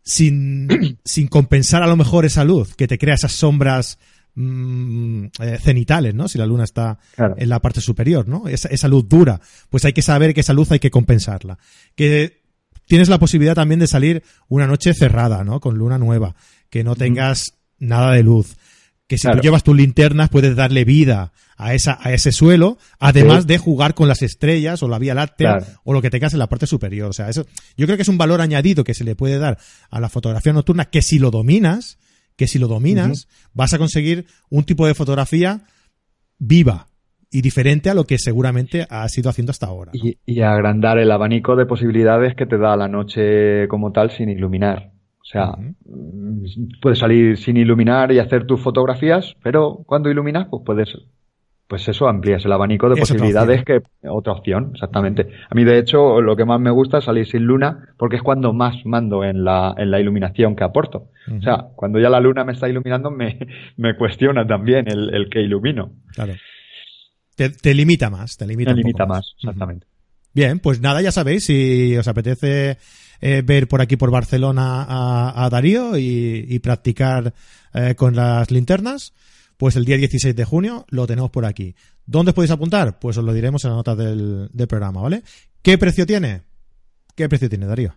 sin, 0.02 0.98
sin 1.04 1.28
compensar 1.28 1.82
a 1.82 1.86
lo 1.86 1.96
mejor 1.96 2.24
esa 2.24 2.44
luz 2.44 2.74
que 2.74 2.88
te 2.88 2.98
crea 2.98 3.14
esas 3.14 3.32
sombras 3.32 3.98
mm, 4.34 5.24
eh, 5.40 5.58
cenitales, 5.62 6.14
¿no? 6.14 6.28
Si 6.28 6.38
la 6.38 6.46
luna 6.46 6.64
está 6.64 6.98
Claro. 7.14 7.34
en 7.38 7.48
la 7.48 7.60
parte 7.60 7.80
superior, 7.80 8.26
¿no? 8.28 8.48
Esa, 8.48 8.68
esa 8.68 8.88
luz 8.88 9.08
dura. 9.08 9.40
Pues 9.70 9.84
hay 9.84 9.92
que 9.92 10.02
saber 10.02 10.34
que 10.34 10.40
esa 10.40 10.52
luz 10.54 10.70
hay 10.72 10.78
que 10.78 10.90
compensarla. 10.90 11.58
Que 11.94 12.42
tienes 12.86 13.08
la 13.08 13.18
posibilidad 13.18 13.54
también 13.54 13.80
de 13.80 13.86
salir 13.86 14.22
una 14.48 14.66
noche 14.66 14.94
cerrada, 14.94 15.44
¿no? 15.44 15.60
Con 15.60 15.76
luna 15.78 15.98
nueva. 15.98 16.34
Que 16.70 16.84
no 16.84 16.96
tengas 16.96 17.54
nada 17.78 18.12
de 18.12 18.22
luz. 18.22 18.56
Que 19.08 19.18
si 19.18 19.22
Claro. 19.22 19.38
tú 19.38 19.42
llevas 19.42 19.62
tus 19.64 19.76
linternas 19.76 20.30
puedes 20.30 20.56
darle 20.56 20.84
vida 20.84 21.32
a 21.58 21.74
esa, 21.74 21.98
a 22.00 22.12
ese 22.12 22.32
suelo, 22.32 22.78
además 22.98 23.42
Sí. 23.42 23.48
de 23.48 23.58
jugar 23.58 23.94
con 23.94 24.08
las 24.08 24.22
estrellas 24.22 24.82
o 24.82 24.88
la 24.88 24.98
vía 24.98 25.14
láctea 25.14 25.58
Claro. 25.58 25.66
o 25.84 25.92
lo 25.92 26.00
que 26.02 26.08
tengas 26.10 26.32
en 26.32 26.38
la 26.38 26.46
parte 26.48 26.66
superior. 26.66 27.10
O 27.10 27.12
sea, 27.12 27.28
eso, 27.28 27.44
yo 27.76 27.86
creo 27.86 27.96
que 27.96 28.02
es 28.02 28.08
un 28.08 28.18
valor 28.18 28.40
añadido 28.40 28.84
que 28.84 28.94
se 28.94 29.04
le 29.04 29.14
puede 29.14 29.38
dar 29.38 29.58
a 29.90 30.00
la 30.00 30.08
fotografía 30.08 30.52
nocturna 30.52 30.86
que 30.86 31.02
si 31.02 31.18
lo 31.18 31.30
dominas, 31.30 31.98
que 32.36 32.46
si 32.46 32.58
lo 32.58 32.68
dominas, 32.68 33.28
vas 33.52 33.74
a 33.74 33.78
conseguir 33.78 34.26
un 34.48 34.64
tipo 34.64 34.86
de 34.86 34.94
fotografía 34.94 35.62
viva 36.38 36.86
y 37.30 37.42
diferente 37.42 37.90
a 37.90 37.94
lo 37.94 38.04
que 38.04 38.18
seguramente 38.18 38.86
has 38.90 39.16
ido 39.18 39.28
haciendo 39.30 39.50
hasta 39.50 39.66
ahora. 39.66 39.92
¿no? 39.94 40.00
Y, 40.08 40.18
y 40.26 40.40
agrandar 40.42 40.98
el 40.98 41.10
abanico 41.10 41.56
de 41.56 41.66
posibilidades 41.66 42.34
que 42.36 42.46
te 42.46 42.56
da 42.58 42.76
la 42.76 42.88
noche 42.88 43.68
como 43.68 43.92
tal 43.92 44.10
sin 44.10 44.28
iluminar. 44.30 44.91
O 45.32 45.38
sea, 45.38 45.46
mm, 45.56 46.44
puedes 46.82 46.98
salir 46.98 47.38
sin 47.38 47.56
iluminar 47.56 48.12
y 48.12 48.18
hacer 48.18 48.46
tus 48.46 48.60
fotografías, 48.60 49.34
pero 49.42 49.78
cuando 49.86 50.10
iluminas, 50.10 50.48
pues 50.50 50.62
puedes, 50.66 50.94
pues 51.68 51.88
eso, 51.88 52.06
amplías 52.06 52.44
el 52.44 52.52
abanico 52.52 52.86
de 52.88 52.96
Es 52.96 53.00
otra 53.00 53.14
posibilidades 53.14 53.64
que 53.64 53.80
otra 54.06 54.34
opción, 54.34 54.72
exactamente. 54.74 55.28
A 55.48 55.54
mí, 55.54 55.64
de 55.64 55.78
hecho, 55.78 56.20
lo 56.20 56.36
que 56.36 56.44
más 56.44 56.60
me 56.60 56.70
gusta 56.70 56.98
es 56.98 57.04
salir 57.04 57.26
sin 57.26 57.44
luna, 57.44 57.94
porque 57.96 58.16
es 58.16 58.22
cuando 58.22 58.52
más 58.52 58.76
mando 58.84 59.24
en 59.24 59.42
la, 59.42 59.74
en 59.78 59.90
la 59.90 60.00
iluminación 60.00 60.54
que 60.54 60.64
aporto. 60.64 61.08
O 61.34 61.40
sea, 61.40 61.68
cuando 61.76 61.98
ya 61.98 62.10
la 62.10 62.20
luna 62.20 62.44
me 62.44 62.52
está 62.52 62.68
iluminando, 62.68 63.10
me, 63.10 63.38
me 63.78 63.96
cuestiona 63.96 64.46
también 64.46 64.86
el, 64.86 65.14
el 65.14 65.30
que 65.30 65.40
ilumino. 65.40 65.92
Claro. 66.14 66.34
Te, 67.36 67.48
te 67.48 67.72
limita 67.72 68.10
más, 68.10 68.36
te 68.36 68.46
limita 68.46 68.72
un 68.72 68.76
poco 68.76 68.88
limita 68.88 69.06
más. 69.06 69.16
más, 69.16 69.34
exactamente. 69.38 69.86
Bien, 70.34 70.58
pues 70.58 70.80
nada, 70.80 71.02
ya 71.02 71.12
sabéis, 71.12 71.44
si 71.44 71.96
os 71.96 72.08
apetece 72.08 72.78
eh, 73.20 73.42
ver 73.44 73.68
por 73.68 73.80
aquí 73.80 73.96
por 73.96 74.10
Barcelona 74.10 74.84
a, 74.88 75.44
a 75.44 75.50
Darío 75.50 75.96
y, 75.98 76.46
y 76.48 76.58
practicar 76.60 77.34
eh, 77.74 77.94
con 77.94 78.16
las 78.16 78.50
linternas, 78.50 79.12
pues 79.56 79.76
el 79.76 79.84
día 79.84 79.96
16 79.96 80.34
de 80.34 80.44
junio 80.44 80.86
lo 80.88 81.06
tenemos 81.06 81.30
por 81.30 81.44
aquí. 81.44 81.74
¿Dónde 82.06 82.30
os 82.30 82.34
podéis 82.34 82.50
apuntar? 82.50 82.98
Pues 82.98 83.16
os 83.16 83.24
lo 83.24 83.32
diremos 83.32 83.64
en 83.64 83.70
la 83.70 83.76
nota 83.76 83.94
del, 83.94 84.48
del 84.52 84.66
programa, 84.66 85.00
¿vale? 85.02 85.22
¿Qué 85.62 85.78
precio 85.78 86.06
tiene? 86.06 86.42
¿Qué 87.14 87.28
precio 87.28 87.48
tiene, 87.48 87.66
Darío? 87.66 87.94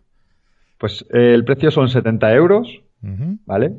Pues 0.77 1.05
eh, 1.13 1.33
el 1.33 1.43
precio 1.43 1.71
son 1.71 1.89
70 1.89 2.33
euros. 2.33 2.67
¿vale? 3.45 3.71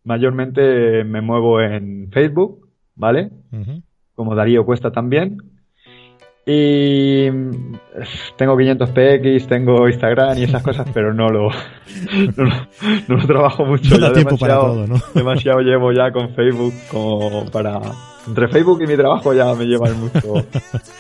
mayormente 0.09 1.03
me 1.03 1.21
muevo 1.21 1.61
en 1.61 2.09
Facebook, 2.11 2.67
¿vale? 2.95 3.29
Como 4.15 4.33
Darío 4.33 4.65
Cuesta 4.65 4.91
también. 4.91 5.37
Y 6.45 7.29
mm, 7.31 7.75
tengo 8.35 8.57
500 8.57 8.89
PX, 8.89 9.47
tengo 9.47 9.87
Instagram 9.87 10.35
y 10.39 10.43
esas 10.45 10.63
cosas, 10.63 10.89
pero 10.93 11.13
no 11.13 11.29
lo, 11.29 11.49
no, 12.37 12.43
lo- 12.43 12.67
no 13.07 13.15
lo 13.17 13.27
trabajo 13.27 13.65
mucho. 13.65 13.91
No 13.95 13.99
da 13.99 14.07
ya 14.07 14.13
tiempo 14.13 14.35
para 14.37 14.55
demasiado- 14.55 14.73
todo, 14.73 14.87
¿no? 14.87 14.95
demasiado 15.13 15.59
llevo 15.61 15.91
ya 15.91 16.11
con 16.11 16.33
Facebook 16.33 16.73
como 16.91 17.45
para 17.51 17.79
entre 18.27 18.47
Facebook 18.47 18.81
y 18.81 18.87
mi 18.87 18.95
trabajo 18.97 19.33
ya 19.33 19.53
me 19.55 19.65
llevan 19.65 19.99
mucho 19.99 20.33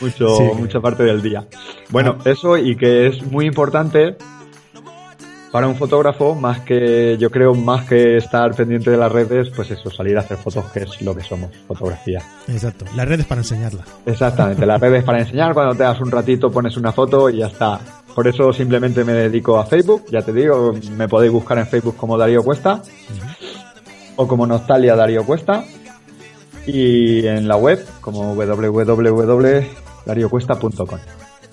mucho 0.01 0.29
Sí, 0.35 0.43
mucha 0.57 0.79
parte 0.79 1.03
del 1.03 1.21
día 1.21 1.45
bueno 1.91 2.15
eso 2.25 2.57
y 2.57 2.75
que 2.75 3.07
es 3.07 3.21
muy 3.29 3.45
importante 3.45 4.15
para 5.51 5.67
un 5.67 5.75
fotógrafo 5.75 6.35
más 6.35 6.61
que 6.61 7.17
yo 7.17 7.31
creo 7.31 7.55
más 7.55 7.85
que 7.85 8.17
estar 8.17 8.53
pendiente 8.55 8.91
de 8.91 8.97
las 8.97 9.11
redes 9.11 9.49
pues 9.55 9.71
eso 9.71 9.89
salir 9.89 10.17
a 10.17 10.21
hacer 10.21 10.37
fotos 10.37 10.65
que 10.71 10.79
es 10.79 11.01
lo 11.01 11.15
que 11.15 11.23
somos 11.23 11.49
fotografía 11.67 12.21
Exacto. 12.47 12.85
Las 12.95 13.07
redes 13.07 13.25
para 13.25 13.41
enseñarla. 13.41 13.83
exactamente 14.05 14.65
las 14.65 14.79
redes 14.79 15.03
para 15.03 15.19
enseñar 15.19 15.53
cuando 15.53 15.75
te 15.75 15.83
das 15.83 15.99
un 15.99 16.11
ratito 16.11 16.51
pones 16.51 16.77
una 16.77 16.91
foto 16.91 17.29
y 17.29 17.37
ya 17.37 17.47
está 17.47 17.79
por 18.19 18.27
eso 18.27 18.51
simplemente 18.51 19.05
me 19.05 19.13
dedico 19.13 19.57
a 19.57 19.65
Facebook, 19.65 20.03
ya 20.11 20.21
te 20.21 20.33
digo, 20.33 20.73
me 20.97 21.07
podéis 21.07 21.31
buscar 21.31 21.57
en 21.57 21.67
Facebook 21.67 21.95
como 21.95 22.17
Darío 22.17 22.43
Cuesta 22.43 22.81
o 24.17 24.27
como 24.27 24.45
Nostalgia 24.45 24.93
Darío 24.95 25.25
Cuesta 25.25 25.63
y 26.65 27.25
en 27.25 27.47
la 27.47 27.55
web 27.55 27.81
como 28.01 28.35
www.dariocuesta.com. 28.35 30.99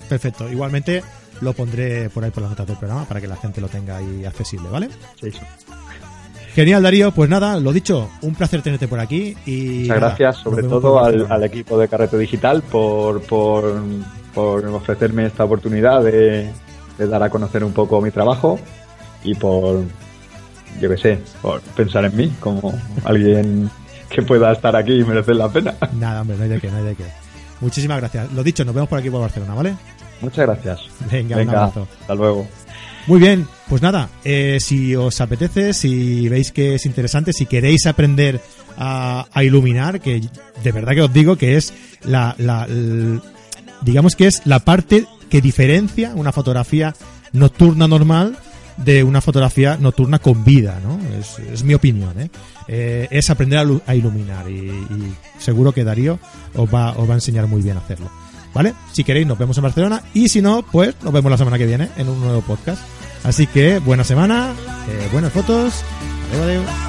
Perfecto, 0.09 0.49
igualmente 0.49 1.03
lo 1.41 1.53
pondré 1.53 2.09
por 2.09 2.23
ahí 2.23 2.31
por 2.31 2.41
las 2.41 2.51
notas 2.51 2.67
del 2.67 2.77
programa 2.77 3.05
para 3.05 3.21
que 3.21 3.27
la 3.27 3.35
gente 3.35 3.61
lo 3.61 3.67
tenga 3.67 3.97
ahí 3.97 4.25
accesible, 4.25 4.69
¿vale? 4.69 4.89
Sí, 5.21 5.31
Genial, 6.57 6.81
Darío. 6.81 7.11
Pues 7.11 7.29
nada, 7.29 7.59
lo 7.59 7.71
dicho, 7.71 8.09
un 8.23 8.33
placer 8.33 8.63
tenerte 8.63 8.87
por 8.87 8.99
aquí. 8.99 9.37
Y 9.45 9.81
Muchas 9.81 9.97
gracias, 9.97 10.37
sobre 10.37 10.63
todo 10.63 11.03
al, 11.03 11.43
equipo 11.43 11.77
de 11.77 11.87
Carrete 11.87 12.17
Digital 12.17 12.63
por, 12.63 13.21
por, 13.21 13.79
por 14.33 14.65
ofrecerme 14.65 15.27
esta 15.27 15.43
oportunidad 15.43 16.01
de, 16.03 16.51
dar 16.97 17.21
a 17.21 17.29
conocer 17.29 17.63
un 17.63 17.73
poco 17.73 18.01
mi 18.01 18.09
trabajo 18.09 18.59
y 19.23 19.35
por, 19.35 19.83
yo 20.81 20.89
qué 20.89 20.97
sé, 20.97 21.19
por 21.43 21.61
pensar 21.61 22.05
en 22.05 22.15
mí 22.15 22.33
como 22.39 22.73
alguien 23.03 23.69
que 24.09 24.23
pueda 24.23 24.51
estar 24.51 24.75
aquí 24.75 24.93
y 24.93 25.03
merecer 25.03 25.35
la 25.35 25.49
pena. 25.49 25.75
Nada, 25.93 26.21
hombre, 26.21 26.37
no 26.37 26.43
hay 26.43 26.49
de 26.49 26.59
qué, 26.59 26.71
no 26.71 26.77
hay 26.77 26.85
de 26.85 26.95
qué. 26.95 27.05
Muchísimas 27.61 27.99
gracias. 27.99 28.33
Lo 28.33 28.41
dicho, 28.41 28.65
nos 28.65 28.73
vemos 28.73 28.89
por 28.89 28.97
aquí 28.97 29.11
por 29.11 29.21
Barcelona, 29.21 29.53
¿vale? 29.53 29.75
Muchas 30.21 30.45
gracias. 30.45 30.81
Venga, 31.11 31.37
un 31.37 31.49
abrazo. 31.49 31.87
Hasta 32.01 32.15
luego. 32.15 32.47
Muy 33.07 33.21
bien, 33.21 33.47
pues 33.69 33.81
nada, 33.81 34.09
eh, 34.25 34.57
si 34.59 34.93
os 34.93 35.21
apetece, 35.21 35.73
si 35.73 36.27
veis 36.27 36.51
que 36.51 36.75
es 36.75 36.85
interesante, 36.85 37.31
si 37.31 37.45
queréis 37.45 37.85
aprender 37.85 38.41
a, 38.77 39.25
iluminar, 39.41 40.01
que 40.01 40.21
de 40.61 40.71
verdad 40.73 40.93
que 40.93 41.01
os 41.03 41.13
digo 41.13 41.37
que 41.37 41.55
es 41.55 41.73
la, 42.03 42.35
la, 42.37 42.67
digamos 43.81 44.17
que 44.17 44.27
es 44.27 44.45
la 44.45 44.59
parte 44.59 45.05
que 45.29 45.41
diferencia 45.41 46.11
una 46.15 46.33
fotografía 46.33 46.95
nocturna 47.31 47.87
normal 47.87 48.37
de 48.77 49.03
una 49.03 49.21
fotografía 49.21 49.77
nocturna 49.79 50.19
con 50.19 50.43
vida, 50.43 50.79
¿no? 50.83 50.99
Es, 51.17 51.63
mi 51.63 51.73
opinión, 51.73 52.19
¿eh? 52.19 52.29
¿eh? 52.67 53.07
es 53.09 53.29
aprender 53.29 53.65
a, 53.87 53.95
iluminar 53.95 54.49
y, 54.49 54.69
y, 54.69 55.13
seguro 55.39 55.71
que 55.71 55.83
Darío 55.83 56.19
os 56.55 56.71
va, 56.71 56.91
os 56.91 57.07
va 57.07 57.13
a 57.13 57.17
enseñar 57.17 57.47
muy 57.47 57.61
bien 57.61 57.77
a 57.77 57.79
hacerlo. 57.79 58.11
¿Vale? 58.57 58.73
Si 58.91 59.03
queréis, 59.03 59.27
nos 59.27 59.37
vemos 59.37 59.55
en 59.57 59.63
Barcelona. 59.65 60.01
Y 60.15 60.29
si 60.29 60.41
no, 60.41 60.63
pues 60.63 60.95
nos 61.03 61.13
vemos 61.13 61.29
la 61.29 61.37
semana 61.37 61.59
que 61.59 61.67
viene 61.67 61.89
en 61.95 62.09
un 62.09 62.19
nuevo 62.19 62.41
podcast. 62.41 62.81
Así 63.23 63.45
que 63.45 63.77
buena 63.77 64.03
semana, 64.03 64.51
eh, 64.89 65.09
buenas 65.11 65.31
fotos. 65.31 65.83
Adiós, 66.33 66.47
adiós. 66.47 66.87